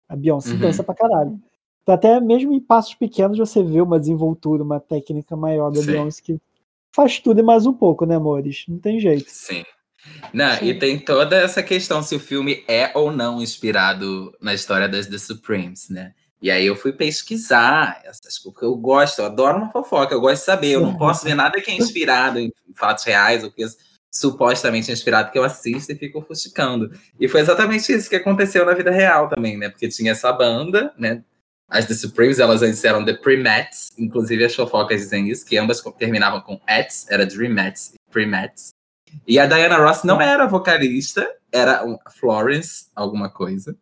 A 0.08 0.14
Beyoncé 0.16 0.54
Uhum. 0.54 0.60
dança 0.60 0.84
pra 0.84 0.94
caralho. 0.94 1.40
Então, 1.82 1.94
até 1.94 2.20
mesmo 2.20 2.52
em 2.52 2.60
passos 2.60 2.94
pequenos 2.94 3.38
você 3.38 3.62
vê 3.62 3.80
uma 3.80 3.98
desenvoltura, 3.98 4.62
uma 4.62 4.80
técnica 4.80 5.36
maior 5.36 5.70
da. 5.70 5.82
Beyoncé 5.82 6.22
que 6.22 6.40
faz 6.94 7.18
tudo 7.18 7.40
e 7.40 7.42
mais 7.42 7.66
um 7.66 7.72
pouco, 7.72 8.06
né, 8.06 8.16
amores? 8.16 8.64
Não 8.68 8.78
tem 8.78 9.00
jeito. 9.00 9.28
Sim. 9.28 9.64
Não, 10.32 10.56
Sim. 10.56 10.66
e 10.66 10.78
tem 10.78 10.98
toda 10.98 11.36
essa 11.36 11.62
questão 11.62 12.02
se 12.02 12.14
o 12.14 12.20
filme 12.20 12.64
é 12.66 12.90
ou 12.94 13.12
não 13.12 13.40
inspirado 13.40 14.32
na 14.40 14.52
história 14.52 14.88
das 14.88 15.06
The 15.06 15.18
Supremes, 15.18 15.88
né? 15.88 16.12
E 16.40 16.50
aí 16.50 16.66
eu 16.66 16.74
fui 16.74 16.92
pesquisar 16.92 18.00
essas 18.04 18.20
coisas, 18.20 18.38
porque 18.40 18.64
eu 18.64 18.74
gosto, 18.74 19.20
eu 19.20 19.26
adoro 19.26 19.58
uma 19.58 19.70
fofoca, 19.70 20.12
eu 20.12 20.20
gosto 20.20 20.40
de 20.40 20.46
saber, 20.46 20.72
eu 20.72 20.80
não 20.80 20.96
posso 20.98 21.24
ver 21.24 21.36
nada 21.36 21.60
que 21.60 21.70
é 21.70 21.76
inspirado 21.76 22.40
em 22.40 22.52
fatos 22.74 23.04
reais 23.04 23.44
ou 23.44 23.50
que 23.50 23.62
é 23.62 23.68
supostamente 24.10 24.90
inspirado, 24.90 25.30
que 25.30 25.38
eu 25.38 25.44
assisto 25.44 25.92
e 25.92 25.96
fico 25.96 26.18
ofuscando. 26.18 26.90
E 27.18 27.28
foi 27.28 27.40
exatamente 27.40 27.92
isso 27.92 28.10
que 28.10 28.16
aconteceu 28.16 28.66
na 28.66 28.74
vida 28.74 28.90
real 28.90 29.28
também, 29.28 29.56
né? 29.56 29.68
Porque 29.68 29.88
tinha 29.88 30.10
essa 30.12 30.32
banda, 30.32 30.92
né? 30.98 31.22
As 31.72 31.86
The 31.86 31.94
Supremes, 31.94 32.38
elas 32.38 32.60
antes 32.60 32.84
eram 32.84 33.02
The 33.02 33.14
Premets, 33.14 33.92
inclusive 33.96 34.44
as 34.44 34.54
fofocas 34.54 35.00
dizem 35.00 35.30
isso, 35.30 35.46
que 35.46 35.56
ambas 35.56 35.80
terminavam 35.98 36.42
com 36.42 36.60
Ets, 36.68 37.10
era 37.10 37.24
Dreamettes 37.24 37.94
e 37.94 38.12
Premets. 38.12 38.74
E 39.26 39.38
a 39.38 39.46
Diana 39.46 39.78
Ross 39.78 40.04
não 40.04 40.20
era 40.20 40.46
vocalista, 40.46 41.26
era 41.50 41.82
Florence, 42.10 42.88
alguma 42.94 43.30
coisa. 43.30 43.74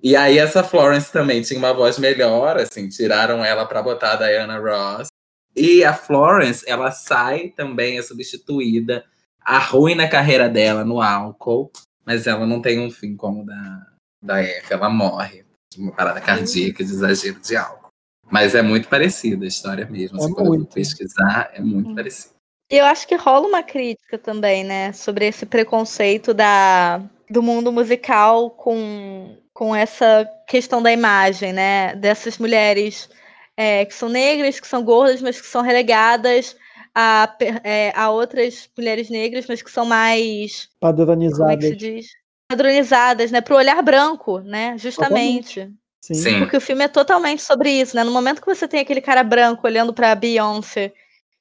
E 0.00 0.14
aí 0.14 0.38
essa 0.38 0.62
Florence 0.62 1.10
também 1.10 1.42
tinha 1.42 1.58
uma 1.58 1.74
voz 1.74 1.98
melhor, 1.98 2.56
assim, 2.56 2.88
tiraram 2.88 3.44
ela 3.44 3.66
para 3.66 3.82
botar 3.82 4.12
a 4.12 4.16
Diana 4.16 4.58
Ross. 4.58 5.08
E 5.56 5.82
a 5.82 5.92
Florence, 5.92 6.64
ela 6.70 6.92
sai 6.92 7.48
também, 7.48 7.98
é 7.98 8.02
substituída, 8.02 9.04
arruina 9.40 10.04
a 10.04 10.08
carreira 10.08 10.48
dela 10.48 10.84
no 10.84 11.02
álcool, 11.02 11.72
mas 12.04 12.28
ela 12.28 12.46
não 12.46 12.62
tem 12.62 12.78
um 12.78 12.92
fim 12.92 13.16
como 13.16 13.44
da, 13.44 13.86
da 14.22 14.40
Eka, 14.40 14.74
ela 14.74 14.88
morre 14.88 15.47
uma 15.76 15.92
parada 15.92 16.20
cardíaca, 16.20 16.84
de 16.84 16.90
exagero 16.90 17.40
de 17.40 17.56
álcool. 17.56 17.88
Mas 18.30 18.54
é 18.54 18.62
muito 18.62 18.88
parecida 18.88 19.44
a 19.44 19.48
história 19.48 19.86
mesmo. 19.86 20.18
É 20.18 20.24
assim, 20.24 20.34
quando 20.34 20.66
pesquisar, 20.66 21.50
é 21.54 21.60
muito 21.60 21.90
Hum. 21.90 21.94
parecido. 21.94 22.34
E 22.70 22.76
eu 22.76 22.84
acho 22.84 23.08
que 23.08 23.14
rola 23.16 23.46
uma 23.46 23.62
crítica 23.62 24.18
também, 24.18 24.62
né, 24.62 24.92
sobre 24.92 25.26
esse 25.26 25.46
preconceito 25.46 26.34
da, 26.34 27.02
do 27.30 27.42
mundo 27.42 27.72
musical 27.72 28.50
com, 28.50 29.38
com 29.54 29.74
essa 29.74 30.28
questão 30.46 30.82
da 30.82 30.92
imagem, 30.92 31.52
né, 31.54 31.94
dessas 31.96 32.36
mulheres 32.36 33.08
é, 33.56 33.86
que 33.86 33.94
são 33.94 34.10
negras, 34.10 34.60
que 34.60 34.66
são 34.68 34.84
gordas, 34.84 35.22
mas 35.22 35.40
que 35.40 35.46
são 35.46 35.62
relegadas 35.62 36.54
a, 36.94 37.34
é, 37.64 37.90
a 37.96 38.10
outras 38.10 38.68
mulheres 38.76 39.08
negras, 39.08 39.46
mas 39.48 39.62
que 39.62 39.70
são 39.70 39.86
mais, 39.86 40.28
como 40.28 40.42
é 40.42 40.56
que 40.56 40.66
se 40.66 40.78
Padronizadas. 40.80 41.78
diz? 41.78 42.06
Padronizadas, 42.48 43.30
né, 43.30 43.40
pro 43.40 43.56
olhar 43.56 43.82
branco, 43.82 44.40
né, 44.40 44.76
justamente. 44.78 45.70
Sim. 46.00 46.14
Sim. 46.14 46.38
Porque 46.38 46.56
o 46.56 46.60
filme 46.60 46.84
é 46.84 46.88
totalmente 46.88 47.42
sobre 47.42 47.70
isso, 47.70 47.94
né? 47.94 48.02
No 48.02 48.12
momento 48.12 48.40
que 48.40 48.46
você 48.46 48.66
tem 48.66 48.80
aquele 48.80 49.00
cara 49.00 49.22
branco 49.22 49.66
olhando 49.66 49.92
pra 49.92 50.14
Beyoncé 50.14 50.92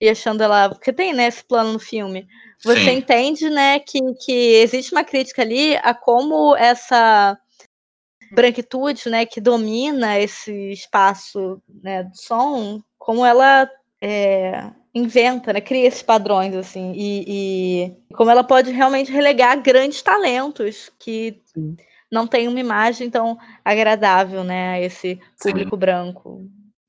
e 0.02 0.10
achando 0.10 0.44
ela. 0.44 0.70
Porque 0.70 0.92
tem, 0.92 1.14
né, 1.14 1.28
esse 1.28 1.44
plano 1.44 1.72
no 1.74 1.80
filme. 1.80 2.28
Você 2.64 2.82
Sim. 2.82 2.98
entende, 2.98 3.50
né, 3.50 3.80
que, 3.80 4.00
que 4.26 4.56
existe 4.56 4.92
uma 4.92 5.04
crítica 5.04 5.42
ali 5.42 5.78
a 5.78 5.94
como 5.94 6.56
essa 6.58 7.38
branquitude, 8.32 9.10
né, 9.10 9.26
que 9.26 9.40
domina 9.40 10.20
esse 10.20 10.72
espaço 10.72 11.62
né, 11.82 12.04
do 12.04 12.18
som, 12.18 12.82
como 12.98 13.26
ela 13.26 13.70
é, 14.02 14.70
inventa, 14.98 15.54
né, 15.54 15.62
cria 15.62 15.88
esses 15.88 16.02
padrões, 16.02 16.56
assim, 16.56 16.94
e, 16.96 17.26
e 17.28 18.16
como 18.16 18.32
ela 18.32 18.44
pode 18.44 18.72
realmente 18.72 19.12
relegar 19.12 19.62
grandes 19.62 20.02
talentos 20.02 20.92
que 21.00 21.42
Sim. 21.46 21.78
não 22.12 22.28
tem 22.28 22.48
uma 22.48 22.60
imagem 22.60 23.10
tão 23.10 23.38
agradável, 23.64 24.44
né, 24.44 24.70
a 24.70 24.82
esse 24.82 25.20
Sim. 25.36 25.50
público 25.50 25.78
branco. 25.78 26.46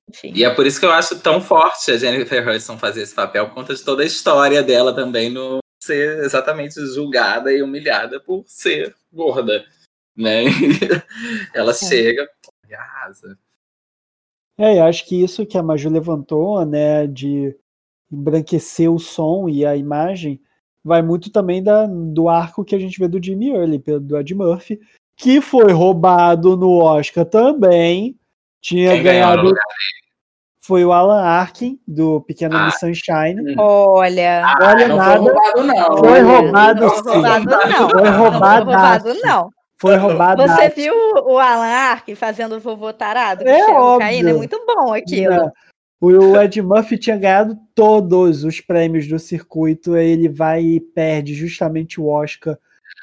Enfim. 0.08 0.32
E 0.34 0.42
é 0.42 0.50
por 0.50 0.66
isso 0.66 0.80
que 0.80 0.86
eu 0.86 0.90
acho 0.90 1.20
tão 1.20 1.40
forte 1.40 1.90
a 1.90 1.98
Jennifer 1.98 2.48
Hudson 2.48 2.78
fazer 2.78 3.02
esse 3.02 3.14
papel, 3.14 3.46
por 3.48 3.54
conta 3.54 3.74
de 3.74 3.84
toda 3.84 4.02
a 4.02 4.06
história 4.06 4.62
dela 4.62 4.94
também 4.94 5.30
no 5.30 5.58
ser 5.80 6.24
exatamente 6.24 6.74
julgada 6.86 7.52
e 7.52 7.62
humilhada 7.62 8.18
por 8.18 8.42
ser 8.46 8.94
gorda, 9.12 9.64
né? 10.16 10.44
Ela 11.54 11.72
chega 11.74 12.28
e 12.68 12.74
arrasa. 12.74 13.38
É, 14.58 14.78
eu 14.78 14.84
acho 14.84 15.06
que 15.06 15.22
isso 15.22 15.46
que 15.46 15.56
a 15.56 15.62
Maju 15.62 15.88
levantou, 15.88 16.64
né, 16.66 17.06
de 17.06 17.54
embranquecer 18.10 18.90
o 18.92 18.98
som 18.98 19.48
e 19.48 19.64
a 19.66 19.76
imagem, 19.76 20.40
vai 20.84 21.02
muito 21.02 21.30
também 21.30 21.62
da, 21.62 21.86
do 21.86 22.28
arco 22.28 22.64
que 22.64 22.74
a 22.74 22.78
gente 22.78 22.98
vê 22.98 23.06
do 23.08 23.22
Jimmy 23.22 23.50
Early, 23.50 23.78
pelo- 23.78 24.00
do 24.00 24.16
Ed 24.18 24.34
Murphy, 24.34 24.80
que 25.16 25.40
foi 25.40 25.72
roubado 25.72 26.56
no 26.56 26.78
Oscar 26.78 27.24
também. 27.24 28.16
Tinha 28.60 28.92
Quem 28.92 29.02
ganhado. 29.02 29.52
Foi 30.60 30.84
o 30.84 30.92
Alan 30.92 31.22
Arkin, 31.22 31.78
do 31.86 32.20
Pequeno 32.22 32.56
Ah. 32.56 32.66
Miss 32.66 32.78
Sunshine. 32.78 33.54
Olha. 33.58 34.54
Olha 34.60 34.88
não 34.88 34.96
nada. 34.96 35.22
foi 35.22 35.32
roubado, 35.32 35.62
não. 35.64 35.96
Foi 35.98 36.20
roubado, 36.20 36.80
não 36.80 36.90
sim. 36.90 37.02
foi 37.02 37.12
roubado, 37.14 37.46
não. 37.70 37.88
Foi 37.90 38.08
roubado, 38.10 39.14
não. 39.22 39.50
Foi 39.80 39.96
roubado. 39.96 40.42
Você 40.42 40.68
viu 40.70 40.94
o 41.24 41.38
Alan 41.38 41.66
Arkin 41.66 42.14
fazendo 42.14 42.56
o 42.56 42.60
vovô 42.60 42.92
tarado? 42.92 43.44
que 43.44 43.48
É 43.50 43.64
óbvio. 43.70 43.92
cocaína? 43.92 44.30
É 44.30 44.34
muito 44.34 44.60
bom 44.66 44.92
aquilo. 44.92 45.36
Não. 45.36 45.52
O 46.00 46.36
Ed 46.36 46.62
Murphy 46.62 46.96
tinha 46.96 47.16
ganhado 47.16 47.58
todos 47.74 48.44
os 48.44 48.60
prêmios 48.60 49.06
do 49.08 49.18
circuito, 49.18 49.94
aí 49.94 50.08
ele 50.10 50.28
vai 50.28 50.62
e 50.62 50.80
perde 50.80 51.34
justamente 51.34 52.00
o 52.00 52.06
Oscar 52.06 52.56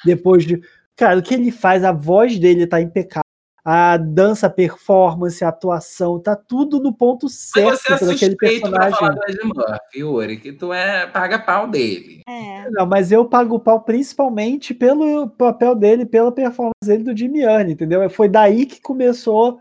depois 0.06 0.46
de. 0.46 0.62
Cara, 0.96 1.20
o 1.20 1.22
que 1.22 1.34
ele 1.34 1.52
faz, 1.52 1.84
a 1.84 1.92
voz 1.92 2.40
dele 2.40 2.66
tá 2.66 2.80
impecável. 2.80 3.22
A 3.68 3.98
dança, 3.98 4.46
a 4.46 4.50
performance, 4.50 5.44
a 5.44 5.50
atuação, 5.50 6.20
tá 6.20 6.36
tudo 6.36 6.80
no 6.80 6.94
ponto 6.94 7.26
Mas 7.26 7.34
certo 7.34 7.80
você 7.80 7.94
é 7.94 7.98
para 7.98 8.12
aquele 8.12 8.32
suspeito 8.32 8.70
pra 8.70 8.92
falar 8.92 9.14
personagem. 9.16 9.36
do 9.36 9.42
Ed 9.42 9.54
Murphy, 9.56 10.00
Yuri, 10.00 10.38
que 10.38 10.54
tu 10.54 10.72
é 10.72 11.08
paga 11.08 11.40
pau 11.40 11.68
dele. 11.68 12.22
É. 12.30 12.70
Não, 12.70 12.86
mas 12.86 13.12
eu 13.12 13.26
pago 13.26 13.56
o 13.56 13.60
pau 13.60 13.82
principalmente 13.82 14.72
pelo 14.74 15.28
papel 15.32 15.74
dele, 15.76 16.06
pela 16.06 16.32
performance 16.32 16.74
dele 16.86 17.04
do 17.04 17.18
Jimmy 17.18 17.42
entendeu? 17.68 18.08
Foi 18.10 18.30
daí 18.30 18.68
que 18.68 18.80
começou 18.80 19.60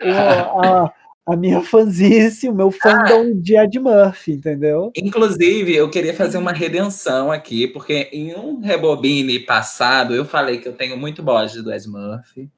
o- 0.00 0.06
a, 0.64 0.92
a 1.26 1.36
minha 1.36 1.62
fanzice, 1.62 2.48
o 2.48 2.54
meu 2.54 2.70
fandom 2.70 3.32
de 3.40 3.56
Ed 3.56 3.78
Murphy, 3.78 4.32
entendeu? 4.32 4.90
Inclusive, 4.96 5.74
eu 5.74 5.88
queria 5.88 6.12
fazer 6.14 6.38
uma 6.38 6.52
redenção 6.52 7.30
aqui, 7.30 7.66
porque 7.68 8.08
em 8.12 8.34
um 8.34 8.60
rebobine 8.60 9.38
passado 9.38 10.14
eu 10.14 10.24
falei 10.24 10.58
que 10.58 10.66
eu 10.68 10.72
tenho 10.72 10.96
muito 10.96 11.22
bode 11.22 11.62
do 11.62 11.72
Ed 11.72 11.88
Murphy, 11.88 12.50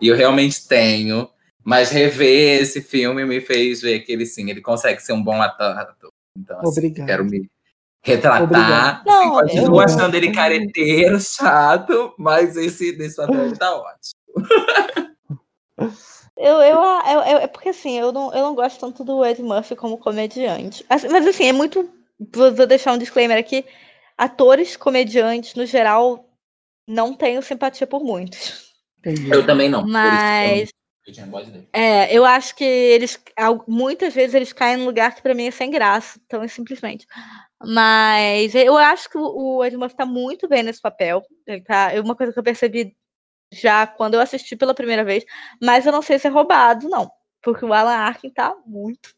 e 0.00 0.06
eu 0.08 0.14
realmente 0.14 0.66
tenho, 0.68 1.28
mas 1.64 1.90
rever 1.90 2.60
esse 2.62 2.80
filme 2.80 3.24
me 3.24 3.40
fez 3.40 3.80
ver 3.82 4.00
que 4.00 4.12
ele 4.12 4.26
sim, 4.26 4.48
ele 4.50 4.60
consegue 4.60 5.02
ser 5.02 5.12
um 5.12 5.22
bom 5.22 5.40
ator. 5.42 5.74
Então, 6.38 6.60
assim, 6.60 6.68
Obrigado. 6.80 7.06
quero 7.06 7.24
me 7.24 7.50
retratar. 8.04 8.42
Obrigado. 8.44 9.08
Assim, 9.08 9.18
Não, 9.26 9.40
continuo 9.40 9.76
eu- 9.76 9.80
achando 9.80 10.14
ele 10.14 10.32
careteiro, 10.32 11.20
chato, 11.20 12.14
mas 12.18 12.56
esse 12.56 12.92
desse 12.96 13.16
papel 13.16 13.52
tá 13.56 13.74
ótimo. 13.74 14.22
Eu, 16.42 16.60
eu, 16.60 16.76
eu, 16.82 17.20
eu- 17.20 17.38
é 17.38 17.46
porque 17.46 17.68
assim, 17.68 17.98
eu 17.98 18.12
não, 18.12 18.32
eu 18.34 18.42
não 18.42 18.54
gosto 18.54 18.80
tanto 18.80 19.04
do 19.04 19.24
Ed 19.24 19.40
Murphy 19.42 19.76
como 19.76 19.96
comediante. 19.98 20.84
Assim, 20.88 21.08
mas 21.08 21.26
assim, 21.26 21.44
é 21.46 21.52
muito. 21.52 21.88
Vou, 22.34 22.52
vou 22.54 22.66
deixar 22.66 22.92
um 22.92 22.98
disclaimer 22.98 23.38
aqui. 23.38 23.64
atores 24.16 24.76
comediantes, 24.76 25.54
no 25.54 25.66
geral, 25.66 26.28
não 26.86 27.14
tenho 27.14 27.42
simpatia 27.42 27.86
por 27.86 28.02
muitos. 28.04 28.72
Entendi. 28.98 29.30
Eu 29.30 29.44
também 29.46 29.68
não. 29.68 29.86
Mas 29.86 30.70
é, 31.72 32.16
eu 32.16 32.24
acho 32.24 32.54
que 32.54 32.64
eles 32.64 33.18
muitas 33.66 34.14
vezes 34.14 34.34
eles 34.34 34.52
caem 34.52 34.76
num 34.76 34.84
lugar 34.84 35.14
que 35.14 35.22
pra 35.22 35.34
mim 35.34 35.46
é 35.46 35.50
sem 35.50 35.70
graça, 35.70 36.20
então 36.24 36.42
é 36.42 36.48
simplesmente. 36.48 37.06
Mas 37.64 38.54
eu 38.54 38.76
acho 38.76 39.08
que 39.08 39.18
o 39.18 39.58
o 39.58 39.64
Ed 39.64 39.76
Murphy 39.76 39.96
tá 39.96 40.06
muito 40.06 40.48
bem 40.48 40.62
nesse 40.62 40.80
papel. 40.80 41.22
Ele 41.46 41.60
tá, 41.62 41.92
é 41.92 42.00
uma 42.00 42.16
coisa 42.16 42.32
que 42.32 42.38
eu 42.38 42.42
percebi 42.42 42.96
já 43.52 43.86
quando 43.86 44.14
eu 44.14 44.20
assisti 44.20 44.56
pela 44.56 44.74
primeira 44.74 45.04
vez, 45.04 45.24
mas 45.62 45.84
eu 45.86 45.92
não 45.92 46.02
sei 46.02 46.18
se 46.18 46.26
é 46.26 46.30
roubado, 46.30 46.88
não. 46.88 47.10
Porque 47.42 47.64
o 47.64 47.72
Alan 47.72 47.92
Arkin 47.94 48.30
tá 48.30 48.54
muito 48.66 49.10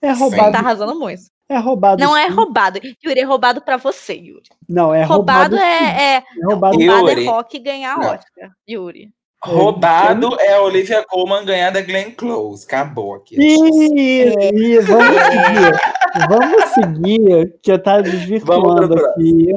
É 0.00 0.14
Sim. 0.14 0.20
roubado. 0.20 0.52
tá 0.52 0.58
arrasando 0.60 0.98
muito. 0.98 1.22
É 1.50 1.56
roubado. 1.58 2.02
Não 2.02 2.16
é 2.16 2.28
sim. 2.28 2.34
roubado. 2.34 2.78
Yuri, 3.04 3.20
é 3.20 3.24
roubado 3.24 3.60
pra 3.62 3.76
você, 3.78 4.14
Yuri. 4.14 4.48
Não, 4.68 4.92
é 4.94 5.02
roubado, 5.02 5.56
roubado. 5.56 5.56
sim. 5.56 5.62
é, 5.62 6.02
é, 6.02 6.16
É 6.16 6.24
roubado. 6.44 6.76
Roubado 6.76 7.08
Yuri. 7.10 7.24
é 7.24 7.30
rock 7.30 7.58
ganhar 7.58 7.98
Não. 7.98 8.10
Oscar, 8.14 8.50
Yuri. 8.68 9.10
Roubado 9.42 10.36
é 10.40 10.54
a 10.54 10.62
Olivia 10.62 11.04
Colman 11.08 11.44
ganhar 11.44 11.70
da 11.70 11.80
Glenn 11.80 12.10
Close. 12.10 12.66
Acabou 12.66 13.14
aqui. 13.14 13.36
Ih, 13.40 14.80
vamos 14.80 15.22
seguir. 15.22 15.98
Vamos 16.28 16.64
seguir, 16.70 17.54
que 17.62 17.70
eu 17.70 17.78
tava 17.80 18.02
desvirtuando 18.02 18.94
aqui. 18.94 19.54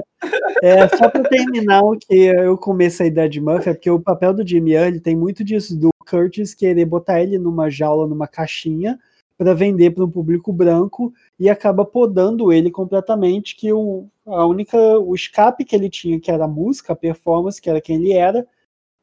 É, 0.61 0.87
só 0.87 1.09
para 1.09 1.23
terminar 1.23 1.81
o 1.81 1.97
que 1.97 2.13
eu 2.13 2.55
comecei 2.57 3.07
a 3.07 3.09
ideia 3.09 3.29
de 3.29 3.41
Murphy, 3.41 3.69
é 3.69 3.73
porque 3.73 3.89
o 3.89 3.99
papel 3.99 4.33
do 4.33 4.47
Jimmy 4.47 4.73
Early 4.73 4.99
tem 4.99 5.15
muito 5.15 5.43
disso, 5.43 5.75
do 5.75 5.89
Curtis 6.07 6.53
querer 6.53 6.85
botar 6.85 7.21
ele 7.21 7.39
numa 7.39 7.69
jaula, 7.69 8.07
numa 8.07 8.27
caixinha, 8.27 8.99
para 9.35 9.55
vender 9.55 9.89
para 9.89 10.03
um 10.03 10.11
público 10.11 10.53
branco 10.53 11.11
e 11.39 11.49
acaba 11.49 11.83
podando 11.83 12.53
ele 12.53 12.69
completamente, 12.69 13.55
que 13.55 13.73
o, 13.73 14.05
a 14.27 14.45
única, 14.45 14.77
o 14.77 15.15
escape 15.15 15.65
que 15.65 15.75
ele 15.75 15.89
tinha, 15.89 16.19
que 16.19 16.29
era 16.29 16.45
a 16.45 16.47
música, 16.47 16.93
a 16.93 16.95
performance, 16.95 17.59
que 17.59 17.67
era 17.67 17.81
quem 17.81 17.95
ele 17.95 18.13
era, 18.13 18.45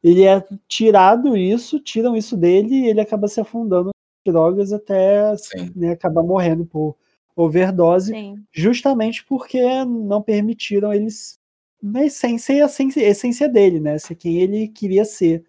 ele 0.02 0.24
é 0.24 0.44
tirado 0.68 1.36
isso, 1.36 1.80
tiram 1.80 2.16
isso 2.16 2.36
dele 2.36 2.74
e 2.74 2.86
ele 2.88 3.00
acaba 3.00 3.28
se 3.28 3.40
afundando 3.40 3.86
nas 3.86 4.32
drogas 4.32 4.72
até 4.72 5.36
Sim. 5.36 5.72
né, 5.74 5.92
acabar 5.92 6.22
morrendo 6.22 6.64
por 6.64 6.96
overdose, 7.34 8.12
Sim. 8.12 8.44
justamente 8.52 9.24
porque 9.24 9.62
não 9.84 10.22
permitiram 10.22 10.92
eles 10.92 11.38
na 11.80 12.04
essência 12.04 12.52
e 12.52 12.60
a 12.60 12.66
essência, 13.10 13.48
dele, 13.48 13.78
né? 13.78 13.96
Ser 13.98 14.16
quem 14.16 14.38
ele 14.38 14.68
queria 14.68 15.04
ser. 15.04 15.44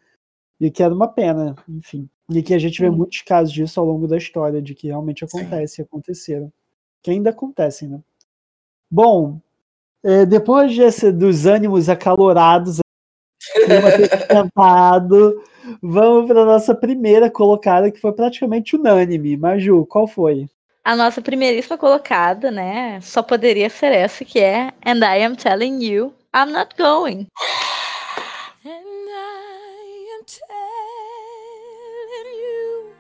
E 0.60 0.70
que 0.70 0.84
era 0.84 0.94
uma 0.94 1.08
pena, 1.08 1.56
enfim. 1.68 2.08
E 2.30 2.44
que 2.44 2.54
a 2.54 2.60
gente 2.60 2.80
vê 2.80 2.90
Sim. 2.90 2.96
muitos 2.96 3.22
casos 3.22 3.52
disso 3.52 3.80
ao 3.80 3.86
longo 3.86 4.08
da 4.08 4.18
história, 4.18 4.62
de 4.62 4.76
que 4.76 4.88
realmente 4.88 5.28
Sim. 5.28 5.40
acontece 5.40 5.82
e 5.82 5.84
aconteceram. 5.84 6.54
Que 7.02 7.12
ainda 7.12 7.32
acontecem, 7.32 7.90
né? 7.90 8.00
Bom, 8.92 9.40
é, 10.04 10.26
depois 10.26 10.76
desse, 10.76 11.12
dos 11.12 11.46
ânimos 11.46 11.90
acalorados, 11.90 12.80
vamos 15.82 16.28
para 16.28 16.46
nossa 16.46 16.74
primeira 16.74 17.30
colocada, 17.30 17.92
que 17.92 18.00
foi 18.00 18.12
praticamente 18.12 18.76
unânime. 18.76 19.38
Maju, 19.38 19.86
qual 19.86 20.08
foi? 20.08 20.48
A 20.84 20.96
nossa 20.96 21.22
primeiríssima 21.22 21.78
colocada, 21.78 22.50
né? 22.50 23.00
Só 23.02 23.22
poderia 23.22 23.70
ser 23.70 23.92
essa, 23.92 24.26
que 24.26 24.40
é 24.40 24.72
And 24.86 25.04
I 25.04 25.24
Am 25.24 25.36
Telling 25.36 25.84
You, 25.84 26.14
I'm 26.36 26.52
Not 26.52 26.76
Going. 26.78 27.28
And 28.66 29.10
I 29.10 30.16
am 30.16 30.24
telling 30.26 30.48
you, 32.42 32.94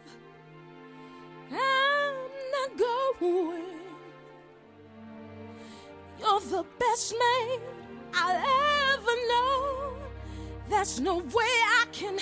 I'm 1.51 2.16
not 2.51 2.78
going. 2.78 3.80
You're 6.20 6.41
the 6.41 6.66
best 6.80 7.14
man 7.14 7.60
I'll 8.14 8.36
ever. 8.36 8.69
There's 10.70 11.00
no 11.00 11.18
way 11.18 11.24
I 11.82 11.86
can 11.92 12.18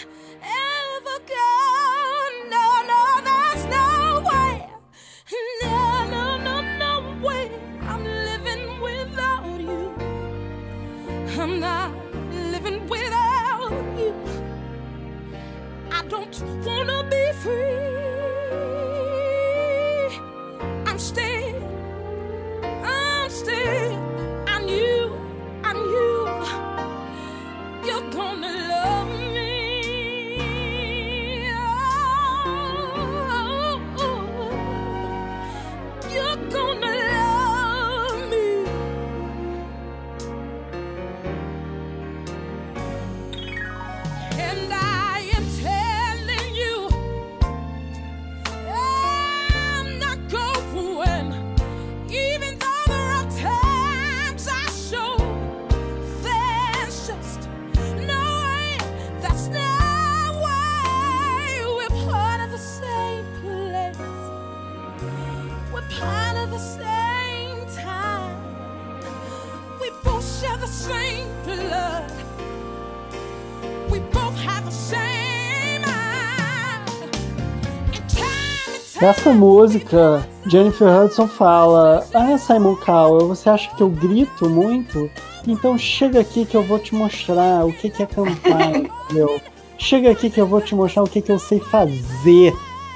Nessa 79.02 79.32
música, 79.32 80.28
Jennifer 80.46 80.88
Hudson 80.88 81.28
fala: 81.28 82.06
Ah, 82.14 82.38
Simon 82.38 82.76
Cowell, 82.76 83.28
você 83.28 83.50
acha 83.50 83.70
que 83.76 83.82
eu 83.82 83.90
grito 83.90 84.50
muito? 84.50 85.10
Então 85.48 85.78
chega 85.78 86.20
aqui 86.20 86.46
que 86.46 86.58
eu 86.58 86.64
vou 86.64 86.80
te 86.80 86.96
mostrar 86.96 87.66
o 87.66 87.72
que, 87.72 87.90
que 87.90 88.04
é 88.04 88.06
cantar, 88.06 88.76
entendeu? 88.76 89.40
Chega 89.78 90.12
aqui 90.12 90.30
que 90.30 90.42
eu 90.42 90.48
vou 90.48 90.62
te 90.62 90.74
mostrar 90.74 91.04
o 91.04 91.10
que, 91.10 91.22
que 91.22 91.32
eu 91.32 91.38
sei 91.38 91.60
fazer, 91.60 92.54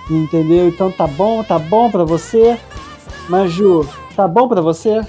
entendeu? 0.09 0.67
Então 0.67 0.91
tá 0.91 1.05
bom, 1.05 1.43
tá 1.43 1.59
bom 1.59 1.89
pra 1.91 2.03
você? 2.03 2.57
Maju, 3.29 3.87
tá 4.15 4.27
bom 4.27 4.47
pra 4.47 4.59
você? 4.59 5.01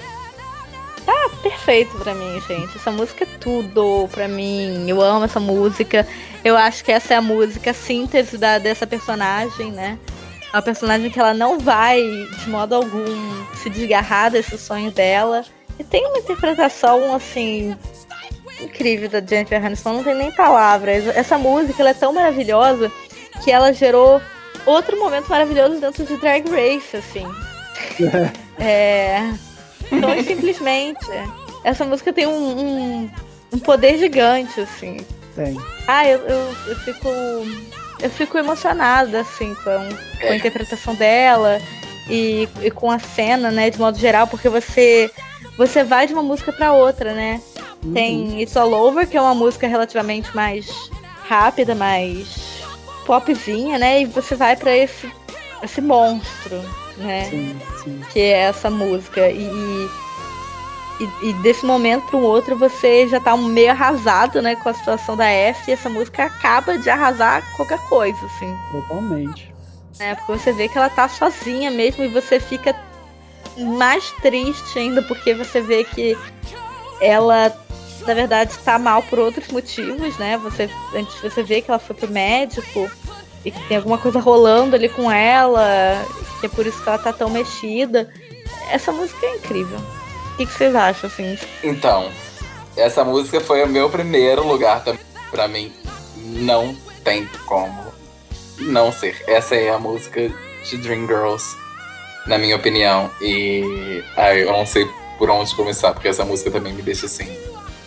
Perfeito 1.43 1.97
pra 1.97 2.13
mim, 2.13 2.41
gente. 2.47 2.75
Essa 2.75 2.91
música 2.91 3.25
é 3.25 3.37
tudo 3.39 4.07
pra 4.11 4.27
mim. 4.27 4.89
Eu 4.89 5.01
amo 5.01 5.25
essa 5.25 5.39
música. 5.39 6.07
Eu 6.43 6.57
acho 6.57 6.83
que 6.83 6.91
essa 6.91 7.13
é 7.13 7.17
a 7.17 7.21
música 7.21 7.71
a 7.71 7.73
síntese 7.73 8.37
da, 8.37 8.59
dessa 8.59 8.87
personagem, 8.87 9.71
né? 9.71 9.97
É 10.53 10.57
uma 10.57 10.61
personagem 10.61 11.09
que 11.09 11.19
ela 11.19 11.33
não 11.33 11.57
vai, 11.57 11.99
de 11.99 12.47
modo 12.47 12.75
algum, 12.75 13.05
se 13.55 13.71
desgarrar 13.71 14.29
desse 14.29 14.55
sonho 14.55 14.91
dela. 14.91 15.43
E 15.79 15.83
tem 15.83 16.05
uma 16.05 16.19
interpretação, 16.19 17.15
assim, 17.15 17.75
incrível 18.61 19.09
da 19.09 19.19
Jennifer 19.19 19.65
Aniston, 19.65 19.93
não 19.93 20.03
tem 20.03 20.13
nem 20.13 20.31
palavras. 20.31 21.07
Essa 21.07 21.39
música 21.39 21.81
ela 21.81 21.89
é 21.89 21.95
tão 21.95 22.13
maravilhosa 22.13 22.91
que 23.43 23.51
ela 23.51 23.73
gerou 23.73 24.21
outro 24.63 24.97
momento 24.99 25.27
maravilhoso 25.27 25.81
dentro 25.81 26.05
de 26.05 26.17
Drag 26.17 26.45
Race, 26.49 26.95
assim. 26.95 27.27
É. 28.59 29.33
Então, 29.91 30.09
simplesmente, 30.23 31.07
essa 31.63 31.83
música 31.83 32.13
tem 32.13 32.27
um, 32.27 32.59
um, 32.59 33.11
um 33.51 33.57
poder 33.57 33.97
gigante, 33.97 34.61
assim. 34.61 34.97
Tem. 35.35 35.57
Ah, 35.87 36.07
eu, 36.07 36.19
eu, 36.19 36.55
eu 36.67 36.75
fico. 36.77 37.09
Eu 38.03 38.09
fico 38.09 38.37
emocionada, 38.37 39.21
assim, 39.21 39.55
com, 39.55 39.89
com 40.19 40.33
a 40.33 40.35
interpretação 40.35 40.93
dela 40.93 41.59
e, 42.09 42.49
e 42.61 42.69
com 42.69 42.91
a 42.91 42.99
cena, 42.99 43.49
né, 43.49 43.69
de 43.69 43.79
modo 43.79 43.97
geral, 43.97 44.27
porque 44.27 44.49
você. 44.49 45.09
Você 45.57 45.83
vai 45.83 46.07
de 46.07 46.13
uma 46.13 46.23
música 46.23 46.51
pra 46.51 46.73
outra, 46.73 47.13
né? 47.13 47.39
Uhum. 47.83 47.93
Tem 47.93 48.41
It's 48.41 48.57
All 48.57 48.73
Over, 48.73 49.07
que 49.07 49.15
é 49.15 49.21
uma 49.21 49.35
música 49.35 49.67
relativamente 49.67 50.35
mais 50.35 50.67
rápida, 51.27 51.75
mais 51.75 52.63
popzinha, 53.05 53.77
né? 53.77 54.01
E 54.01 54.05
você 54.05 54.35
vai 54.35 54.55
pra 54.55 54.75
esse, 54.75 55.11
esse 55.61 55.79
monstro, 55.79 56.59
né? 56.97 57.25
Sim, 57.29 57.59
sim. 57.83 58.01
que 58.11 58.19
é 58.19 58.39
essa 58.39 58.69
música. 58.69 59.29
E, 59.29 59.43
e, 59.43 59.89
e 61.21 61.33
desse 61.41 61.65
momento 61.65 62.05
para 62.07 62.17
um 62.17 62.23
outro 62.23 62.55
você 62.55 63.07
já 63.07 63.19
tá 63.19 63.35
meio 63.35 63.71
arrasado, 63.71 64.41
né, 64.41 64.55
com 64.55 64.69
a 64.69 64.73
situação 64.73 65.17
da 65.17 65.25
F, 65.25 65.69
e 65.69 65.73
essa 65.73 65.89
música 65.89 66.25
acaba 66.25 66.77
de 66.77 66.89
arrasar 66.89 67.43
qualquer 67.55 67.79
coisa, 67.89 68.25
assim. 68.25 68.55
Totalmente. 68.71 69.53
Né? 69.99 70.15
Porque 70.15 70.31
você 70.31 70.51
vê 70.53 70.67
que 70.67 70.77
ela 70.77 70.89
tá 70.89 71.07
sozinha 71.07 71.71
mesmo 71.71 72.03
e 72.03 72.07
você 72.07 72.39
fica 72.39 72.75
mais 73.57 74.11
triste 74.21 74.79
ainda 74.79 75.01
porque 75.03 75.33
você 75.33 75.61
vê 75.61 75.83
que 75.83 76.17
ela, 76.99 77.55
na 78.05 78.13
verdade, 78.13 78.57
tá 78.59 78.79
mal 78.79 79.03
por 79.03 79.19
outros 79.19 79.47
motivos, 79.49 80.17
né? 80.17 80.37
Você, 80.37 80.69
antes 80.95 81.21
você 81.21 81.43
vê 81.43 81.61
que 81.61 81.69
ela 81.69 81.79
foi 81.79 81.95
pro 81.95 82.09
médico 82.09 82.89
e 83.45 83.51
que 83.51 83.67
tem 83.67 83.77
alguma 83.77 83.97
coisa 83.97 84.19
rolando 84.19 84.75
ali 84.75 84.89
com 84.89 85.11
ela, 85.11 86.03
que 86.39 86.47
é 86.47 86.49
por 86.49 86.65
isso 86.65 86.81
que 86.81 86.89
ela 86.89 86.97
tá 86.97 87.13
tão 87.13 87.29
mexida. 87.29 88.11
Essa 88.71 88.91
música 88.91 89.25
é 89.25 89.35
incrível. 89.35 89.79
O 90.33 90.37
que, 90.37 90.45
que 90.45 90.53
vocês 90.53 90.75
acham, 90.75 91.07
assim? 91.07 91.37
Então, 91.63 92.09
essa 92.75 93.03
música 93.03 93.39
foi 93.39 93.63
o 93.63 93.67
meu 93.67 93.89
primeiro 93.89 94.45
lugar 94.45 94.83
também. 94.83 95.03
Pra 95.31 95.47
mim, 95.47 95.71
não 96.17 96.75
tem 97.03 97.27
como 97.45 97.93
não 98.59 98.91
ser. 98.91 99.23
Essa 99.27 99.55
é 99.55 99.69
a 99.69 99.79
música 99.79 100.31
de 100.63 100.77
Dream 100.77 101.07
Girls, 101.07 101.55
na 102.25 102.37
minha 102.37 102.55
opinião. 102.55 103.09
E 103.21 104.03
ai, 104.15 104.43
eu 104.43 104.51
não 104.51 104.65
sei 104.65 104.87
por 105.17 105.29
onde 105.29 105.55
começar, 105.55 105.93
porque 105.93 106.07
essa 106.07 106.25
música 106.25 106.51
também 106.51 106.73
me 106.73 106.81
deixa 106.81 107.05
assim, 107.05 107.27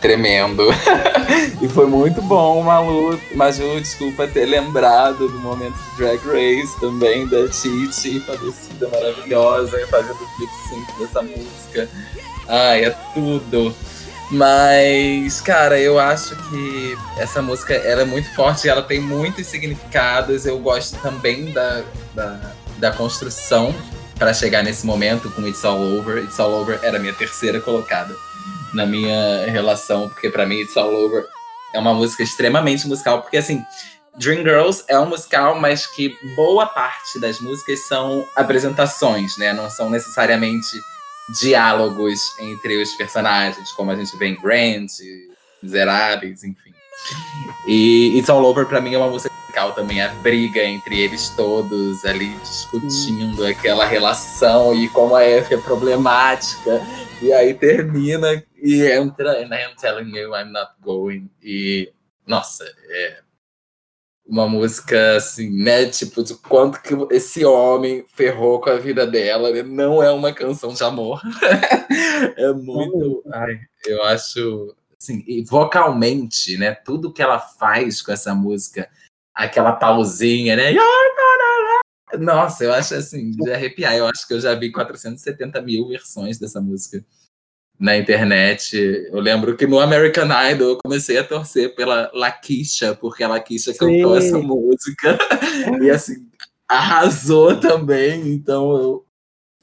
tremendo. 0.01 0.69
e 1.61 1.69
foi 1.69 1.87
muito 1.87 2.23
bom, 2.23 2.63
Malu, 2.63 3.19
Maju, 3.35 3.81
desculpa 3.81 4.27
ter 4.27 4.47
lembrado 4.47 5.29
do 5.29 5.39
momento 5.39 5.75
de 5.75 5.97
Drag 5.97 6.21
Race 6.27 6.81
também, 6.81 7.27
da 7.27 7.49
Titi, 7.49 8.21
falecida, 8.21 8.89
maravilhosa, 8.89 9.87
fazendo 9.89 10.19
flip 10.37 10.53
sync 10.69 10.99
dessa 10.99 11.23
música. 11.23 11.89
Ai, 12.49 12.85
é 12.85 12.91
tudo. 13.15 13.75
Mas, 14.31 15.41
cara, 15.41 15.79
eu 15.79 15.99
acho 16.01 16.35
que 16.49 16.99
essa 17.17 17.41
música 17.41 17.75
ela 17.75 18.03
é 18.03 18.05
muito 18.05 18.29
forte, 18.35 18.69
ela 18.69 18.83
tem 18.83 19.01
muitos 19.01 19.47
significados. 19.47 20.47
Eu 20.47 20.59
gosto 20.59 20.99
também 21.01 21.53
da, 21.53 21.85
da, 22.15 22.53
da 22.79 22.93
construção 22.93 23.75
para 24.19 24.35
chegar 24.35 24.65
nesse 24.65 24.85
momento 24.85 25.31
com 25.31 25.47
It's 25.47 25.65
All 25.65 25.81
Over. 25.81 26.25
It's 26.25 26.41
All 26.41 26.53
Over 26.53 26.81
era 26.83 26.97
a 26.97 27.01
minha 27.01 27.13
terceira 27.13 27.61
colocada 27.61 28.15
na 28.73 28.85
minha 28.85 29.47
relação, 29.47 30.09
porque 30.09 30.29
para 30.29 30.45
mim 30.45 30.57
It's 30.57 30.77
All 30.77 30.93
Over 30.93 31.25
é 31.73 31.79
uma 31.79 31.95
música 31.95 32.23
extremamente 32.23 32.87
musical, 32.89 33.23
porque 33.23 33.37
assim, 33.37 33.63
Dreamgirls 34.19 34.85
é 34.89 34.99
um 34.99 35.07
musical, 35.07 35.61
mas 35.61 35.87
que 35.87 36.17
boa 36.35 36.67
parte 36.67 37.21
das 37.21 37.39
músicas 37.39 37.87
são 37.87 38.27
apresentações, 38.35 39.37
né? 39.37 39.53
Não 39.53 39.71
são 39.71 39.91
necessariamente 39.91 40.67
diálogos 41.41 42.21
entre 42.41 42.81
os 42.81 42.95
personagens, 42.95 43.73
como 43.73 43.91
a 43.91 43.97
gente 43.97 44.17
vê 44.17 44.29
em 44.29 44.41
Grant, 44.41 44.93
Miseráveis, 45.63 46.45
enfim. 46.45 46.75
E 47.67 48.17
It's 48.19 48.31
All 48.31 48.45
Over 48.45 48.67
pra 48.67 48.81
mim 48.81 48.95
é 48.95 48.99
uma 48.99 49.09
música 49.09 49.33
musical 49.57 49.73
também, 49.73 50.01
a 50.03 50.09
briga 50.09 50.63
entre 50.63 51.01
eles 51.01 51.31
todos 51.31 52.05
ali 52.05 52.29
discutindo 52.37 53.45
aquela 53.45 53.87
relação 53.87 54.75
e 54.75 54.89
como 54.89 55.15
a 55.15 55.23
F 55.23 55.55
é 55.55 55.59
problemática. 55.59 56.81
E 57.23 57.33
aí 57.33 57.55
termina 57.55 58.43
e 58.63 58.83
entra 58.83 59.43
and 59.43 59.55
I'm 59.55 59.75
telling 59.81 60.15
you 60.15 60.35
I'm 60.37 60.53
not 60.53 60.73
going. 60.83 61.31
E 61.43 61.93
nossa, 62.27 62.65
é 62.91 63.21
uma 64.27 64.49
música 64.49 65.17
assim, 65.17 65.51
né? 65.63 65.87
Tipo, 65.87 66.23
de 66.23 66.35
quanto 66.35 66.83
que 66.83 66.95
esse 67.15 67.45
homem 67.45 68.05
ferrou 68.09 68.61
com 68.61 68.71
a 68.71 68.77
vida 68.77 69.07
dela. 69.07 69.51
né? 69.51 69.63
Não 69.63 70.03
é 70.03 70.11
uma 70.11 70.33
canção 70.33 70.73
de 70.73 70.83
amor. 70.83 71.21
é 72.37 72.53
muito. 72.53 73.23
Ai, 73.33 73.59
eu 73.87 74.03
acho. 74.03 74.75
Assim, 75.01 75.23
e 75.27 75.45
vocalmente, 75.45 76.57
né? 76.59 76.75
Tudo 76.75 77.13
que 77.13 77.23
ela 77.23 77.39
faz 77.39 78.03
com 78.03 78.13
essa 78.13 78.35
música, 78.35 78.89
aquela 79.35 79.73
pausinha, 79.73 80.57
né? 80.57 80.73
Nossa, 82.19 82.65
eu 82.65 82.73
acho 82.73 82.95
assim, 82.95 83.31
de 83.31 83.51
arrepiar. 83.53 83.95
Eu 83.95 84.07
acho 84.07 84.27
que 84.27 84.35
eu 84.35 84.41
já 84.41 84.55
vi 84.55 84.73
470 84.73 85.61
mil 85.63 85.89
versões 85.89 86.39
dessa 86.39 86.61
música 86.61 87.05
na 87.79 87.97
internet. 87.97 88.77
Eu 89.11 89.21
lembro 89.21 89.57
que 89.57 89.67
no 89.67 89.79
American 89.79 90.29
Idol 90.51 90.71
eu 90.71 90.79
comecei 90.83 91.19
a 91.19 91.25
torcer 91.25 91.75
pela 91.75 92.11
Lakeisha, 92.15 92.95
porque 92.95 93.23
a 93.23 93.29
Lakeisha 93.29 93.75
cantou 93.75 94.17
essa 94.17 94.39
música. 94.39 95.19
E 95.83 95.91
assim, 95.91 96.27
arrasou 96.69 97.57
também. 97.57 98.29
Então 98.29 98.77
eu, 98.77 99.07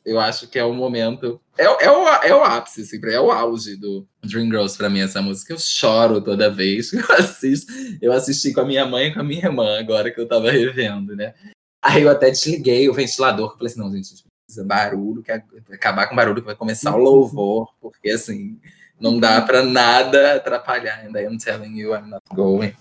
eu 0.06 0.20
acho 0.20 0.48
que 0.48 0.60
é 0.60 0.64
o 0.64 0.74
momento. 0.74 1.40
É, 1.58 1.64
é, 1.64 1.92
o, 1.92 2.08
é 2.08 2.36
o 2.36 2.44
ápice, 2.44 2.82
assim, 2.82 3.00
é 3.06 3.20
o 3.20 3.32
auge 3.32 3.76
do 3.76 4.08
Dreamgirls 4.24 4.76
pra 4.76 4.90
mim, 4.90 5.02
essa 5.02 5.22
música. 5.22 5.54
Eu 5.54 5.60
choro 5.60 6.22
toda 6.22 6.50
vez 6.50 6.90
que 6.90 6.98
eu 6.98 7.06
assisto. 7.18 7.72
Eu 8.02 8.12
assisti 8.12 8.54
com 8.54 8.62
a 8.62 8.66
minha 8.66 8.86
mãe 8.86 9.08
e 9.08 9.14
com 9.14 9.20
a 9.20 9.24
minha 9.24 9.46
irmã, 9.46 9.80
agora 9.80 10.12
que 10.12 10.20
eu 10.20 10.28
tava 10.28 10.52
revendo, 10.52 11.16
né? 11.16 11.34
Aí 11.82 12.04
eu 12.04 12.10
até 12.10 12.32
desliguei 12.32 12.90
o 12.90 12.94
ventilador, 12.94 13.50
que 13.50 13.54
eu 13.54 13.58
falei 13.58 13.72
assim, 13.72 13.80
não, 13.80 13.92
gente 13.92 14.24
precisa 14.54 14.64
barulho, 14.64 15.24
que 15.24 15.32
vai 15.32 15.44
acabar 15.74 16.08
com 16.08 16.16
barulho, 16.16 16.42
que 16.42 16.46
vai 16.46 16.56
começar 16.56 16.96
o 16.96 17.00
louvor, 17.00 17.74
porque 17.82 18.12
assim, 18.12 18.60
não 19.00 19.20
dá 19.20 19.42
pra 19.42 19.64
nada 19.64 20.36
atrapalhar. 20.36 21.06
And 21.06 21.18
I 21.20 21.26
am 21.26 21.38
telling 21.38 21.76
you, 21.76 21.94
I'm 21.94 22.10
not 22.10 22.24
going. 22.34 22.74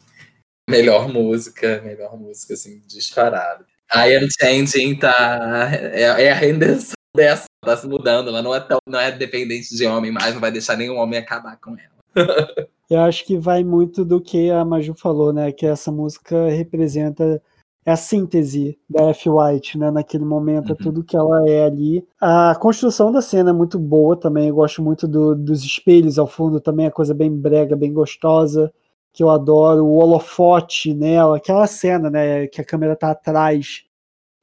Melhor 0.69 1.09
música, 1.09 1.81
melhor 1.83 2.17
música, 2.17 2.55
assim, 2.55 2.83
disparado. 2.87 3.65
I 3.95 4.15
am 4.17 4.29
changing, 4.41 4.97
tá? 4.97 5.71
É, 5.73 6.25
é 6.25 6.33
a 6.33 6.35
rendição 6.35 6.95
dessa, 7.15 7.45
tá 7.63 7.77
se 7.77 7.87
mudando, 7.87 8.29
ela 8.29 8.43
não 8.43 8.55
é 8.55 8.61
tão, 8.61 8.79
não 8.89 8.99
é 8.99 9.11
dependente 9.11 9.75
de 9.75 9.87
homem 9.87 10.11
mais, 10.11 10.33
não 10.33 10.41
vai 10.41 10.51
deixar 10.51 10.77
nenhum 10.77 10.97
homem 10.97 11.19
acabar 11.19 11.59
com 11.59 11.77
ela. 11.77 11.93
Eu 12.89 13.01
acho 13.01 13.25
que 13.25 13.39
vai 13.39 13.65
muito 13.65 14.05
do 14.05 14.21
que 14.21 14.51
a 14.51 14.65
Maju 14.67 14.95
falou, 14.95 15.33
né? 15.33 15.51
Que 15.51 15.65
essa 15.65 15.91
música 15.91 16.51
representa 16.51 17.43
é 17.85 17.93
a 17.93 17.97
síntese 17.97 18.79
da 18.89 19.09
F. 19.11 19.29
White, 19.29 19.77
né? 19.79 19.91
Naquele 19.91 20.25
momento, 20.25 20.69
é 20.69 20.71
Uhum. 20.73 20.77
tudo 20.77 21.03
que 21.05 21.17
ela 21.17 21.49
é 21.49 21.65
ali. 21.65 22.07
A 22.21 22.55
construção 22.55 23.11
da 23.11 23.21
cena 23.21 23.51
é 23.51 23.53
muito 23.53 23.79
boa 23.79 24.17
também. 24.17 24.49
Eu 24.49 24.55
gosto 24.55 24.83
muito 24.83 25.09
do- 25.09 25.35
dos 25.35 25.65
espelhos 25.65 26.19
ao 26.19 26.27
fundo 26.27 26.61
também, 26.61 26.87
é 26.87 26.91
coisa 26.91 27.13
bem 27.13 27.31
brega, 27.35 27.75
bem 27.75 27.93
gostosa, 27.93 28.73
que 29.13 29.23
eu 29.23 29.29
adoro. 29.31 29.85
O 29.85 29.97
holofote 29.97 30.95
nela, 30.95 31.37
aquela 31.39 31.67
cena, 31.67 32.09
né? 32.09 32.47
Que 32.47 32.61
a 32.61 32.65
câmera 32.65 32.95
tá 32.95 33.11
atrás, 33.11 33.85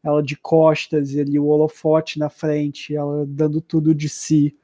ela 0.04 0.22
de 0.22 0.36
costas 0.36 1.14
e 1.14 1.22
ali 1.22 1.40
o 1.40 1.48
holofote 1.48 2.20
na 2.20 2.30
frente, 2.30 2.94
ela 2.96 3.26
dando 3.28 3.62
tudo 3.62 3.96
de 3.96 4.10
si. 4.10 4.56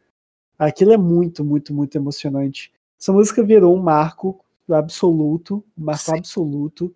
Aquilo 0.59 0.91
é 0.93 0.97
muito, 0.97 1.43
muito, 1.43 1.73
muito 1.73 1.97
emocionante. 1.97 2.71
Essa 2.99 3.11
música 3.13 3.43
virou 3.43 3.75
um 3.75 3.81
marco 3.81 4.39
absoluto, 4.69 5.63
um 5.77 5.83
marco 5.85 6.03
Sim. 6.11 6.17
absoluto. 6.17 6.93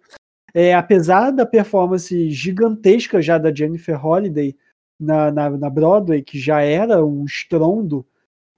É, 0.53 0.73
apesar 0.73 1.31
da 1.31 1.45
performance 1.45 2.29
gigantesca 2.29 3.21
já 3.21 3.37
da 3.37 3.53
Jennifer 3.53 3.99
Holliday 3.99 4.55
na, 4.99 5.31
na, 5.31 5.49
na 5.49 5.69
Broadway, 5.69 6.21
que 6.21 6.39
já 6.39 6.61
era 6.61 7.05
um 7.05 7.25
estrondo, 7.25 8.05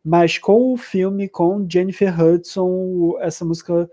mas 0.04 0.38
com 0.38 0.74
o 0.74 0.78
filme, 0.78 1.30
com 1.30 1.68
Jennifer 1.70 2.20
Hudson, 2.20 3.18
essa 3.20 3.46
música 3.46 3.90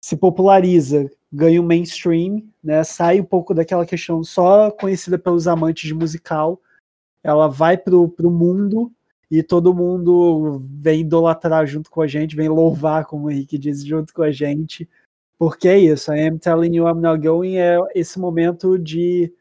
se 0.00 0.16
populariza, 0.16 1.10
ganha 1.32 1.60
um 1.60 1.66
mainstream, 1.66 2.44
né, 2.62 2.84
sai 2.84 3.20
um 3.20 3.24
pouco 3.24 3.52
daquela 3.52 3.84
questão 3.84 4.22
só 4.22 4.70
conhecida 4.70 5.18
pelos 5.18 5.48
amantes 5.48 5.88
de 5.88 5.94
musical, 5.94 6.60
ela 7.22 7.48
vai 7.48 7.76
pro, 7.76 8.08
pro 8.08 8.30
mundo 8.30 8.92
e 9.30 9.42
todo 9.42 9.74
mundo 9.74 10.62
vem 10.80 11.00
idolatrar 11.00 11.66
junto 11.66 11.90
com 11.90 12.00
a 12.00 12.06
gente, 12.06 12.36
vem 12.36 12.48
louvar, 12.48 13.04
como 13.04 13.26
o 13.26 13.30
Henrique 13.30 13.58
diz, 13.58 13.84
junto 13.84 14.14
com 14.14 14.22
a 14.22 14.30
gente, 14.30 14.88
porque 15.38 15.68
é 15.68 15.78
isso, 15.78 16.12
I 16.12 16.28
am 16.28 16.38
telling 16.38 16.74
you 16.76 16.88
I'm 16.88 17.00
not 17.00 17.22
going 17.22 17.56
é 17.56 17.78
esse 17.94 18.18
momento 18.18 18.78
de 18.78 19.32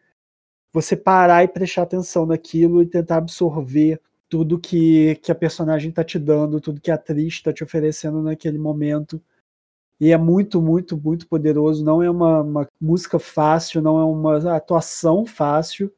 você 0.74 0.96
parar 0.96 1.44
e 1.44 1.48
prestar 1.48 1.84
atenção 1.84 2.26
naquilo 2.26 2.82
e 2.82 2.88
tentar 2.88 3.18
absorver 3.18 4.00
tudo 4.30 4.60
que, 4.60 5.16
que 5.18 5.32
a 5.32 5.36
personagem 5.36 5.92
tá 5.92 6.04
te 6.04 6.20
dando, 6.20 6.62
tudo 6.62 6.82
que 6.82 6.92
a 6.92 6.96
atriz 6.96 7.42
tá 7.42 7.54
te 7.54 7.64
oferecendo 7.64 8.22
naquele 8.22 8.58
momento. 8.58 9.22
E 10.00 10.12
é 10.12 10.18
muito, 10.18 10.62
muito, 10.62 10.98
muito 10.98 11.28
poderoso. 11.28 11.84
Não 11.84 12.04
é 12.04 12.10
uma, 12.10 12.42
uma 12.42 12.70
música 12.80 13.18
fácil, 13.20 13.82
não 13.82 14.00
é 14.00 14.06
uma 14.06 14.56
atuação 14.56 15.26
fácil. 15.26 15.92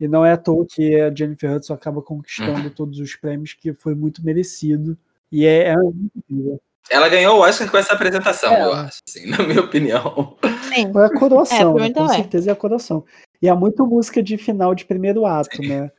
E 0.00 0.08
não 0.08 0.24
é 0.24 0.32
à 0.32 0.36
toa 0.36 0.66
que 0.68 1.00
a 1.00 1.14
Jennifer 1.14 1.56
Hudson 1.56 1.74
acaba 1.74 2.02
conquistando 2.02 2.70
todos 2.70 2.98
os 3.00 3.16
prêmios, 3.16 3.52
que 3.54 3.72
foi 3.74 3.94
muito 3.94 4.24
merecido. 4.24 4.98
E 5.30 5.44
é, 5.44 5.70
é 5.70 5.74
incrível. 5.74 6.60
Ela 6.90 7.08
ganhou 7.08 7.36
o 7.38 7.40
Oscar 7.40 7.70
com 7.70 7.76
essa 7.76 7.92
apresentação, 7.94 8.52
É. 8.52 8.62
eu 8.64 8.72
acho, 8.72 8.98
assim, 9.08 9.26
na 9.28 9.38
minha 9.46 9.60
opinião. 9.60 10.36
Sim. 10.72 10.92
Foi 10.92 11.04
a 11.04 11.10
coroação, 11.18 11.78
É, 11.78 11.82
né? 11.82 11.88
com 11.88 11.94
também. 11.94 12.16
certeza 12.16 12.50
é 12.50 12.52
a 12.52 12.56
coroação. 12.56 13.04
E 13.42 13.48
é 13.48 13.54
muito 13.54 13.86
música 13.86 14.22
de 14.22 14.36
final 14.36 14.74
de 14.74 14.84
primeiro 14.84 15.24
ato, 15.26 15.60
né? 15.62 15.90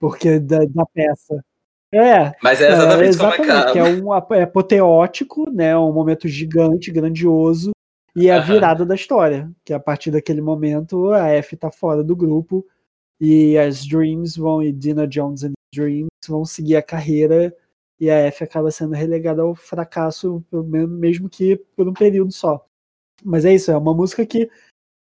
Porque 0.00 0.38
da, 0.38 0.58
da 0.64 0.84
peça. 0.86 1.44
É, 1.92 2.32
Mas 2.42 2.60
é 2.60 2.68
exatamente, 2.70 3.04
é, 3.04 3.08
exatamente 3.08 3.36
como 3.46 3.50
acaba. 3.58 3.72
que 3.72 3.78
é 3.78 3.84
um 3.84 4.14
é 4.34 4.42
apoteótico, 4.42 5.50
né? 5.50 5.76
Um 5.76 5.92
momento 5.92 6.28
gigante, 6.28 6.90
grandioso, 6.90 7.70
e 8.14 8.28
é 8.28 8.32
a 8.34 8.40
virada 8.40 8.84
da 8.84 8.94
história. 8.94 9.50
Que 9.64 9.72
a 9.72 9.80
partir 9.80 10.10
daquele 10.10 10.40
momento 10.42 11.12
a 11.12 11.28
F 11.28 11.56
tá 11.56 11.70
fora 11.70 12.02
do 12.04 12.14
grupo 12.14 12.66
e 13.20 13.56
as 13.56 13.86
Dreams 13.86 14.36
vão, 14.36 14.62
e 14.62 14.70
Dina 14.72 15.06
Jones 15.06 15.44
and 15.44 15.52
Dreams 15.74 16.08
vão 16.28 16.44
seguir 16.44 16.76
a 16.76 16.82
carreira 16.82 17.54
e 18.00 18.10
a 18.10 18.16
F 18.16 18.44
acaba 18.44 18.70
sendo 18.70 18.94
relegada 18.94 19.42
ao 19.42 19.54
fracasso, 19.54 20.44
mesmo 20.52 21.28
que 21.28 21.56
por 21.76 21.88
um 21.88 21.92
período 21.92 22.32
só. 22.32 22.64
Mas 23.24 23.44
é 23.44 23.54
isso, 23.54 23.70
é 23.70 23.76
uma 23.76 23.94
música 23.94 24.24
que 24.26 24.50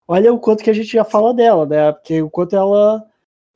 olha 0.09 0.33
o 0.33 0.39
quanto 0.39 0.63
que 0.65 0.71
a 0.71 0.75
gente 0.75 0.89
já 0.93 1.05
fala 1.05 1.35
dela, 1.35 1.67
né? 1.67 1.93
Porque 1.93 2.23
o 2.23 2.31
quanto 2.31 2.57
ela 2.57 3.05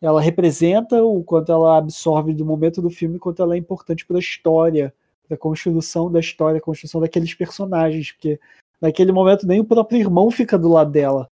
ela 0.00 0.20
representa, 0.20 1.02
o 1.02 1.24
quanto 1.24 1.50
ela 1.52 1.78
absorve 1.78 2.32
do 2.34 2.44
momento 2.46 2.80
do 2.80 2.90
filme, 2.90 3.16
o 3.16 3.20
quanto 3.20 3.42
ela 3.42 3.54
é 3.54 3.58
importante 3.58 4.06
para 4.06 4.16
a 4.16 4.20
história, 4.20 4.94
da 5.28 5.36
construção 5.36 6.10
da 6.10 6.20
história, 6.20 6.58
a 6.58 6.62
construção 6.62 7.00
daqueles 7.00 7.34
personagens, 7.34 8.12
porque 8.12 8.40
naquele 8.80 9.12
momento 9.12 9.46
nem 9.46 9.60
o 9.60 9.64
próprio 9.64 9.98
irmão 10.00 10.30
fica 10.30 10.58
do 10.58 10.68
lado 10.68 10.90
dela. 10.90 11.28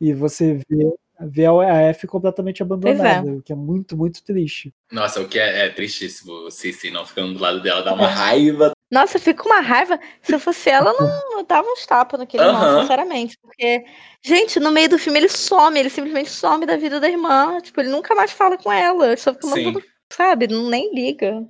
E 0.00 0.12
você 0.12 0.60
vê, 0.68 0.94
vê 1.20 1.46
a 1.46 1.80
F 1.92 2.06
completamente 2.06 2.62
abandonada, 2.62 3.32
o 3.32 3.42
que 3.42 3.52
é 3.52 3.56
muito, 3.56 3.96
muito 3.96 4.22
triste. 4.22 4.74
Nossa, 4.90 5.20
o 5.20 5.28
que 5.28 5.38
é, 5.38 5.66
é 5.66 5.68
tristíssimo, 5.68 6.32
o 6.32 6.50
Cici 6.50 6.90
não 6.90 7.06
ficando 7.06 7.34
do 7.34 7.40
lado 7.40 7.60
dela, 7.60 7.82
dá 7.82 7.94
uma 7.94 8.06
raiva. 8.06 8.72
Nossa, 8.90 9.18
com 9.34 9.48
uma 9.48 9.60
raiva. 9.60 9.98
Se 10.22 10.34
eu 10.34 10.38
fosse 10.38 10.70
ela, 10.70 10.90
eu 10.90 10.96
não 10.96 11.38
eu 11.38 11.44
dava 11.44 11.66
uns 11.66 11.84
tapas 11.84 12.20
naquele 12.20 12.44
irmão, 12.44 12.62
Aham. 12.62 12.82
sinceramente. 12.82 13.36
Porque, 13.40 13.84
gente, 14.22 14.60
no 14.60 14.70
meio 14.70 14.88
do 14.88 14.98
filme 14.98 15.18
ele 15.18 15.28
some, 15.28 15.78
ele 15.78 15.90
simplesmente 15.90 16.30
some 16.30 16.64
da 16.64 16.76
vida 16.76 17.00
da 17.00 17.08
irmã. 17.08 17.60
Tipo, 17.60 17.80
ele 17.80 17.90
nunca 17.90 18.14
mais 18.14 18.30
fala 18.30 18.56
com 18.56 18.70
ela. 18.70 19.16
Só 19.16 19.32
fica 19.32 19.48
Sim. 19.48 19.64
mandando, 19.64 19.84
sabe? 20.12 20.46
Não, 20.46 20.70
nem 20.70 20.94
liga. 20.94 21.44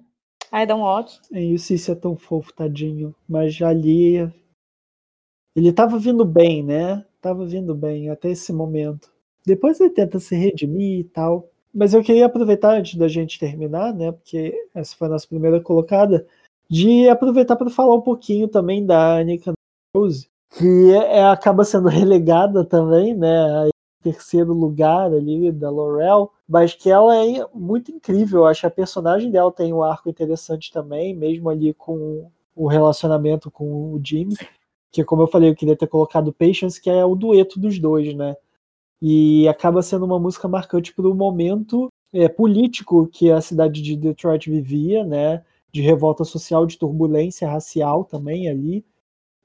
Ai, 0.50 0.66
dá 0.66 0.74
um 0.74 0.80
ódio. 0.80 1.20
E 1.32 1.54
o 1.54 1.58
Cici 1.58 1.90
é 1.90 1.94
tão 1.94 2.16
fofo, 2.16 2.52
tadinho. 2.54 3.14
Mas 3.28 3.60
ali. 3.60 4.30
Ele 5.56 5.72
tava 5.72 5.98
vindo 5.98 6.24
bem, 6.24 6.64
né? 6.64 7.04
Tava 7.20 7.46
vindo 7.46 7.74
bem 7.74 8.08
até 8.08 8.30
esse 8.30 8.52
momento. 8.52 9.13
Depois 9.46 9.80
ele 9.80 9.90
tenta 9.90 10.18
se 10.18 10.34
redimir 10.34 11.00
e 11.00 11.04
tal. 11.04 11.48
Mas 11.72 11.92
eu 11.92 12.02
queria 12.02 12.26
aproveitar 12.26 12.76
antes 12.78 12.94
da 12.96 13.08
gente 13.08 13.38
terminar, 13.38 13.92
né? 13.92 14.12
Porque 14.12 14.54
essa 14.74 14.96
foi 14.96 15.08
a 15.08 15.10
nossa 15.10 15.26
primeira 15.26 15.60
colocada. 15.60 16.26
De 16.70 17.08
aproveitar 17.08 17.56
para 17.56 17.68
falar 17.68 17.94
um 17.94 18.00
pouquinho 18.00 18.48
também 18.48 18.86
da 18.86 19.18
Annika 19.18 19.52
Rose, 19.94 20.28
que 20.56 20.92
é, 20.92 21.24
acaba 21.24 21.64
sendo 21.64 21.88
relegada 21.90 22.64
também, 22.64 23.14
né? 23.14 23.68
Terceiro 24.02 24.52
lugar 24.52 25.12
ali 25.12 25.50
da 25.50 25.70
Laurel, 25.70 26.30
mas 26.48 26.74
que 26.74 26.90
ela 26.90 27.16
é 27.16 27.46
muito 27.54 27.90
incrível. 27.90 28.40
Eu 28.40 28.46
acho 28.46 28.60
que 28.60 28.66
a 28.66 28.70
personagem 28.70 29.30
dela 29.30 29.50
tem 29.50 29.72
um 29.72 29.82
arco 29.82 30.08
interessante 30.08 30.70
também, 30.70 31.14
mesmo 31.14 31.48
ali 31.48 31.74
com 31.74 32.30
o 32.54 32.66
relacionamento 32.66 33.50
com 33.50 33.92
o 33.92 34.00
Jimmy. 34.02 34.34
Que, 34.92 35.02
como 35.02 35.22
eu 35.22 35.26
falei, 35.26 35.50
eu 35.50 35.56
queria 35.56 35.76
ter 35.76 35.86
colocado 35.86 36.32
Patience, 36.32 36.80
que 36.80 36.88
é 36.88 37.04
o 37.04 37.14
dueto 37.14 37.58
dos 37.58 37.78
dois, 37.78 38.14
né? 38.14 38.36
E 39.06 39.46
acaba 39.48 39.82
sendo 39.82 40.06
uma 40.06 40.18
música 40.18 40.48
marcante 40.48 40.94
para 40.94 41.06
o 41.06 41.14
momento 41.14 41.88
é, 42.10 42.26
político 42.26 43.06
que 43.06 43.30
a 43.30 43.38
cidade 43.38 43.82
de 43.82 43.96
Detroit 43.96 44.48
vivia, 44.48 45.04
né? 45.04 45.42
De 45.70 45.82
revolta 45.82 46.24
social, 46.24 46.64
de 46.64 46.78
turbulência 46.78 47.46
racial 47.46 48.02
também 48.04 48.48
ali. 48.48 48.82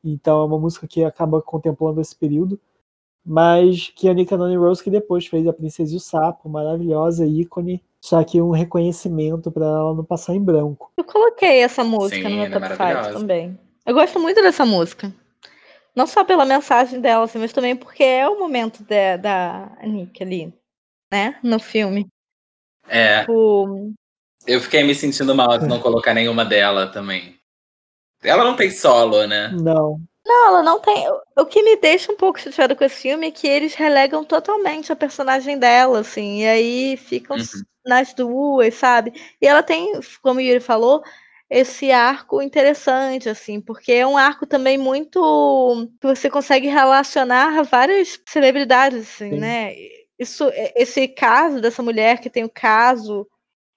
Então 0.02 0.42
é 0.42 0.46
uma 0.46 0.58
música 0.58 0.88
que 0.88 1.04
acaba 1.04 1.42
contemplando 1.42 2.00
esse 2.00 2.16
período. 2.16 2.58
Mas 3.26 3.92
que 3.94 4.08
a 4.08 4.14
Nika 4.14 4.38
Noni 4.38 4.56
Rose, 4.56 4.82
que 4.82 4.90
depois 4.90 5.28
fez 5.28 5.46
A 5.46 5.52
Princesa 5.52 5.94
e 5.94 5.98
o 5.98 6.00
Sapo, 6.00 6.48
maravilhosa, 6.48 7.28
ícone. 7.28 7.84
Só 8.00 8.24
que 8.24 8.42
um 8.42 8.52
reconhecimento 8.52 9.52
para 9.52 9.66
ela 9.66 9.94
não 9.94 10.06
passar 10.06 10.36
em 10.36 10.42
branco. 10.42 10.90
Eu 10.96 11.04
coloquei 11.04 11.60
essa 11.60 11.84
música 11.84 12.16
Sim, 12.16 12.30
no 12.30 12.36
meu 12.38 12.46
é 12.46 12.50
top 12.50 12.66
5 12.66 12.80
maravilhosa. 12.80 13.20
também. 13.20 13.60
Eu 13.86 13.94
gosto 13.94 14.22
muito 14.22 14.42
dessa 14.42 14.66
música. 14.66 15.14
Não 16.00 16.08
só 16.08 16.24
pela 16.24 16.46
mensagem 16.46 17.02
dela, 17.02 17.26
assim, 17.26 17.38
mas 17.40 17.52
também 17.52 17.76
porque 17.76 18.06
é 18.06 18.26
o 18.26 18.40
momento 18.40 18.82
da, 18.84 19.18
da 19.18 19.70
Nick 19.84 20.24
ali, 20.24 20.54
né? 21.12 21.38
No 21.44 21.60
filme. 21.60 22.08
É, 22.88 23.20
Tipo, 23.20 23.92
eu 24.48 24.62
fiquei 24.62 24.82
me 24.82 24.96
sentindo 24.96 25.36
mal 25.36 25.58
de 25.58 25.68
não 25.68 25.82
colocar 25.82 26.14
nenhuma 26.14 26.46
dela 26.46 26.88
também. 26.88 27.38
Ela 28.24 28.46
não 28.46 28.56
tem 28.56 28.72
solo, 28.72 29.28
né? 29.28 29.50
Não. 29.50 30.00
Não, 30.26 30.48
ela 30.48 30.64
não 30.64 30.80
tem. 30.80 31.06
O 31.38 31.46
que 31.46 31.62
me 31.62 31.76
deixa 31.76 32.14
um 32.14 32.16
pouco 32.16 32.40
chateada 32.40 32.74
com 32.78 32.84
esse 32.86 33.02
filme 33.02 33.28
é 33.28 33.32
que 33.32 33.46
eles 33.46 33.74
relegam 33.74 34.24
totalmente 34.24 34.94
a 34.94 34.96
personagem 34.96 35.60
dela, 35.60 36.00
assim, 36.00 36.44
e 36.44 36.48
aí 36.48 36.96
ficam 36.98 37.36
Uhum. 37.36 37.44
nas 37.86 38.14
duas, 38.14 38.74
sabe? 38.76 39.12
E 39.42 39.46
ela 39.46 39.62
tem, 39.62 40.00
como 40.22 40.40
o 40.40 40.42
Yuri 40.42 40.62
falou, 40.62 41.04
esse 41.50 41.92
arco 41.92 42.42
interessante, 42.42 43.28
assim, 43.30 43.60
porque 43.60 43.92
é 43.94 44.06
um 44.08 44.18
arco 44.18 44.46
também 44.46 44.78
muito. 44.78 45.90
que 46.00 46.08
você 46.08 46.30
consegue 46.30 46.68
relacionar 46.68 47.64
várias 47.64 48.20
celebridades, 48.28 49.00
assim, 49.10 49.32
Sim. 49.32 49.40
né? 49.40 49.74
Isso, 50.20 50.50
esse 50.76 51.08
caso 51.08 51.62
dessa 51.62 51.82
mulher 51.82 52.20
que 52.20 52.30
tem 52.30 52.44
o 52.44 52.50
caso, 52.50 53.26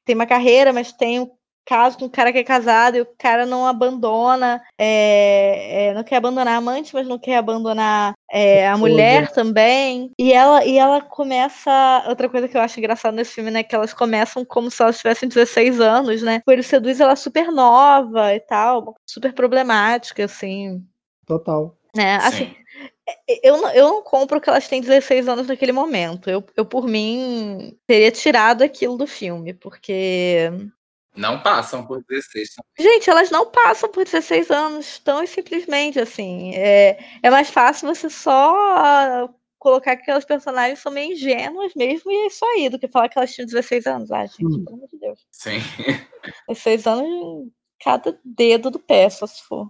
tem 0.04 0.14
uma 0.14 0.26
carreira, 0.26 0.72
mas 0.72 0.92
tem 0.92 1.20
um 1.20 1.30
caso 1.66 1.98
com 1.98 2.06
um 2.06 2.08
cara 2.08 2.32
que 2.32 2.38
é 2.38 2.44
casado 2.44 2.96
e 2.96 3.00
o 3.00 3.06
cara 3.18 3.46
não 3.46 3.66
abandona, 3.66 4.62
é, 4.78 5.88
é, 5.88 5.94
não 5.94 6.02
quer 6.02 6.16
abandonar 6.16 6.54
a 6.54 6.56
amante, 6.56 6.94
mas 6.94 7.06
não 7.06 7.18
quer 7.18 7.36
abandonar 7.36 8.14
é, 8.30 8.66
a 8.66 8.72
Esposa. 8.72 8.90
mulher 8.90 9.30
também. 9.32 10.10
E 10.18 10.32
ela, 10.32 10.64
e 10.64 10.78
ela 10.78 11.00
começa. 11.00 12.04
Outra 12.08 12.28
coisa 12.28 12.48
que 12.48 12.56
eu 12.56 12.60
acho 12.60 12.78
engraçada 12.78 13.16
nesse 13.16 13.34
filme, 13.34 13.50
né? 13.50 13.62
Que 13.62 13.74
elas 13.74 13.92
começam 13.94 14.44
como 14.44 14.70
se 14.70 14.82
elas 14.82 14.98
tivessem 14.98 15.28
16 15.28 15.80
anos, 15.80 16.22
né? 16.22 16.42
Ele 16.48 16.62
seduz 16.62 17.00
ela 17.00 17.16
super 17.16 17.50
nova 17.50 18.34
e 18.34 18.40
tal, 18.40 18.94
super 19.06 19.32
problemática, 19.32 20.24
assim. 20.24 20.82
Total. 21.26 21.76
Né? 21.94 22.16
Assim, 22.16 22.46
Sim. 22.46 22.56
eu 23.42 23.56
não, 23.58 23.70
eu 23.70 23.88
não 23.88 24.02
compro 24.02 24.40
que 24.40 24.48
elas 24.48 24.66
têm 24.66 24.80
16 24.80 25.28
anos 25.28 25.46
naquele 25.46 25.72
momento. 25.72 26.30
Eu, 26.30 26.42
eu, 26.56 26.64
por 26.64 26.86
mim, 26.86 27.76
teria 27.86 28.10
tirado 28.10 28.62
aquilo 28.62 28.96
do 28.96 29.06
filme, 29.06 29.54
porque. 29.54 30.50
Não 31.16 31.42
passam 31.42 31.86
por 31.86 32.02
16. 32.08 32.50
Gente, 32.78 33.10
elas 33.10 33.30
não 33.30 33.50
passam 33.50 33.88
por 33.90 34.04
16 34.04 34.50
anos, 34.50 34.98
tão 35.00 35.26
simplesmente 35.26 36.00
assim. 36.00 36.54
É, 36.54 36.98
é 37.22 37.30
mais 37.30 37.50
fácil 37.50 37.86
você 37.94 38.08
só 38.08 39.28
colocar 39.58 39.94
que 39.96 40.02
aquelas 40.02 40.24
personagens 40.24 40.78
são 40.80 40.90
meio 40.90 41.12
ingênuas 41.12 41.72
mesmo 41.76 42.10
e 42.10 42.16
é 42.16 42.26
isso 42.26 42.44
aí, 42.44 42.68
do 42.68 42.78
que 42.78 42.88
falar 42.88 43.08
que 43.08 43.18
elas 43.18 43.32
tinham 43.32 43.46
16 43.46 43.86
anos. 43.86 44.10
Ah, 44.10 44.26
gente, 44.26 44.42
Hum. 44.44 44.64
pelo 44.64 44.76
amor 44.76 44.88
de 44.88 44.98
Deus. 44.98 45.20
Sim. 45.30 45.60
16 46.48 46.86
anos 46.86 47.48
cada 47.84 48.16
dedo 48.24 48.70
do 48.70 48.78
pé, 48.78 49.08
só 49.10 49.26
se 49.26 49.42
for. 49.42 49.68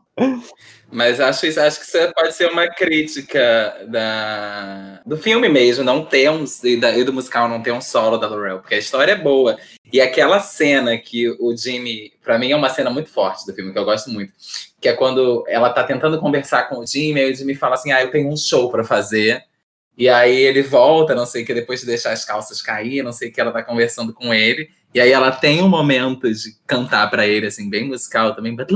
Mas 0.91 1.19
acho, 1.21 1.47
acho 1.59 1.81
que 1.81 1.87
isso 1.87 2.13
pode 2.15 2.35
ser 2.35 2.51
uma 2.51 2.69
crítica 2.69 3.87
da, 3.89 5.01
do 5.07 5.17
filme 5.17 5.49
mesmo, 5.49 5.83
não 5.83 6.05
ter 6.05 6.31
um, 6.31 6.45
e, 6.65 6.77
da- 6.77 6.97
e 6.97 7.03
do 7.03 7.13
musical 7.13 7.49
não 7.49 7.63
ter 7.63 7.73
um 7.73 7.81
solo 7.81 8.19
da 8.19 8.29
Laurel, 8.29 8.59
porque 8.59 8.75
a 8.75 8.79
história 8.79 9.13
é 9.13 9.17
boa. 9.17 9.57
E 9.91 10.01
aquela 10.01 10.41
cena 10.41 10.97
que 10.99 11.29
o 11.41 11.57
Jimmy, 11.57 12.13
pra 12.23 12.39
mim 12.39 12.53
é 12.53 12.57
uma 12.57 12.69
cena 12.69 12.91
muito 12.91 13.09
forte 13.11 13.47
do 13.47 13.55
filme, 13.55 13.73
que 13.73 13.79
eu 13.79 13.85
gosto 13.85 14.11
muito, 14.11 14.33
que 14.81 14.89
é 14.89 14.93
quando 14.93 15.45
ela 15.49 15.71
tá 15.71 15.83
tentando 15.85 16.19
conversar 16.19 16.69
com 16.69 16.79
o 16.81 16.87
Jimmy, 16.87 17.21
aí 17.21 17.33
o 17.33 17.37
Jimmy 17.37 17.55
fala 17.55 17.75
assim, 17.75 17.93
ah, 17.93 18.03
eu 18.03 18.11
tenho 18.11 18.29
um 18.29 18.37
show 18.37 18.71
pra 18.71 18.85
fazer. 18.85 19.43
E 20.03 20.09
aí 20.09 20.37
ele 20.37 20.63
volta, 20.63 21.15
não 21.15 21.25
sei 21.25 21.45
o 21.45 21.47
que, 21.47 21.55
depois 21.55 21.79
de 21.79 21.87
deixar 21.87 22.11
as 22.11 22.25
calças 22.25 22.61
cair, 22.61 23.05
não 23.05 23.13
sei 23.13 23.29
o 23.29 23.33
que, 23.33 23.41
ela 23.41 23.53
tá 23.53 23.63
conversando 23.63 24.13
com 24.13 24.35
ele. 24.35 24.69
E 24.93 25.01
aí 25.01 25.13
ela 25.13 25.31
tem 25.31 25.63
um 25.63 25.69
momento 25.69 26.29
de 26.29 26.57
cantar 26.67 27.09
pra 27.09 27.25
ele, 27.25 27.47
assim, 27.47 27.71
bem 27.71 27.87
musical 27.87 28.35
também, 28.35 28.57
but? 28.57 28.69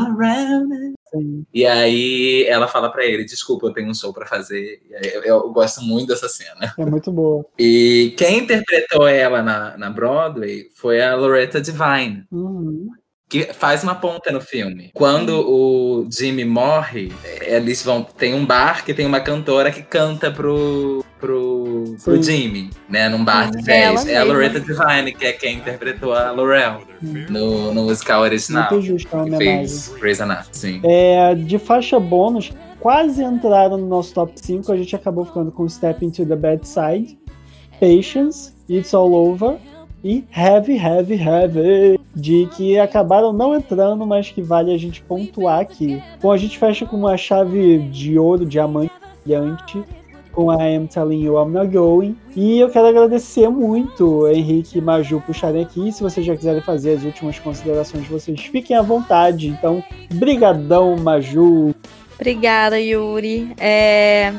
Sim. 1.13 1.45
E 1.53 1.67
aí 1.67 2.45
ela 2.49 2.69
fala 2.69 2.93
pra 2.93 3.05
ele, 3.05 3.25
desculpa, 3.25 3.67
eu 3.67 3.73
tenho 3.73 3.91
um 3.91 3.95
show 3.95 4.13
pra 4.13 4.25
fazer. 4.25 4.81
Eu, 5.15 5.25
eu 5.25 5.53
gosto 5.53 5.83
muito 5.83 6.07
dessa 6.07 6.29
cena. 6.29 6.73
É 6.79 6.85
muito 6.85 7.11
boa. 7.11 7.45
E 7.59 8.15
quem 8.17 8.39
interpretou 8.39 9.09
ela 9.09 9.43
na, 9.43 9.77
na 9.77 9.91
Broadway 9.91 10.69
foi 10.77 11.03
a 11.03 11.17
Loretta 11.17 11.61
Devine, 11.61 12.25
Uhum. 12.31 12.87
Que 13.29 13.53
faz 13.53 13.83
uma 13.83 13.95
ponta 13.95 14.31
no 14.31 14.41
filme. 14.41 14.91
Quando 14.95 15.41
o 15.41 16.07
Jimmy 16.11 16.45
morre, 16.45 17.13
eles 17.41 17.83
vão. 17.83 18.03
Tem 18.03 18.35
um 18.35 18.47
bar 18.47 18.85
que 18.85 18.95
tem 18.95 19.05
uma 19.05 19.21
cantora 19.21 19.73
que 19.73 19.83
canta 19.83 20.31
pro, 20.31 21.05
pro, 21.19 21.97
pro. 22.05 22.23
Jimmy, 22.23 22.71
né? 22.89 23.09
Num 23.09 23.25
bar 23.25 23.51
de 23.51 23.65
Sim, 23.65 23.73
ela 23.73 23.97
jazz. 23.97 24.09
É 24.09 24.17
a. 24.19 24.25
Loretta 24.25 24.61
Devine, 24.61 25.13
que 25.13 25.27
é 25.27 25.33
quem 25.33 25.57
interpretou 25.57 26.15
a 26.15 26.31
Laurel 26.31 26.83
no, 27.03 27.75
no 27.75 27.83
musical 27.85 28.23
original. 28.23 28.71
Muito 28.71 28.87
justo 28.87 29.17
a 29.17 29.23
homenagem. 29.23 29.59
fez 29.59 29.89
Grey's 29.99 30.21
Anatomy, 30.21 30.49
sim. 30.53 30.81
É, 30.85 31.35
de 31.35 31.59
faixa 31.59 31.99
bônus, 31.99 32.53
quase 32.79 33.25
entraram 33.25 33.77
no 33.77 33.89
nosso 33.89 34.15
top 34.15 34.33
5. 34.37 34.71
A 34.71 34.77
gente 34.77 34.95
acabou 34.95 35.25
ficando 35.25 35.51
com 35.51 35.69
Step 35.69 36.05
Into 36.05 36.25
the 36.25 36.37
Bad 36.37 36.67
Side, 36.67 37.19
Patience, 37.81 38.53
It's 38.69 38.95
All 38.95 39.13
Over 39.13 39.59
e 40.03 40.25
Heavy, 40.35 40.77
Heavy, 40.77 41.15
Heavy. 41.15 42.01
De 42.15 42.49
que 42.57 42.79
acabaram 42.79 43.31
não 43.33 43.55
entrando, 43.55 44.07
mas 44.07 44.31
que 44.31 44.41
vale 44.41 44.73
a 44.73 44.79
gente 44.79 45.03
pontuar 45.03 45.61
aqui. 45.61 46.03
Bom, 46.23 46.33
a 46.33 46.37
gente 46.37 46.59
fecha 46.59 46.87
com 46.87 46.97
uma 46.97 47.17
chave 47.17 47.79
de 47.91 48.19
ouro, 48.19 48.47
diamante, 48.47 48.93
brilhante. 49.23 49.85
Com 50.33 50.51
a 50.51 50.57
I'm 50.57 50.87
Telling 50.87 51.23
You 51.23 51.39
I'm 51.43 51.51
Not 51.51 51.69
Going. 51.69 52.17
E 52.35 52.59
eu 52.59 52.69
quero 52.69 52.87
agradecer 52.87 53.49
muito 53.49 54.27
Henrique 54.29 54.79
e 54.79 54.81
Maju 54.83 55.23
puxarem 55.27 55.63
aqui. 55.63 55.91
Se 55.93 56.03
vocês 56.03 56.25
já 56.25 56.37
quiserem 56.37 56.61
fazer 56.61 56.97
as 56.97 57.05
últimas 57.05 57.39
considerações 57.39 58.05
de 58.05 58.11
vocês, 58.11 58.41
fiquem 58.41 58.77
à 58.77 58.83
vontade. 58.83 59.49
Então, 59.49 59.83
brigadão, 60.15 60.97
Maju. 60.97 61.75
Obrigada, 62.15 62.81
Yuri. 62.81 63.53
É... 63.59 64.33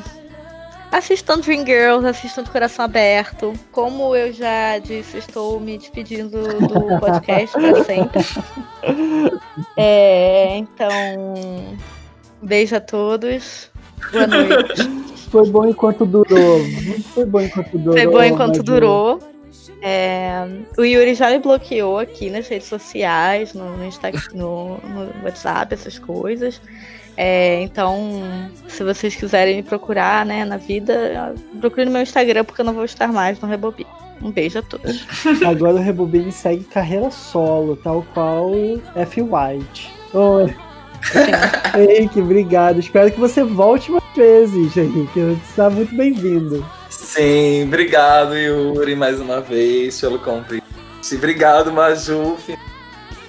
Assistam 0.91 1.39
Dreamgirls, 1.39 2.05
assistam 2.05 2.43
de 2.43 2.49
coração 2.49 2.85
aberto. 2.85 3.53
Como 3.71 4.15
eu 4.15 4.31
já 4.31 4.79
disse, 4.79 5.17
estou 5.17 5.59
me 5.59 5.77
despedindo 5.77 6.41
do 6.59 6.97
podcast 6.99 7.55
para 7.59 7.83
sempre. 7.83 8.21
É, 9.75 10.57
então, 10.57 11.77
beijo 12.41 12.75
a 12.75 12.79
todos. 12.79 13.69
Boa 14.11 14.27
noite. 14.27 14.89
Foi 15.29 15.47
bom 15.49 15.67
enquanto 15.67 16.05
durou. 16.05 16.61
Foi 17.13 17.25
bom 17.25 17.41
enquanto 17.41 17.77
durou. 17.77 17.93
Foi 17.97 18.07
bom 18.07 18.23
enquanto 18.23 18.63
durou. 18.63 19.19
É, 19.81 20.47
o 20.77 20.83
Yuri 20.83 21.13
já 21.13 21.29
me 21.29 21.37
bloqueou 21.39 21.99
aqui 21.99 22.29
nas 22.31 22.47
redes 22.47 22.67
sociais, 22.67 23.53
no, 23.53 23.77
no, 23.77 23.85
Insta- 23.85 24.09
no- 24.33 24.77
no 24.77 25.23
WhatsApp, 25.23 25.73
essas 25.73 25.99
coisas. 25.99 26.59
É, 27.17 27.63
então, 27.63 28.21
se 28.67 28.83
vocês 28.83 29.15
quiserem 29.15 29.57
me 29.57 29.63
procurar 29.63 30.23
né, 30.23 30.45
na 30.45 30.57
vida, 30.57 31.35
procure 31.59 31.85
no 31.85 31.91
meu 31.91 32.03
Instagram, 32.03 32.43
porque 32.43 32.61
eu 32.61 32.65
não 32.65 32.73
vou 32.73 32.85
estar 32.85 33.11
mais 33.11 33.39
no 33.41 33.47
Rebobi. 33.47 33.87
Um 34.21 34.31
beijo 34.31 34.59
a 34.59 34.61
todos. 34.61 35.05
Agora 35.45 35.75
o 35.75 35.79
Rebobine 35.79 36.31
segue 36.31 36.63
carreira 36.63 37.09
solo, 37.11 37.75
tal 37.75 38.05
qual 38.13 38.51
F. 38.95 39.21
White. 39.21 39.91
Oi, 40.13 40.55
Henrique, 41.75 42.19
obrigado. 42.19 42.79
Espero 42.79 43.11
que 43.11 43.19
você 43.19 43.43
volte 43.43 43.91
mais 43.91 44.03
vezes, 44.15 44.75
Henrique. 44.75 45.19
Você 45.19 45.39
está 45.49 45.69
muito 45.69 45.95
bem-vindo. 45.95 46.65
Sim, 46.89 47.65
obrigado, 47.65 48.35
Yuri, 48.35 48.95
mais 48.95 49.19
uma 49.19 49.41
vez 49.41 49.99
pelo 49.99 50.19
convite. 50.19 50.63
Obrigado, 51.13 51.71
Maju. 51.71 52.37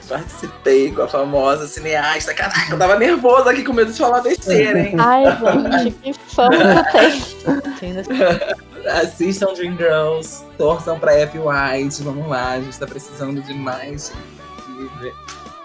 Participei 0.08 0.90
com 0.92 1.02
a 1.02 1.08
famosa 1.08 1.66
cineasta. 1.66 2.32
Caraca, 2.32 2.72
eu 2.72 2.78
tava 2.78 2.98
nervoso 2.98 3.48
aqui 3.48 3.62
com 3.62 3.72
medo 3.72 3.92
de 3.92 3.98
falar 3.98 4.20
besteira, 4.22 4.78
hein? 4.78 4.94
Ai, 4.98 5.24
gente, 5.82 5.98
que 5.98 6.12
fama 6.34 6.84
que 6.84 7.46
eu 7.46 7.62
tenho. 7.78 8.02
Assistam 9.02 9.52
Dream 9.52 9.76
Girls, 9.76 10.44
torçam 10.56 10.98
pra 10.98 11.12
F. 11.12 11.38
White, 11.38 12.02
vamos 12.02 12.26
lá, 12.28 12.52
a 12.52 12.60
gente 12.60 12.78
tá 12.78 12.86
precisando 12.86 13.42
de 13.42 13.52
mais 13.52 14.12
gente 14.78 15.14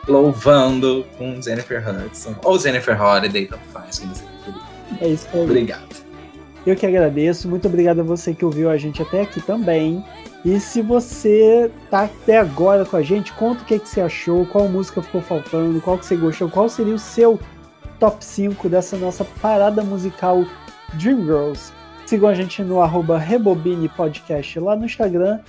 louvando 0.07 1.05
com 1.17 1.41
Jennifer 1.41 1.83
Hudson. 1.87 2.35
Ou 2.43 2.59
Jennifer 2.59 3.01
Holiday, 3.01 3.45
tanto 3.45 3.63
faz, 3.71 3.99
quem 3.99 4.09
você 4.09 4.23
preferir. 4.23 4.61
É 5.01 5.07
isso 5.07 5.27
aí. 5.33 5.41
Obrigado. 5.41 6.03
Eu 6.65 6.75
que 6.75 6.85
agradeço. 6.85 7.47
Muito 7.47 7.67
obrigado 7.67 7.99
a 7.99 8.03
você 8.03 8.33
que 8.33 8.45
ouviu 8.45 8.69
a 8.69 8.77
gente 8.77 9.01
até 9.01 9.21
aqui 9.21 9.41
também. 9.41 10.03
E 10.45 10.59
se 10.59 10.81
você 10.81 11.71
tá 11.89 12.03
até 12.03 12.37
agora 12.37 12.85
com 12.85 12.97
a 12.97 13.01
gente, 13.01 13.31
conta 13.33 13.61
o 13.61 13.65
que, 13.65 13.79
que 13.79 13.87
você 13.87 14.01
achou, 14.01 14.45
qual 14.45 14.67
música 14.67 15.01
ficou 15.01 15.21
faltando, 15.21 15.79
qual 15.79 15.97
que 15.97 16.05
você 16.05 16.17
gostou, 16.17 16.49
qual 16.49 16.67
seria 16.67 16.93
o 16.93 16.99
seu 16.99 17.39
top 17.97 18.23
5 18.23 18.67
dessa 18.67 18.97
nossa 18.97 19.23
parada 19.23 19.81
musical 19.83 20.43
Dreamgirls. 20.95 21.71
Sigam 22.05 22.27
a 22.27 22.33
gente 22.33 22.61
no 22.61 22.81
arroba 22.81 23.17
Rebobine 23.17 23.87
Podcast 23.87 24.59
lá 24.59 24.75
no 24.75 24.85
Instagram 24.85 25.39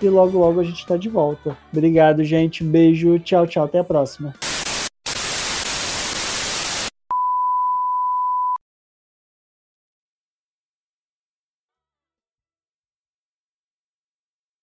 e 0.00 0.08
logo 0.08 0.38
logo 0.38 0.60
a 0.60 0.64
gente 0.64 0.86
tá 0.86 0.96
de 0.96 1.08
volta. 1.08 1.56
Obrigado, 1.72 2.22
gente. 2.22 2.62
Beijo, 2.62 3.18
tchau, 3.18 3.46
tchau. 3.46 3.64
Até 3.64 3.80
a 3.80 3.84
próxima. 3.84 4.32